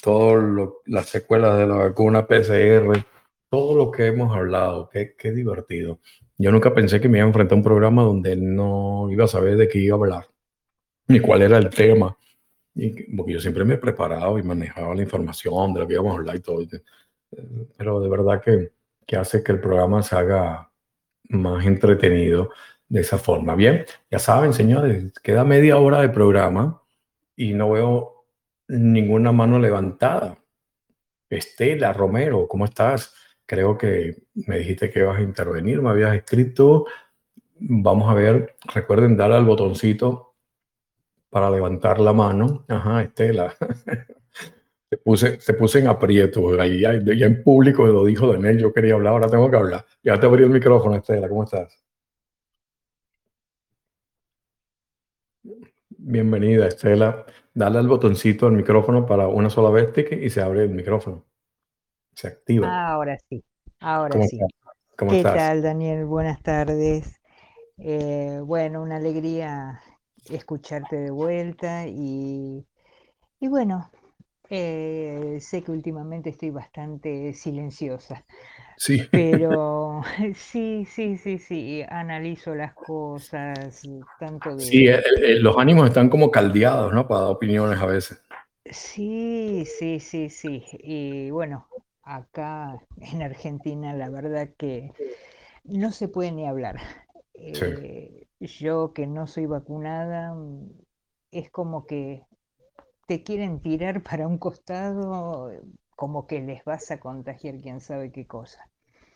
[0.00, 3.04] todas las secuelas de la vacuna PCR,
[3.50, 5.98] todo lo que hemos hablado, qué, qué divertido.
[6.38, 9.28] Yo nunca pensé que me iba a enfrentar a un programa donde no iba a
[9.28, 10.26] saber de qué iba a hablar,
[11.08, 12.16] ni cuál era el tema.
[12.74, 16.14] Y, porque yo siempre me he preparado y manejaba la información de lo que íbamos
[16.14, 16.64] a hablar y todo.
[17.76, 18.72] Pero de verdad que,
[19.06, 20.70] que hace que el programa se haga
[21.28, 22.50] más entretenido
[22.88, 23.54] de esa forma.
[23.54, 26.82] Bien, ya saben, señores, queda media hora de programa
[27.36, 28.21] y no veo
[28.68, 30.38] ninguna mano levantada.
[31.28, 33.14] Estela Romero, ¿cómo estás?
[33.46, 36.86] Creo que me dijiste que ibas a intervenir, me habías escrito.
[37.58, 40.34] Vamos a ver, recuerden darle al botoncito
[41.30, 42.64] para levantar la mano.
[42.68, 43.54] Ajá, Estela.
[44.90, 46.60] se, puse, se puse en aprieto.
[46.60, 49.86] Ahí, ya, en público lo dijo Daniel, yo quería hablar, ahora tengo que hablar.
[50.02, 51.82] Ya te abrí el micrófono, Estela, ¿cómo estás?
[56.04, 57.24] Bienvenida, Estela.
[57.54, 61.24] Dale al botoncito del micrófono para una sola vez y se abre el micrófono.
[62.12, 62.92] Se activa.
[62.92, 63.44] Ahora sí,
[63.78, 64.40] ahora sí.
[64.98, 66.04] ¿Qué tal, Daniel?
[66.06, 67.20] Buenas tardes.
[67.78, 69.80] Eh, bueno, una alegría
[70.28, 72.66] escucharte de vuelta y,
[73.38, 73.88] y bueno,
[74.50, 78.24] eh, sé que últimamente estoy bastante silenciosa.
[78.82, 79.00] Sí.
[79.12, 80.02] Pero
[80.34, 83.80] sí, sí, sí, sí, analizo las cosas,
[84.18, 84.64] tanto de...
[84.64, 84.88] Sí,
[85.38, 87.06] los ánimos están como caldeados, ¿no?
[87.06, 88.20] Para dar opiniones a veces.
[88.68, 90.64] Sí, sí, sí, sí.
[90.80, 91.68] Y bueno,
[92.02, 94.90] acá en Argentina la verdad que
[95.62, 96.80] no se puede ni hablar.
[97.34, 100.36] Eh, yo que no soy vacunada,
[101.30, 102.24] es como que
[103.06, 105.52] te quieren tirar para un costado
[105.94, 108.71] como que les vas a contagiar quién sabe qué cosa.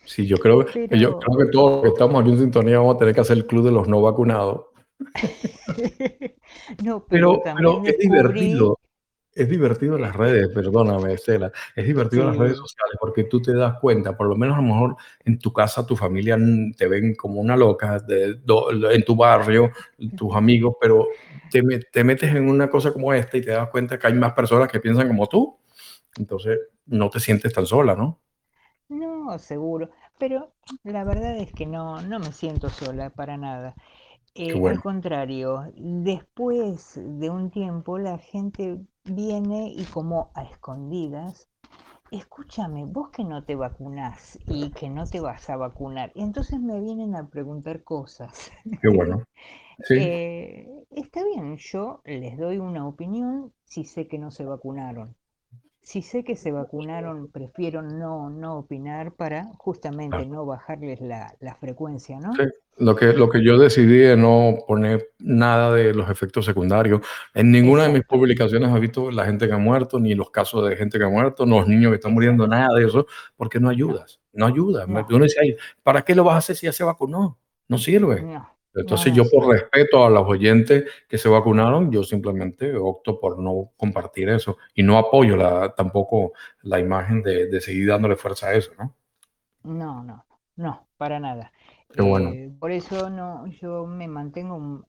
[0.06, 2.98] Sí, yo creo, que yo creo que todos los que estamos en sintonía vamos a
[2.98, 4.66] tener que hacer el club de los no vacunados.
[6.84, 8.78] no, pero, pero, es divertido.
[9.34, 11.52] Es divertido las redes, perdóname, Estela.
[11.74, 14.66] Es divertido las redes sociales porque tú te das cuenta, por lo menos a lo
[14.66, 14.96] mejor
[15.26, 16.38] en tu casa, tu familia
[16.74, 18.38] te ven como una loca, de,
[18.92, 19.72] en tu barrio,
[20.16, 21.08] tus amigos, pero
[21.50, 21.62] te,
[21.92, 24.72] te metes en una cosa como esta y te das cuenta que hay más personas
[24.72, 25.58] que piensan como tú
[26.18, 28.20] entonces, no te sientes tan sola, ¿no?
[28.88, 29.90] No, seguro.
[30.18, 30.52] Pero
[30.84, 33.74] la verdad es que no, no me siento sola para nada.
[34.34, 41.48] Eh, al contrario, después de un tiempo la gente viene y como a escondidas,
[42.10, 46.80] escúchame, vos que no te vacunás y que no te vas a vacunar, entonces me
[46.80, 48.52] vienen a preguntar cosas.
[48.80, 49.22] Qué bueno.
[49.84, 49.94] Sí.
[49.98, 55.14] Eh, está bien, yo les doy una opinión si sé que no se vacunaron
[55.86, 62.18] si sé que se vacunaron, prefiero no, no opinar para justamente no bajarles la, frecuencia,
[62.18, 62.34] ¿no?
[62.34, 62.42] Sí.
[62.78, 67.02] Lo que, lo que yo decidí es no poner nada de los efectos secundarios.
[67.34, 70.68] En ninguna de mis publicaciones he visto la gente que ha muerto, ni los casos
[70.68, 73.06] de gente que ha muerto, los niños que están muriendo, nada de eso,
[73.36, 74.86] porque no ayudas, no ayuda.
[74.86, 77.38] Uno dice, ¿para qué lo vas a hacer si ya se vacunó?
[77.68, 78.22] No sirve.
[78.22, 78.55] No.
[78.76, 83.72] Entonces yo por respeto a los oyentes que se vacunaron, yo simplemente opto por no
[83.76, 86.32] compartir eso y no apoyo la, tampoco
[86.62, 88.94] la imagen de, seguir dándole fuerza a eso, ¿no?
[89.62, 90.24] No, no,
[90.56, 91.52] no, para nada.
[91.96, 92.30] bueno.
[92.30, 94.86] Eh, por eso no, yo me mantengo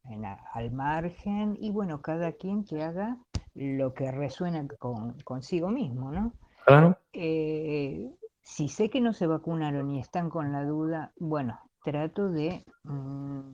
[0.53, 3.17] al margen y bueno, cada quien que haga
[3.55, 6.33] lo que resuena con, consigo mismo, ¿no?
[6.65, 6.97] Claro.
[7.13, 8.11] Eh,
[8.43, 13.51] si sé que no se vacunaron y están con la duda, bueno, trato de, mm,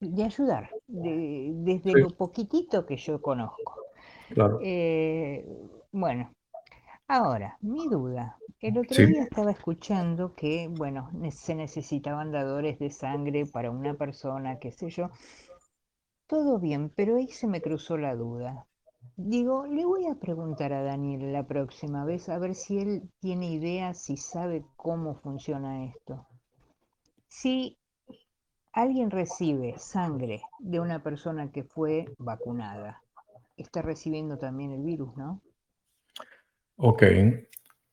[0.00, 3.76] de ayudar, desde lo poquitito que yo conozco.
[4.30, 4.58] Claro.
[4.62, 5.44] Eh,
[5.92, 6.32] bueno,
[7.06, 8.38] ahora, mi duda.
[8.60, 14.58] El otro día estaba escuchando que, bueno, se necesitaban dadores de sangre para una persona,
[14.58, 15.10] qué sé yo.
[16.26, 18.66] Todo bien, pero ahí se me cruzó la duda.
[19.16, 23.50] Digo, le voy a preguntar a Daniel la próxima vez a ver si él tiene
[23.50, 26.26] idea, si sabe cómo funciona esto.
[27.28, 27.77] Si
[28.72, 33.02] alguien recibe sangre de una persona que fue vacunada,
[33.56, 35.42] está recibiendo también el virus, ¿no?
[36.76, 37.02] Ok.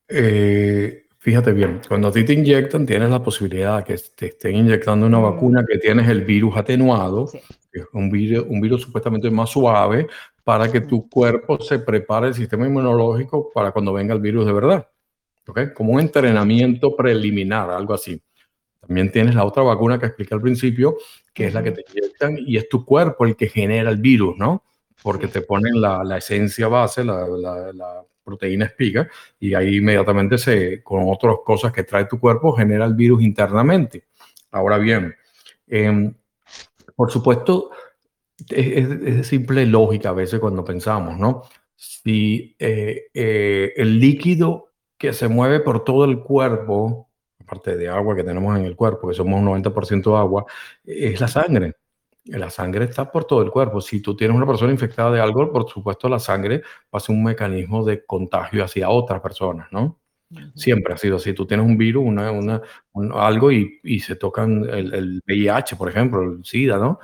[0.07, 4.55] Eh, fíjate bien, cuando a ti te inyectan, tienes la posibilidad de que te estén
[4.57, 5.23] inyectando una mm.
[5.23, 10.07] vacuna que tienes el virus atenuado, que es un virus, un virus supuestamente más suave,
[10.43, 14.53] para que tu cuerpo se prepare el sistema inmunológico para cuando venga el virus de
[14.53, 14.87] verdad.
[15.47, 15.73] ¿Ok?
[15.73, 18.21] Como un entrenamiento preliminar, algo así.
[18.87, 20.97] También tienes la otra vacuna que expliqué al principio,
[21.33, 24.37] que es la que te inyectan y es tu cuerpo el que genera el virus,
[24.37, 24.63] ¿no?
[25.01, 29.07] Porque te ponen la, la esencia base, la, la, proteína espiga,
[29.39, 34.05] y ahí inmediatamente se, con otras cosas que trae tu cuerpo, genera el virus internamente.
[34.49, 35.13] Ahora bien,
[35.67, 36.11] em,
[36.95, 37.69] por supuesto,
[38.49, 41.43] es, simple lógica a veces cuando pensamos, ¿no?
[41.75, 47.09] Si eh, eh, el líquido que se mueve por todo el cuerpo,
[47.45, 50.45] aparte de agua que tenemos en el cuerpo, que somos un 90% agua,
[50.83, 51.75] es la sangre.
[52.25, 53.79] La sangre está por todo el cuerpo.
[53.81, 56.63] Si tú tienes una persona infectada de algo, por supuesto la sangre
[56.93, 59.99] va a ser un mecanismo de contagio hacia otras personas, ¿no?
[60.55, 61.33] Siempre ha sido así.
[61.33, 62.61] Tú tienes un virus, una, una
[63.13, 66.99] algo y, y, se tocan el, el, VIH, por ejemplo, el SIDA, ¿no?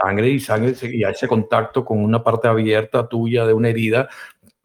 [0.00, 4.08] Sangre y sangre y ese contacto con una parte abierta tuya de una herida,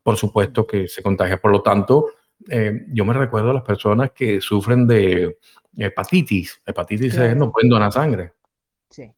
[0.03, 1.38] por supuesto que se contagia.
[1.38, 2.11] Por lo tanto,
[2.49, 5.38] eh, yo me recuerdo a las personas que sufren de
[5.77, 6.61] hepatitis.
[6.65, 8.34] Hepatitis C no pueden donar sangre.
[8.89, 9.11] Sí.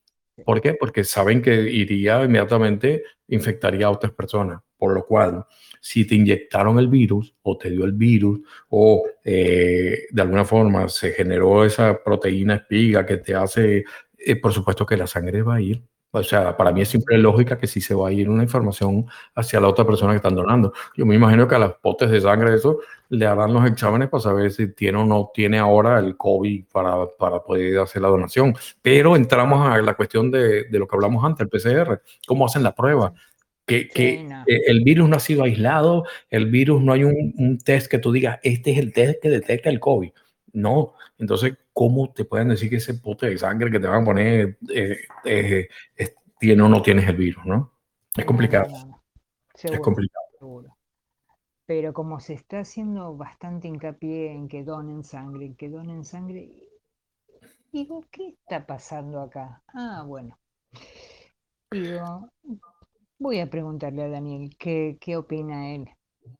[0.46, 0.74] ¿Por qué?
[0.74, 4.62] Porque saben que iría inmediatamente, infectaría a otras personas.
[4.78, 5.46] Por lo cual,
[5.80, 10.90] si te inyectaron el virus o te dio el virus o eh, de alguna forma
[10.90, 13.86] se generó esa proteína espiga que te hace,
[14.18, 15.84] eh, por supuesto que la sangre va a ir
[16.16, 19.08] o sea, para mí es simple lógica que si se va a ir una información
[19.34, 20.72] hacia la otra persona que están donando.
[20.96, 22.82] Yo me imagino que a las potes de sangre eso
[23.14, 27.08] le harán los exámenes para saber si tiene o no tiene ahora el COVID para,
[27.18, 28.56] para poder hacer la donación.
[28.82, 32.02] Pero entramos a la cuestión de, de lo que hablamos antes, el PCR.
[32.28, 33.14] ¿Cómo hacen la prueba?
[33.66, 37.88] Que, que el virus no ha sido aislado, el virus no hay un, un test
[37.88, 40.12] que tú digas, este es el test que detecta el COVID.
[40.54, 44.06] No, entonces, ¿cómo te pueden decir que ese pote de sangre que te van a
[44.06, 45.68] poner eh, eh,
[46.40, 47.72] tiene o no tienes el virus, no?
[48.16, 49.00] Es complicado.
[49.62, 50.24] es complicado.
[51.66, 56.50] Pero como se está haciendo bastante hincapié en que donen sangre, en que donen sangre,
[57.72, 59.62] digo, ¿qué está pasando acá?
[59.74, 60.38] Ah, bueno.
[61.72, 62.30] Digo,
[63.18, 65.90] voy a preguntarle a Daniel qué, qué opina él.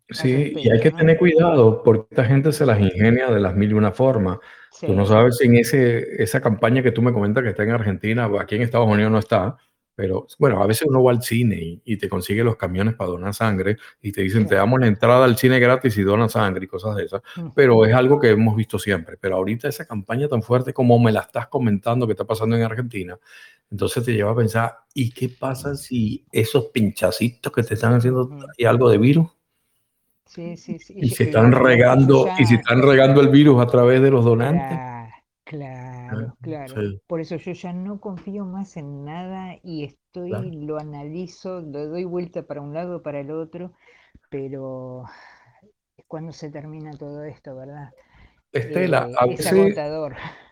[0.10, 3.72] Sí, y hay que tener cuidado porque esta gente se las ingenia de las mil
[3.72, 4.40] y una formas.
[4.80, 7.72] Tú no sabes si en ese, esa campaña que tú me comentas que está en
[7.72, 9.58] Argentina, aquí en Estados Unidos no está,
[9.96, 13.34] pero bueno, a veces uno va al cine y, te consigue los camiones para donar
[13.34, 16.68] sangre y te dicen, te damos la entrada al cine gratis y donas sangre y
[16.68, 17.22] cosas de esas.
[17.56, 19.18] Pero es algo que hemos visto siempre.
[19.18, 22.64] Pero ahorita esa campaña tan fuerte como me la estás comentando que está pasando en
[22.64, 23.18] Argentina,
[23.70, 28.30] entonces te lleva a pensar, ¿y qué pasa si esos pinchacitos que te están haciendo
[28.58, 29.28] hay algo de virus?
[30.26, 30.96] Sí, sí, sí.
[30.98, 34.93] Y se están regando, y si están regando el virus a través de los donantes.
[35.46, 36.76] Claro, claro.
[37.06, 42.06] Por eso yo ya no confío más en nada y estoy, lo analizo, lo doy
[42.06, 43.74] vuelta para un lado, para el otro,
[44.30, 45.04] pero
[45.98, 47.90] es cuando se termina todo esto, ¿verdad?
[48.54, 49.78] Estela, eh, a, veces,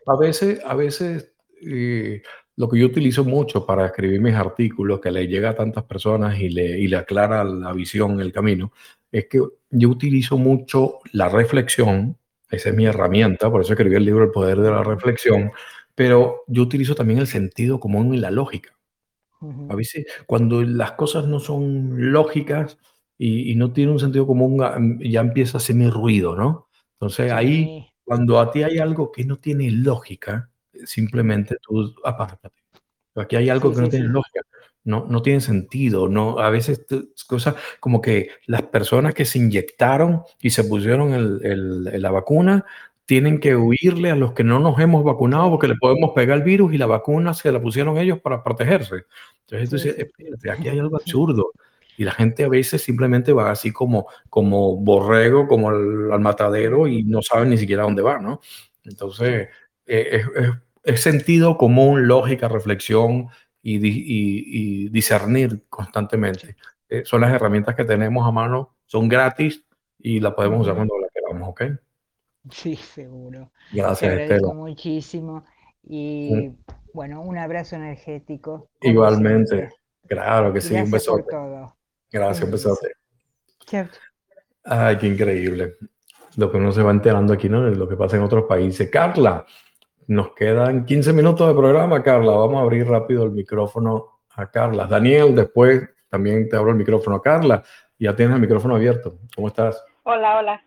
[0.05, 2.22] a veces, a veces, eh,
[2.57, 6.38] lo que yo utilizo mucho para escribir mis artículos, que le llega a tantas personas
[6.39, 8.73] y le, y le aclara la visión, el camino,
[9.11, 9.39] es que
[9.69, 12.18] yo utilizo mucho la reflexión,
[12.51, 15.51] esa es mi herramienta, por eso escribí el libro El Poder de la Reflexión,
[15.95, 18.77] pero yo utilizo también el sentido común y la lógica.
[19.69, 22.77] A veces, cuando las cosas no son lógicas
[23.17, 26.67] y, no tienen un sentido común, ah, ya empieza a mi ruido, ¿no?
[26.93, 30.51] Entonces ahí, cuando a ti hay algo que no tiene lógica,
[30.85, 32.61] simplemente tú apártate.
[33.15, 34.41] Aquí hay algo que no tiene lógica
[34.83, 36.07] no, no tiene sentido.
[36.09, 36.85] No, a veces
[37.27, 42.65] cosas como que las personas que se inyectaron y se pusieron el, la vacuna
[43.05, 46.43] tienen que huirle a los que no nos hemos vacunado porque le podemos pegar el
[46.43, 49.03] virus y la vacuna se la pusieron ellos para protegerse.
[49.49, 50.07] Entonces,
[50.49, 51.51] aquí hay algo absurdo.
[51.97, 57.03] Y la gente a veces simplemente va así como, como borrego, como al, matadero y
[57.03, 58.39] no sabe ni siquiera dónde va, ¿no?
[58.85, 59.49] Entonces,
[59.85, 60.23] eh,
[60.83, 63.27] es, sentido común, lógica, reflexión
[63.61, 66.55] y, y, discernir constantemente.
[66.89, 69.63] Eh, son las herramientas que tenemos a mano, son gratis
[69.99, 71.63] y la podemos usar cuando la queramos, ¿ok?
[72.49, 73.51] Sí, seguro.
[73.71, 75.45] Gracias, Te agradezco muchísimo.
[75.83, 76.51] Y
[76.93, 78.69] bueno, un abrazo energético.
[78.81, 79.69] Igualmente.
[80.07, 81.23] Claro que sí, un besote.
[81.23, 81.75] Por todo.
[82.11, 82.91] Gracias, un besote.
[84.63, 85.77] Ay, qué increíble.
[86.35, 87.61] Lo que uno se va enterando aquí, ¿no?
[87.61, 88.89] Lo que pasa en otros países.
[88.89, 89.45] Carla,
[90.11, 92.33] nos quedan 15 minutos de programa, Carla.
[92.33, 94.85] Vamos a abrir rápido el micrófono a Carla.
[94.85, 97.63] Daniel, después también te abro el micrófono a Carla.
[97.97, 99.13] Ya tienes el micrófono abierto.
[99.33, 99.81] ¿Cómo estás?
[100.03, 100.63] Hola, hola.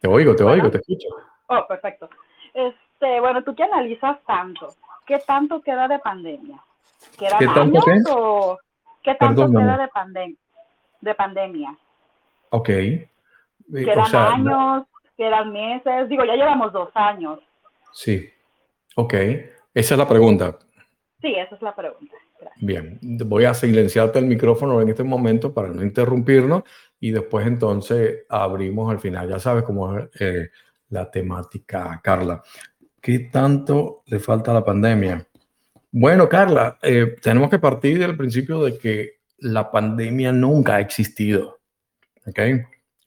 [0.00, 1.08] Te oigo, te oigo, te escucho.
[1.48, 2.08] Oh, perfecto.
[2.54, 4.74] Este, bueno, tú que analizas tanto,
[5.06, 6.58] ¿qué tanto queda de pandemia?
[7.18, 8.58] ¿Quedan ¿Qué tanto años o
[9.02, 10.36] qué tanto queda de, pandemia?
[11.02, 11.76] de pandemia?
[12.48, 12.68] Ok.
[13.74, 14.86] ¿Quedan años?
[15.18, 16.08] ¿Quedan meses?
[16.08, 17.40] Digo, ya llevamos dos años.
[17.94, 18.28] Sí.
[18.96, 19.14] Ok.
[19.72, 20.58] Esa es la pregunta.
[21.20, 22.14] Sí, esa es la pregunta.
[22.60, 26.62] Bien, voy a silenciarte el micrófono en este momento para no interrumpirnos
[27.00, 29.28] y después entonces abrimos al final.
[29.28, 30.50] Ya sabes cómo es eh,
[30.90, 32.42] la temática, Carla.
[33.00, 35.26] ¿Qué tanto le falta a la pandemia?
[35.90, 41.60] Bueno, Carla, eh, tenemos que partir del principio de que la pandemia nunca ha existido.
[42.26, 42.38] ¿Ok?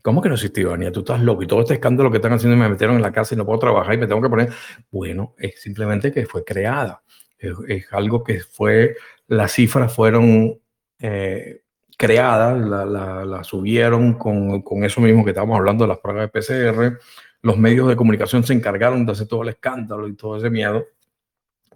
[0.08, 0.90] ¿Cómo que no existió, Ania?
[0.90, 3.36] Tú estás loco y todo este escándalo que están haciendo me metieron en la casa
[3.36, 4.54] y no puedo trabajar y me tengo que poner.
[4.90, 7.04] Bueno, es simplemente que fue creada.
[7.38, 8.96] Es, algo que fue,
[9.28, 10.62] las cifras fueron
[11.00, 11.60] eh,
[11.98, 12.86] creadas, la,
[13.26, 17.00] la, subieron con, con, eso mismo que estábamos hablando de las pruebas de PCR.
[17.42, 20.86] Los medios de comunicación se encargaron de hacer todo el escándalo y todo ese miedo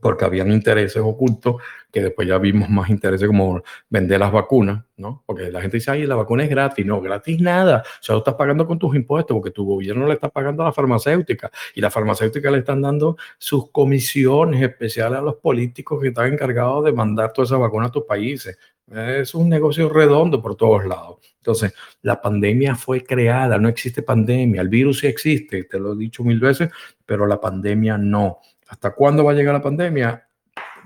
[0.01, 1.55] porque habían intereses ocultos,
[1.91, 5.23] que después ya vimos más intereses como vender las vacunas, ¿no?
[5.25, 6.85] Porque la gente dice, ay, la vacuna es gratis.
[6.85, 7.83] No, gratis nada.
[7.85, 10.67] O sea, lo estás pagando con tus impuestos, porque tu gobierno le está pagando a
[10.67, 16.09] la farmacéutica y la farmacéutica le están dando sus comisiones especiales a los políticos que
[16.09, 18.57] están encargados de mandar toda esa vacuna a tus países.
[18.89, 21.19] Es un negocio redondo por todos lados.
[21.37, 24.61] Entonces, la pandemia fue creada, no existe pandemia.
[24.61, 26.69] El virus sí existe, te lo he dicho mil veces,
[27.05, 28.39] pero la pandemia no.
[28.71, 30.25] ¿Hasta cuándo va a llegar la pandemia?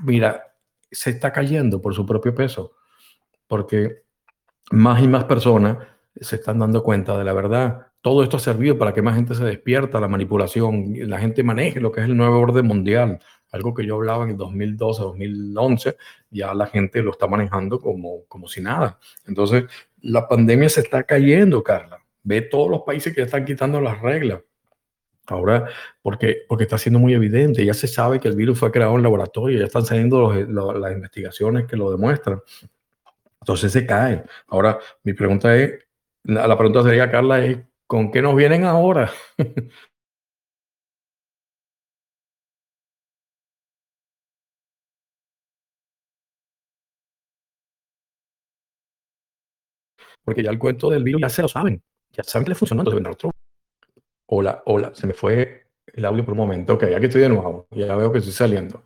[0.03, 0.44] Mira,
[0.91, 2.72] se está cayendo por su propio peso,
[3.48, 4.02] porque
[4.72, 5.78] más y más personas
[6.20, 7.88] se están dando cuenta de la verdad.
[8.02, 11.80] Todo esto ha servido para que más gente se despierta, la manipulación, la gente maneje
[11.80, 13.20] lo que es el nuevo orden mundial,
[13.52, 15.98] algo que yo hablaba en el 2012, 2011,
[16.32, 18.98] ya la gente lo está manejando como, como si nada.
[19.28, 19.66] Entonces,
[20.02, 21.99] la pandemia se está cayendo, Carla.
[22.24, 24.41] Ve todos los países que están quitando las reglas.
[25.28, 25.68] Ahora,
[26.02, 29.04] porque, porque está siendo muy evidente, ya se sabe que el virus fue creado en
[29.04, 32.42] laboratorio, ya están saliendo las investigaciones que lo demuestran.
[33.42, 34.24] Entonces se cae.
[34.48, 35.74] Ahora, mi pregunta es,
[36.24, 39.12] la, la pregunta sería, Carla, es, ¿con qué nos vienen ahora?
[50.24, 51.82] Porque ya el cuento del virus ya se lo saben,
[52.12, 53.32] ya saben que le funciona, entonces otro.
[54.28, 56.74] Hola, hola, se me fue el audio por un momento.
[56.74, 57.68] Ok, aquí estoy de nuevo.
[57.72, 58.84] Ya veo que estoy saliendo.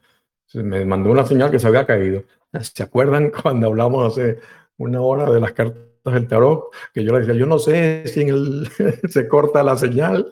[0.54, 2.24] Me mandó una señal que se había caído.
[2.62, 4.40] ¿Se acuerdan cuando hablamos hace
[4.78, 6.66] una hora de las cartas del tarot?
[6.94, 8.28] Que yo le decía, yo no sé si
[9.08, 10.30] se corta la señal.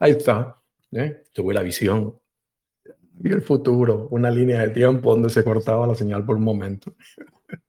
[0.00, 0.60] Ahí está.
[0.90, 1.22] ¿eh?
[1.32, 2.18] Tuve la visión.
[3.22, 6.94] Y el futuro, una línea de tiempo donde se cortaba la señal por un momento.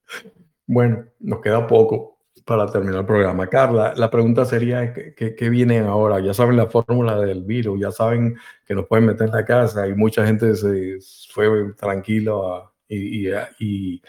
[0.74, 2.11] Bueno, nos queda poco
[2.52, 3.48] para terminar el programa.
[3.48, 6.20] Carla, la pregunta sería, ¿qué, qué viene ahora?
[6.20, 8.36] Ya saben la fórmula del virus, ya saben
[8.68, 10.98] que nos pueden meter en la casa y mucha gente se
[11.32, 13.30] fue tranquilo y,
[13.60, 14.02] y,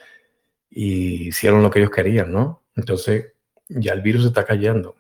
[0.71, 2.65] hicieron lo que ellos querían, ¿no?
[2.75, 3.33] Entonces,
[3.69, 4.97] ya el virus está cayendo.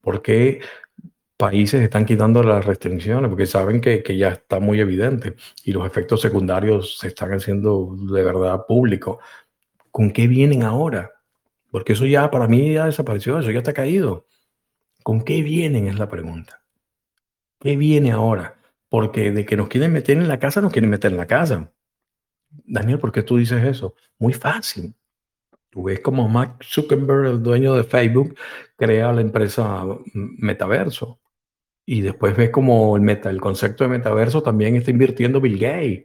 [0.00, 0.60] ¿Por qué
[1.36, 3.28] países están quitando las restricciones?
[3.28, 5.34] Porque saben que, que ya está muy evidente
[5.64, 9.18] y los efectos secundarios se están haciendo de verdad públicos.
[9.90, 11.17] ¿Con qué vienen ahora?
[11.70, 14.26] Porque eso ya para mí ya desapareció, eso ya está caído.
[15.02, 15.86] ¿Con qué vienen?
[15.86, 16.62] Es la pregunta.
[17.60, 18.58] ¿Qué viene ahora?
[18.88, 21.70] Porque de que nos quieren meter en la casa, nos quieren meter en la casa.
[22.64, 23.94] Daniel, ¿por qué tú dices eso?
[24.18, 24.94] Muy fácil.
[25.70, 28.34] Tú ves como Mark Zuckerberg, el dueño de Facebook,
[28.76, 29.84] crea la empresa
[30.14, 31.20] Metaverso.
[31.84, 36.04] Y después ves como el, meta, el concepto de metaverso también está invirtiendo Bill Gates.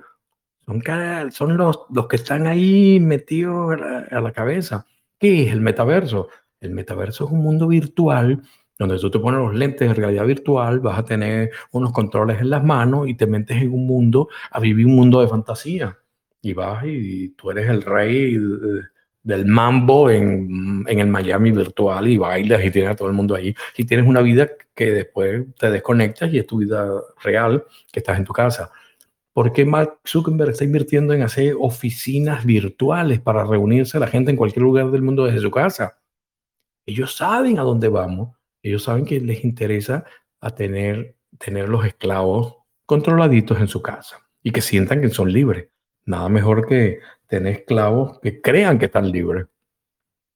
[0.66, 4.86] Son, son los, los que están ahí metidos a la cabeza.
[5.20, 6.30] ¿Qué es el metaverso?
[6.60, 8.42] El metaverso es un mundo virtual
[8.78, 12.50] donde tú te pones los lentes de realidad virtual, vas a tener unos controles en
[12.50, 15.98] las manos y te metes en un mundo, a vivir un mundo de fantasía.
[16.42, 18.38] Y vas y, tú eres el rey
[19.24, 23.36] del mambo en, en, el Miami virtual y bailas y tienes a todo el mundo
[23.36, 23.56] ahí.
[23.78, 26.90] Y tienes una vida que después te desconectas y es tu vida
[27.24, 28.72] real, que estás en tu casa.
[29.34, 34.38] ¿Por qué Mark Zuckerberg está invirtiendo en hacer oficinas virtuales para reunirse la gente en
[34.38, 35.98] cualquier lugar del mundo desde su casa?
[36.86, 38.38] Ellos saben a dónde vamos.
[38.62, 40.06] Ellos saben que les interesa
[40.40, 45.70] a tener, tener los esclavos controladitos en su casa y que sientan que son libres.
[46.06, 49.48] Nada mejor que tener esclavos que crean que están libres,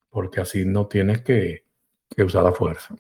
[0.10, 1.66] porque así no tienes que,
[2.16, 2.96] que usar la fuerza.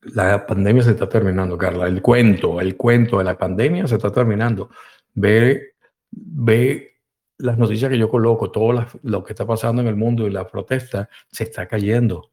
[0.00, 1.86] La pandemia se está terminando, Carla.
[1.86, 4.70] El cuento, el cuento de la pandemia se está terminando.
[5.14, 5.74] Ve,
[6.10, 7.00] ve
[7.38, 10.46] las noticias que yo coloco, todo lo que está pasando en el mundo y la
[10.46, 12.30] protesta se está cayendo.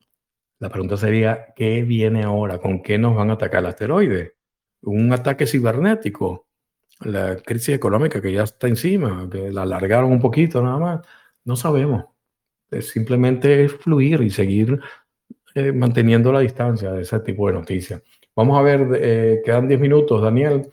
[0.60, 2.60] La pregunta sería, ¿qué viene ahora?
[2.60, 4.36] ¿Con qué nos van a atacar el asteroide?
[4.82, 6.50] ¿Un ataque cibernético?
[7.02, 11.08] la crisis económica que ya está encima, la alargaron un poquito nada más,
[11.46, 12.06] no sabemos.
[12.70, 14.80] Es simplemente es fluir y seguir
[15.56, 18.02] eh, manteniendo la distancia de ese tipo de noticias.
[18.36, 20.72] Vamos a ver, eh, quedan 10 minutos, Daniel.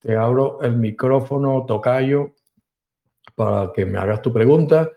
[0.00, 2.34] Te abro el micrófono, Tocayo,
[3.34, 4.90] para que me hagas tu pregunta.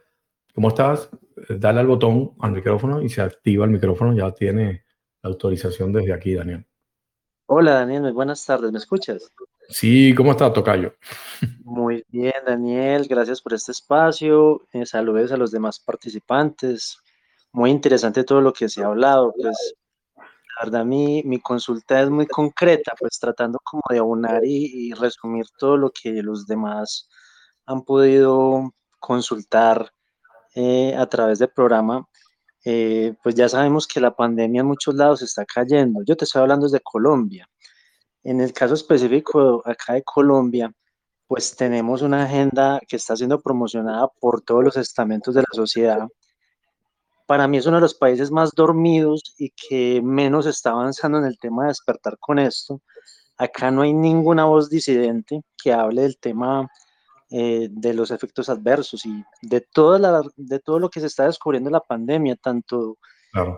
[0.53, 1.09] ¿Cómo estás?
[1.49, 4.13] Dale al botón al micrófono y se activa el micrófono.
[4.13, 4.83] Ya tiene
[5.21, 6.65] la autorización desde aquí, Daniel.
[7.45, 8.13] Hola, Daniel.
[8.13, 8.71] Buenas tardes.
[8.71, 9.31] ¿Me escuchas?
[9.69, 10.95] Sí, ¿cómo está, Tocayo?
[11.63, 14.67] Muy bien, Daniel, gracias por este espacio.
[14.71, 16.97] Eh, saludos a los demás participantes.
[17.51, 19.33] Muy interesante todo lo que se ha hablado.
[19.39, 19.75] Pues,
[20.59, 25.77] la verdad, mi, consulta es muy concreta, pues tratando como de aunar y, resumir todo
[25.77, 27.07] lo que los demás
[27.65, 29.91] han podido consultar
[30.55, 32.05] eh, a través del programa.
[32.65, 36.01] Eh, pues ya sabemos que la pandemia en muchos lados está cayendo.
[36.05, 37.47] Yo te estoy hablando desde Colombia.
[38.23, 40.71] En el caso específico acá de Colombia,
[41.27, 46.07] pues tenemos una agenda que está siendo promocionada por todos los estamentos de la sociedad.
[47.29, 51.25] Para mí es uno de los países más dormidos y que menos está avanzando en
[51.25, 52.81] el tema de despertar con esto.
[53.37, 56.67] Acá no hay ninguna voz disidente que hable del tema
[57.29, 61.69] eh, de los efectos adversos y de, toda de todo lo que se está descubriendo
[61.69, 62.97] en la pandemia, tanto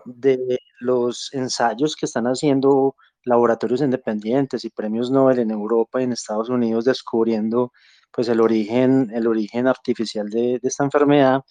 [0.04, 6.12] de los ensayos que están haciendo laboratorios independientes y premios Nobel en Europa y en
[6.12, 7.72] Estados Unidos descubriendo
[8.12, 11.42] pues el origen, el origen artificial de, esta enfermedad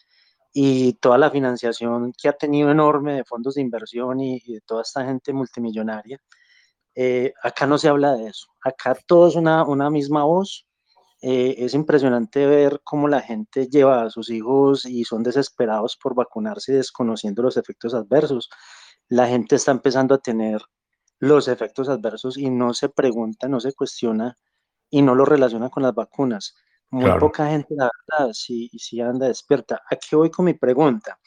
[0.53, 4.83] y toda la financiación que ha tenido enorme de fondos de inversión y, de toda
[4.83, 6.21] esta gente multimillonaria.
[6.95, 10.67] Eh, acá no se habla de eso, acá todo es una, una misma voz.
[11.23, 16.15] Eh, es impresionante ver cómo la gente lleva a sus hijos y son desesperados por
[16.15, 18.49] vacunarse desconociendo los efectos adversos.
[19.09, 20.63] La gente está empezando a tener
[21.19, 24.37] los efectos adversos y no se pregunta, no se cuestiona
[24.89, 26.55] y no lo relaciona con las vacunas.
[26.91, 29.81] Muy poca gente, la verdad, sí, sí anda despierta.
[29.91, 31.19] Aquí voy con mi pregunta.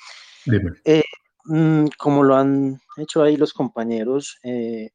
[0.83, 1.03] Eh,
[1.45, 4.89] mm, como lo han hecho ahí los compañeros, eh,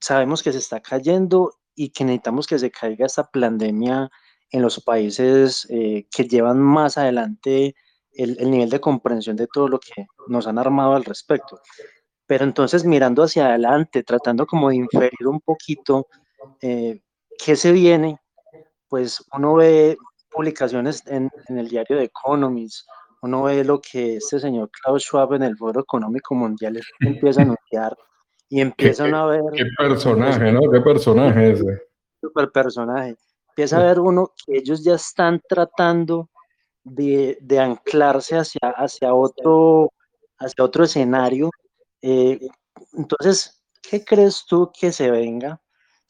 [0.00, 4.10] sabemos que se está cayendo y que necesitamos que se caiga esta pandemia
[4.50, 7.74] en los países eh, que llevan más adelante
[8.12, 11.60] el, el, nivel de comprensión de todo lo que nos han armado al respecto.
[12.26, 16.06] Pero entonces mirando hacia adelante, tratando como de inferir un poquito
[16.60, 17.02] eh,
[17.44, 18.18] qué se viene,
[18.90, 19.96] pues uno ve
[20.30, 22.86] publicaciones en, el diario de Economist,
[23.22, 27.44] uno ve lo que este señor Klaus Schwab en el Foro Económico Mundial empieza a
[27.44, 27.96] anunciar
[28.50, 29.40] y empiezan a ver...
[29.54, 30.60] Qué personaje, ¿no?
[30.70, 31.82] Qué personaje ese.
[32.20, 33.16] Super personaje.
[33.48, 36.28] Empieza a ver uno que ellos ya están tratando
[36.84, 39.92] de, de anclarse hacia, hacia, otro,
[40.38, 41.50] hacia otro escenario
[42.02, 42.40] eh,
[42.92, 45.60] entonces, ¿qué crees tú que se venga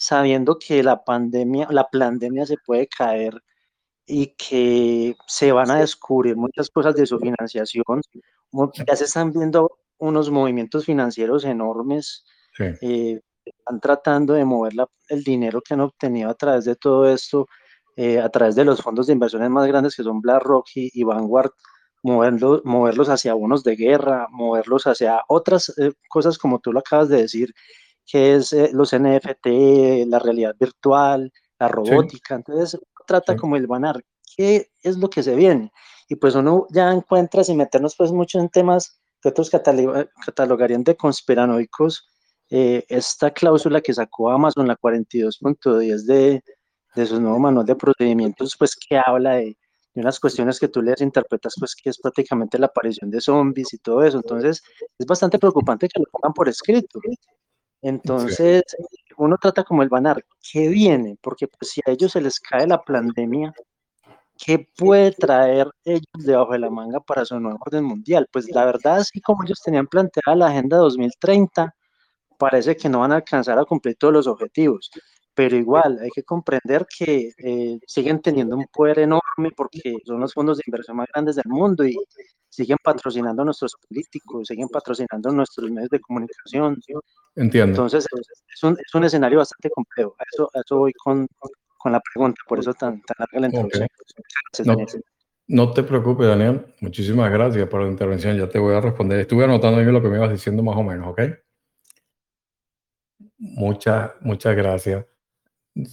[0.00, 3.34] sabiendo que la pandemia, la pandemia se puede caer
[4.06, 8.00] y que se van a descubrir muchas cosas de su financiación?
[8.86, 12.24] Ya se están viendo unos movimientos financieros enormes.
[12.58, 14.72] Eh, están tratando de mover
[15.10, 17.46] el dinero que han obtenido a través de todo esto,
[17.96, 21.52] eh, a través de los fondos de inversiones más grandes que son BlackRock y Vanguard,
[22.02, 27.10] moverlos, moverlos hacia bonos de guerra, moverlos hacia otras eh, cosas como tú lo acabas
[27.10, 27.54] de decir,
[28.06, 32.34] que es eh, los NFT, la realidad virtual, la robótica.
[32.34, 34.02] Entonces, trata como el banar,
[34.36, 35.72] ¿qué es lo que se viene?
[36.08, 40.96] Y pues uno ya encuentra, sin meternos pues mucho en temas que otros catalogarían de
[40.96, 42.08] conspiranoicos,
[42.48, 46.42] eh, esta cláusula que sacó Amazon, la 42.10 de,
[46.96, 49.56] de su nuevo manual de procedimientos, pues que habla de
[49.94, 53.74] y unas cuestiones que tú les interpretas, pues que es prácticamente la aparición de zombies
[53.74, 54.18] y todo eso.
[54.18, 54.62] Entonces,
[54.98, 57.00] es bastante preocupante que lo pongan por escrito.
[57.82, 58.62] Entonces,
[59.16, 61.16] uno trata como el banar, ¿qué viene?
[61.22, 63.52] Porque pues, si a ellos se les cae la pandemia,
[64.38, 68.28] ¿qué puede traer ellos debajo de la manga para su nuevo orden mundial?
[68.32, 71.74] Pues la verdad, así como ellos tenían planteada la Agenda 2030,
[72.38, 74.90] parece que no van a alcanzar a cumplir todos los objetivos,
[75.34, 80.34] pero igual hay que comprender que eh, siguen teniendo un poder enorme porque son los
[80.34, 81.96] fondos de inversión más grandes del mundo y
[82.48, 86.80] siguen patrocinando a nuestros políticos, siguen patrocinando a nuestros medios de comunicación.
[87.36, 87.70] Entiendo.
[87.70, 88.06] Entonces,
[88.52, 90.14] es un, es un escenario bastante complejo.
[90.18, 91.26] A eso, eso voy con,
[91.78, 95.02] con, la pregunta, por eso tan, tan larga la introducción.
[95.46, 96.74] no, te preocupes, Daniel.
[96.80, 98.36] Muchísimas gracias por la intervención.
[98.36, 99.20] Ya te voy a responder.
[99.20, 101.20] Estuve anotando lo que me ibas diciendo más o menos, ¿ok?
[103.38, 105.06] Muchas, muchas gracias.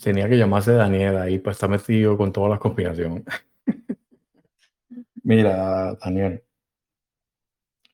[0.04, 3.24] Tenía que llamarse Daniel ahí, pues está metido con todas las conspiraciones.
[5.24, 6.44] Mira, Daniel,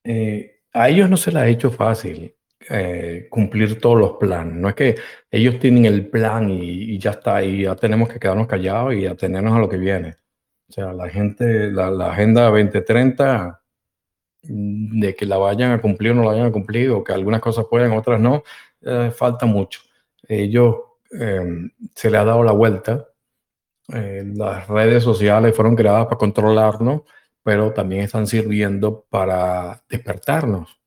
[0.03, 2.35] eh, a ellos no se les ha hecho fácil
[2.69, 4.55] eh, cumplir todos los planes.
[4.55, 4.95] No es que
[5.31, 9.53] ellos tienen el plan y, ya está, y ya tenemos que quedarnos callados y atenernos
[9.53, 10.17] a lo que viene.
[10.69, 13.61] O sea, la gente, la, Agenda 2030,
[14.43, 17.13] mm, de que la vayan a cumplir o no la vayan a cumplir, o que
[17.13, 18.43] algunas cosas puedan, otras no,
[18.81, 19.81] eh, falta mucho.
[20.27, 20.75] Ellos
[21.19, 23.07] em, se le ha dado la vuelta.
[23.87, 27.01] las redes sociales fueron creadas para controlarnos
[27.43, 30.79] pero también están sirviendo para despertarnos.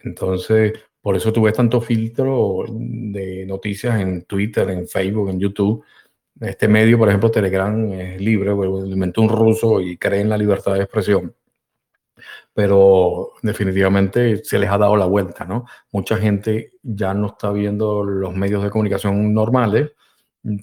[0.00, 5.84] Entonces, por eso tuve tanto filtro de noticias en Twitter, en Facebook, en YouTube.
[6.40, 10.38] Este medio, por ejemplo, Telegram es libre, lo inventó un ruso y cree en la
[10.38, 11.34] libertad de expresión.
[12.56, 15.66] Pero definitivamente se les ha dado la vuelta, ¿no?
[15.92, 19.92] Mucha gente ya no está viendo los medios de comunicación normales.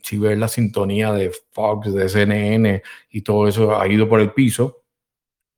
[0.04, 4.34] Si ves la sintonía de Fox, de CNN y todo eso ha ido por el
[4.34, 4.84] piso,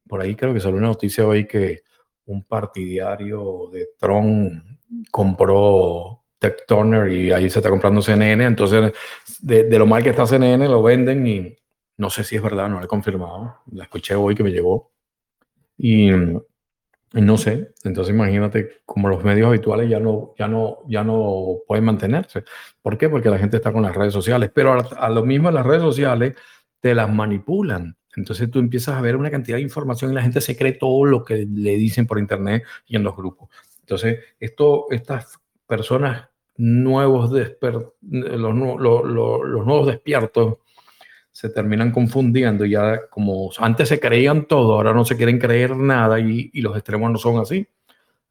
[0.07, 1.84] por ahí creo que salió una noticia hoy que
[2.26, 4.64] un partidario de Trump
[5.12, 8.44] compró Tech Turner y ahí se está comprando CNN.
[8.44, 8.94] Entonces,
[9.40, 11.56] de, lo mal que está CNN, lo venden y
[11.98, 13.62] no sé si es verdad, no lo he confirmado.
[13.72, 14.94] La escuché hoy que me llegó.
[15.77, 16.10] Y,
[17.14, 21.85] no sé, entonces imagínate como los medios habituales ya no, ya no, ya no pueden
[21.85, 22.43] mantenerse.
[22.81, 23.10] ¿Por qué?
[23.10, 26.35] Porque la gente está con las redes sociales, pero a, lo mismo las redes sociales
[26.81, 27.95] te las manipulan.
[28.18, 31.06] Entonces tú empiezas a ver una cantidad de información y la gente se cree todo
[31.06, 33.49] lo que le dicen por internet y en los grupos.
[33.80, 40.57] Entonces, esto, estas personas nuevos, los, los, nuevos despiertos
[41.36, 42.64] se terminan confundiendo.
[42.64, 46.78] Ya como antes se creían todo, ahora no se quieren creer nada y, y los
[46.78, 47.68] extremos no son así.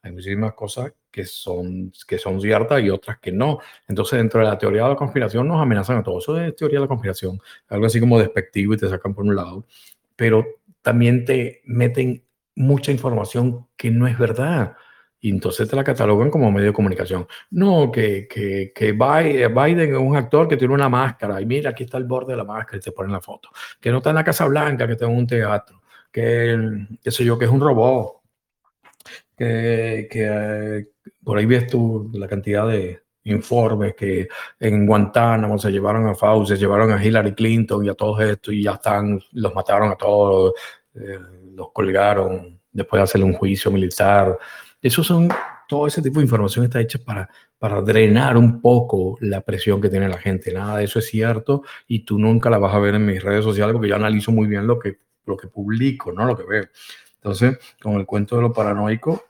[0.00, 3.58] Hay muchísimas cosas que son, que son ciertas y otras que no.
[3.86, 6.24] Entonces, dentro de la teoría de la conspiración nos amenazan a todos.
[6.24, 9.36] Eso es teoría de la conspiración, algo así como despectivo y te sacan por un
[9.36, 9.66] lado.
[10.16, 10.46] Pero
[10.80, 12.24] también te meten
[12.54, 14.76] mucha información que no es verdad.
[15.24, 17.26] Y entonces te la catalogan como medio de comunicación.
[17.52, 21.84] No, que, que, que Biden es un actor que tiene una máscara y mira, aquí
[21.84, 23.48] está el borde de la máscara y te ponen la foto.
[23.80, 25.80] Que no está en la Casa Blanca, que está en un teatro.
[26.12, 28.20] Que, qué sé yo, que es un robot
[29.34, 30.88] que, que
[31.24, 34.28] por ahí ves tú la cantidad de informes que
[34.60, 38.52] en Guantánamo se llevaron a Fauci, se llevaron a Hillary Clinton y a todos estos
[38.52, 40.52] y ya están, los mataron a todos,
[40.94, 41.18] eh,
[41.54, 44.38] los colgaron después de hacerle un juicio militar.
[44.84, 45.30] Eso son,
[45.66, 49.88] todo ese tipo de información está hecha para, para drenar un poco la presión que
[49.88, 50.52] tiene la gente.
[50.52, 53.42] Nada de eso es cierto y tú nunca la vas a ver en mis redes
[53.42, 56.64] sociales porque yo analizo muy bien lo que, lo que publico, no lo que veo.
[57.14, 59.24] Entonces, con el cuento de lo paranoico,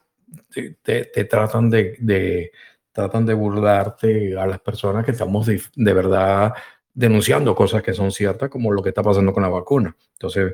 [0.81, 2.51] te, tratan de,
[2.91, 6.53] tratan de burlarte a las personas que estamos de, verdad
[6.93, 9.95] denunciando cosas que son ciertas, como lo que está pasando con la vacuna.
[10.11, 10.53] Entonces,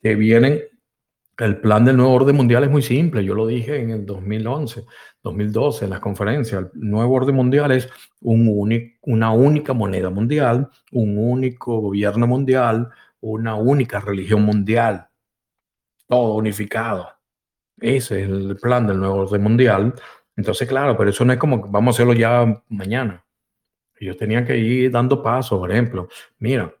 [0.00, 0.62] te vienen,
[1.38, 4.84] el plan del nuevo orden mundial es muy simple, yo lo dije en el 2011,
[5.22, 7.88] 2012, en las conferencias, el nuevo orden mundial es
[8.20, 8.48] un
[9.02, 12.90] una única moneda mundial, un único gobierno mundial,
[13.20, 15.08] una única religión mundial,
[16.08, 17.08] todo unificado.
[17.80, 19.94] Ese es el plan del nuevo orden mundial.
[20.36, 23.24] Entonces, claro, pero eso no es como vamos a hacerlo ya mañana.
[24.00, 26.08] Ellos tenían que ir dando pasos, por ejemplo.
[26.38, 26.72] Mira,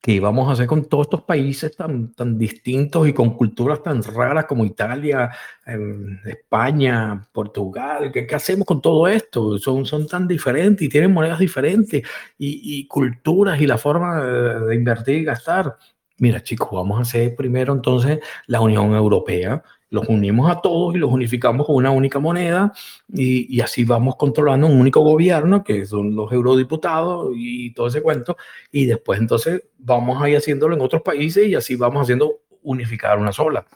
[0.00, 4.02] ¿qué íbamos a hacer con todos estos países tan, tan distintos y con culturas tan
[4.02, 5.30] raras como Italia,
[5.66, 8.10] em, España, Portugal?
[8.12, 9.58] ¿Qué, ¿Qué, hacemos con todo esto?
[9.58, 12.02] Son, son tan diferentes y tienen monedas diferentes
[12.38, 15.76] y, y culturas y la forma de, de invertir y gastar
[16.20, 20.98] mira chicos, vamos a hacer primero entonces la Unión Europea, los unimos a todos y
[20.98, 22.72] los unificamos con una única moneda
[23.08, 28.00] y, y, así vamos controlando un único gobierno, que son los eurodiputados y todo ese
[28.00, 28.36] cuento,
[28.70, 33.18] y después entonces vamos a ir haciéndolo en otros países y así vamos haciendo unificar
[33.18, 33.66] una sola.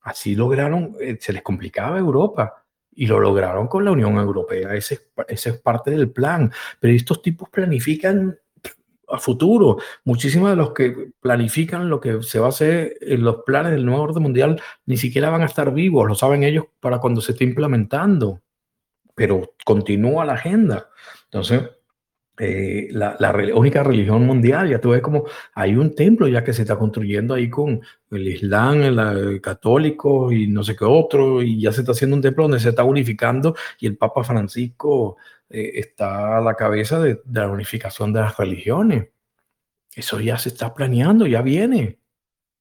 [0.00, 5.10] Así lograron, eh, se les complicaba Europa y lo lograron con la Unión Europea, ese,
[5.28, 8.38] ese es parte del plan, pero estos tipos planifican
[9.10, 9.78] a futuro.
[10.04, 13.86] Muchísimos de los que planifican lo que se va a hacer en los planes del
[13.86, 17.32] nuevo orden mundial ni siquiera van a estar vivos, lo saben ellos para cuando se
[17.32, 18.40] esté implementando,
[19.14, 20.88] pero continúa la agenda.
[21.24, 21.62] Entonces,
[22.40, 23.16] eh, la,
[23.54, 25.24] única religión mundial, ya tú ves como
[25.54, 27.80] hay un templo ya que se está construyendo ahí con
[28.12, 32.22] el Islam, el, católico y no sé qué otro, y ya se está haciendo un
[32.22, 35.16] templo donde se está unificando y el Papa Francisco
[35.50, 39.08] eh, está a la cabeza de, de, la unificación de las religiones.
[39.94, 41.98] Eso ya se está planeando, ya viene.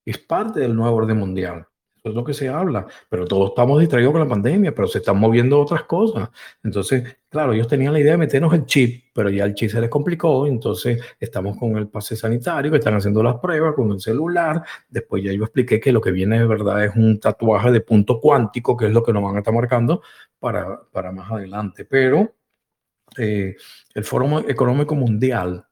[0.05, 1.68] Es parte del nuevo orden mundial
[2.09, 5.19] es lo que se habla, pero todos estamos distraídos con la pandemia, pero se están
[5.19, 6.30] moviendo otras cosas.
[6.64, 9.81] Entonces, claro, ellos tenían la idea de meternos el chip, pero ya el chip se
[9.81, 13.99] les complicó, entonces estamos con el pase sanitario, que están haciendo las pruebas con el
[13.99, 14.64] celular.
[14.89, 18.19] Después ya yo expliqué que lo que viene de verdad es un tatuaje de punto
[18.19, 20.01] cuántico, que es lo que nos van a estar marcando
[20.39, 21.85] para, para más adelante.
[21.85, 22.34] Pero
[23.18, 23.56] eh,
[23.94, 25.65] el Foro Económico Mundial,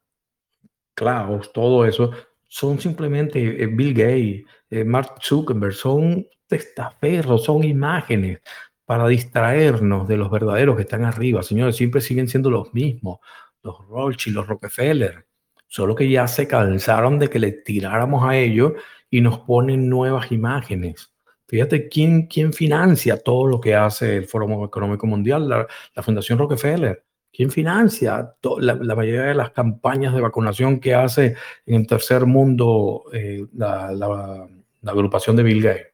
[0.94, 2.12] Klaus, todo eso,
[2.48, 8.40] son simplemente eh, Bill Gates, eh, Mark Zuckerberg, son testaferros, son imágenes
[8.86, 11.44] para distraernos de los verdaderos que están arriba.
[11.44, 13.20] Señores, siempre siguen siendo los mismos,
[13.64, 15.26] los Rothschild, los Rockefeller,
[15.68, 18.74] solo que ya se cansaron de que le tiráramos a ellos
[19.10, 21.12] y nos ponen nuevas imágenes.
[21.48, 26.40] Fíjate quién, quién financia todo lo que hace el Foro Económico Mundial, la, la Fundación
[26.40, 27.04] Rockefeller.
[27.36, 31.36] ¿Quién financia la, mayoría de las campañas de vacunación que hace
[31.66, 34.48] en el tercer mundo eh, la,
[34.86, 35.88] agrupación de Bill Gates?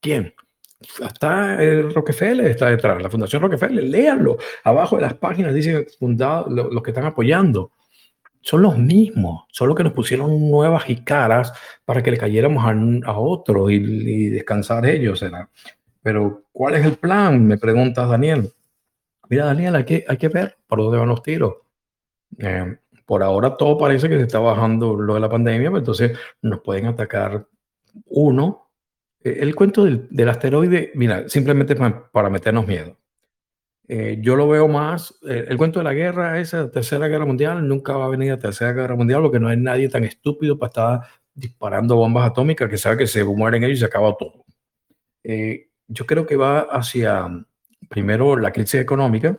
[0.00, 0.32] ¿Quién?
[1.04, 4.38] Está el Rockefeller, está detrás, la Fundación Rockefeller, léanlo.
[4.64, 7.72] Abajo de las páginas dicen los que están apoyando.
[8.40, 11.52] Son los mismos, solo que nos pusieron nuevas y caras
[11.84, 15.22] para que le cayéramos a, a otros y, y descansar ellos.
[16.00, 17.46] Pero, ¿cuál es el plan?
[17.46, 18.50] Me pregunta Daniel
[19.28, 21.54] mira Daniel, hay que, hay que ver por dónde van los tiros.
[22.38, 26.18] Eh, por ahora todo parece que se está bajando lo de la pandemia, pero entonces
[26.42, 27.46] nos pueden atacar
[28.06, 28.70] uno.
[29.24, 32.98] Eh, el cuento del, del, asteroide, mira, simplemente para, meternos miedo.
[33.88, 37.96] Eh, yo lo veo más, el cuento de la guerra, esa tercera guerra mundial, nunca
[37.96, 41.00] va a venir la tercera guerra mundial porque no hay nadie tan estúpido para estar
[41.34, 44.44] disparando bombas atómicas que sabe que se mueren ellos y se acaba todo.
[45.88, 47.26] yo creo que va hacia,
[47.88, 49.38] primero la crisis económica,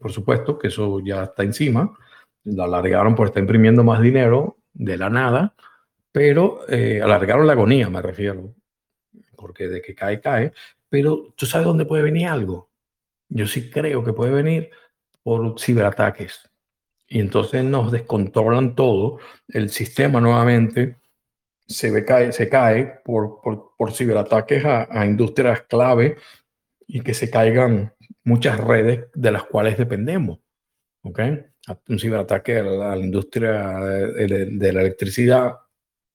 [0.00, 1.96] por supuesto, que eso ya está encima,
[2.44, 5.54] la alargaron por estar imprimiendo más dinero de la nada,
[6.10, 8.54] pero eh, alargaron la agonía, me refiero,
[9.36, 10.52] porque de que cae, cae,
[10.88, 12.70] pero tú sabes dónde puede venir algo.
[13.28, 14.70] Yo sí creo que puede venir
[15.22, 16.50] por ciberataques.
[17.08, 19.18] Y entonces nos descontrolan todo,
[19.48, 20.96] el sistema nuevamente
[21.66, 26.16] se, cae, se cae por, por, por ciberataques a, a industrias clave
[26.86, 27.92] y que se caigan
[28.24, 30.38] muchas redes de las cuales dependemos.
[31.02, 31.20] ¿Ok?
[31.88, 35.56] Un ciberataque a la, industria de, la electricidad,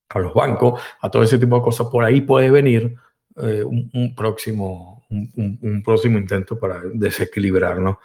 [0.09, 1.87] a los bancos, a todo ese tipo de cosas.
[1.87, 2.95] Por ahí puede venir
[3.37, 7.97] eh, un, próximo, un, próximo intento para desequilibrarnos.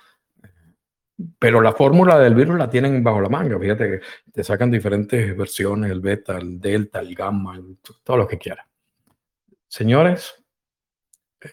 [1.39, 3.59] Pero la fórmula del virus la tienen bajo la manga.
[3.59, 4.01] Fíjate que
[4.33, 7.61] te sacan diferentes versiones, el beta, el delta, el gamma,
[8.03, 8.67] todo lo que quieras.
[9.69, 10.42] Señores,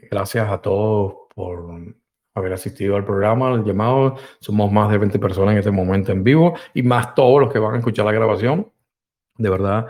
[0.10, 1.96] Gracias a todos por
[2.36, 4.18] haber asistido al programa, al llamado.
[4.40, 7.60] Somos más de 20 personas en este momento en vivo y más todos los que
[7.60, 8.72] van a escuchar la grabación.
[9.38, 9.88] De verdad,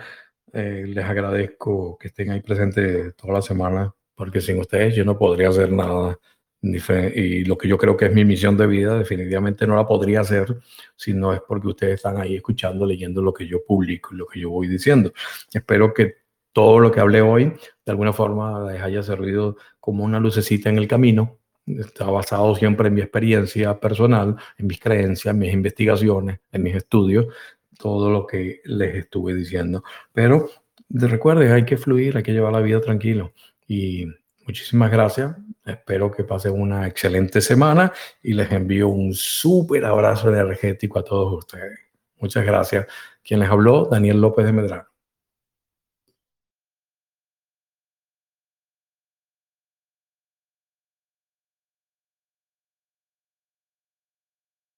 [0.53, 5.17] eh, les agradezco que estén ahí presentes toda la semana, porque sin ustedes yo no
[5.17, 6.17] podría hacer nada.
[6.61, 10.21] Y lo que yo creo que es mi misión de vida, definitivamente no la podría
[10.21, 10.57] hacer
[10.93, 14.41] si no es porque ustedes están ahí escuchando, leyendo lo que yo publico, lo que
[14.41, 15.13] yo voy diciendo.
[15.53, 16.15] Espero que
[16.53, 17.53] todo lo que hablé hoy
[17.85, 21.39] de alguna forma les haya servido como una lucecita en el camino.
[21.65, 26.75] Está basado siempre en mi experiencia personal, en mis creencias, en mis investigaciones, en mis
[26.75, 27.27] estudios,
[27.77, 29.83] todo lo que les estuve diciendo.
[30.11, 30.49] Pero
[30.89, 33.33] recuerden, hay que fluir, hay que llevar la vida tranquilo.
[33.67, 34.07] Y
[34.45, 35.35] muchísimas gracias.
[35.65, 41.39] Espero que pasen una excelente semana y les envío un súper abrazo energético a todos
[41.39, 41.79] ustedes.
[42.19, 42.87] Muchas gracias.
[43.23, 44.89] Quien les habló, Daniel López de Medrano.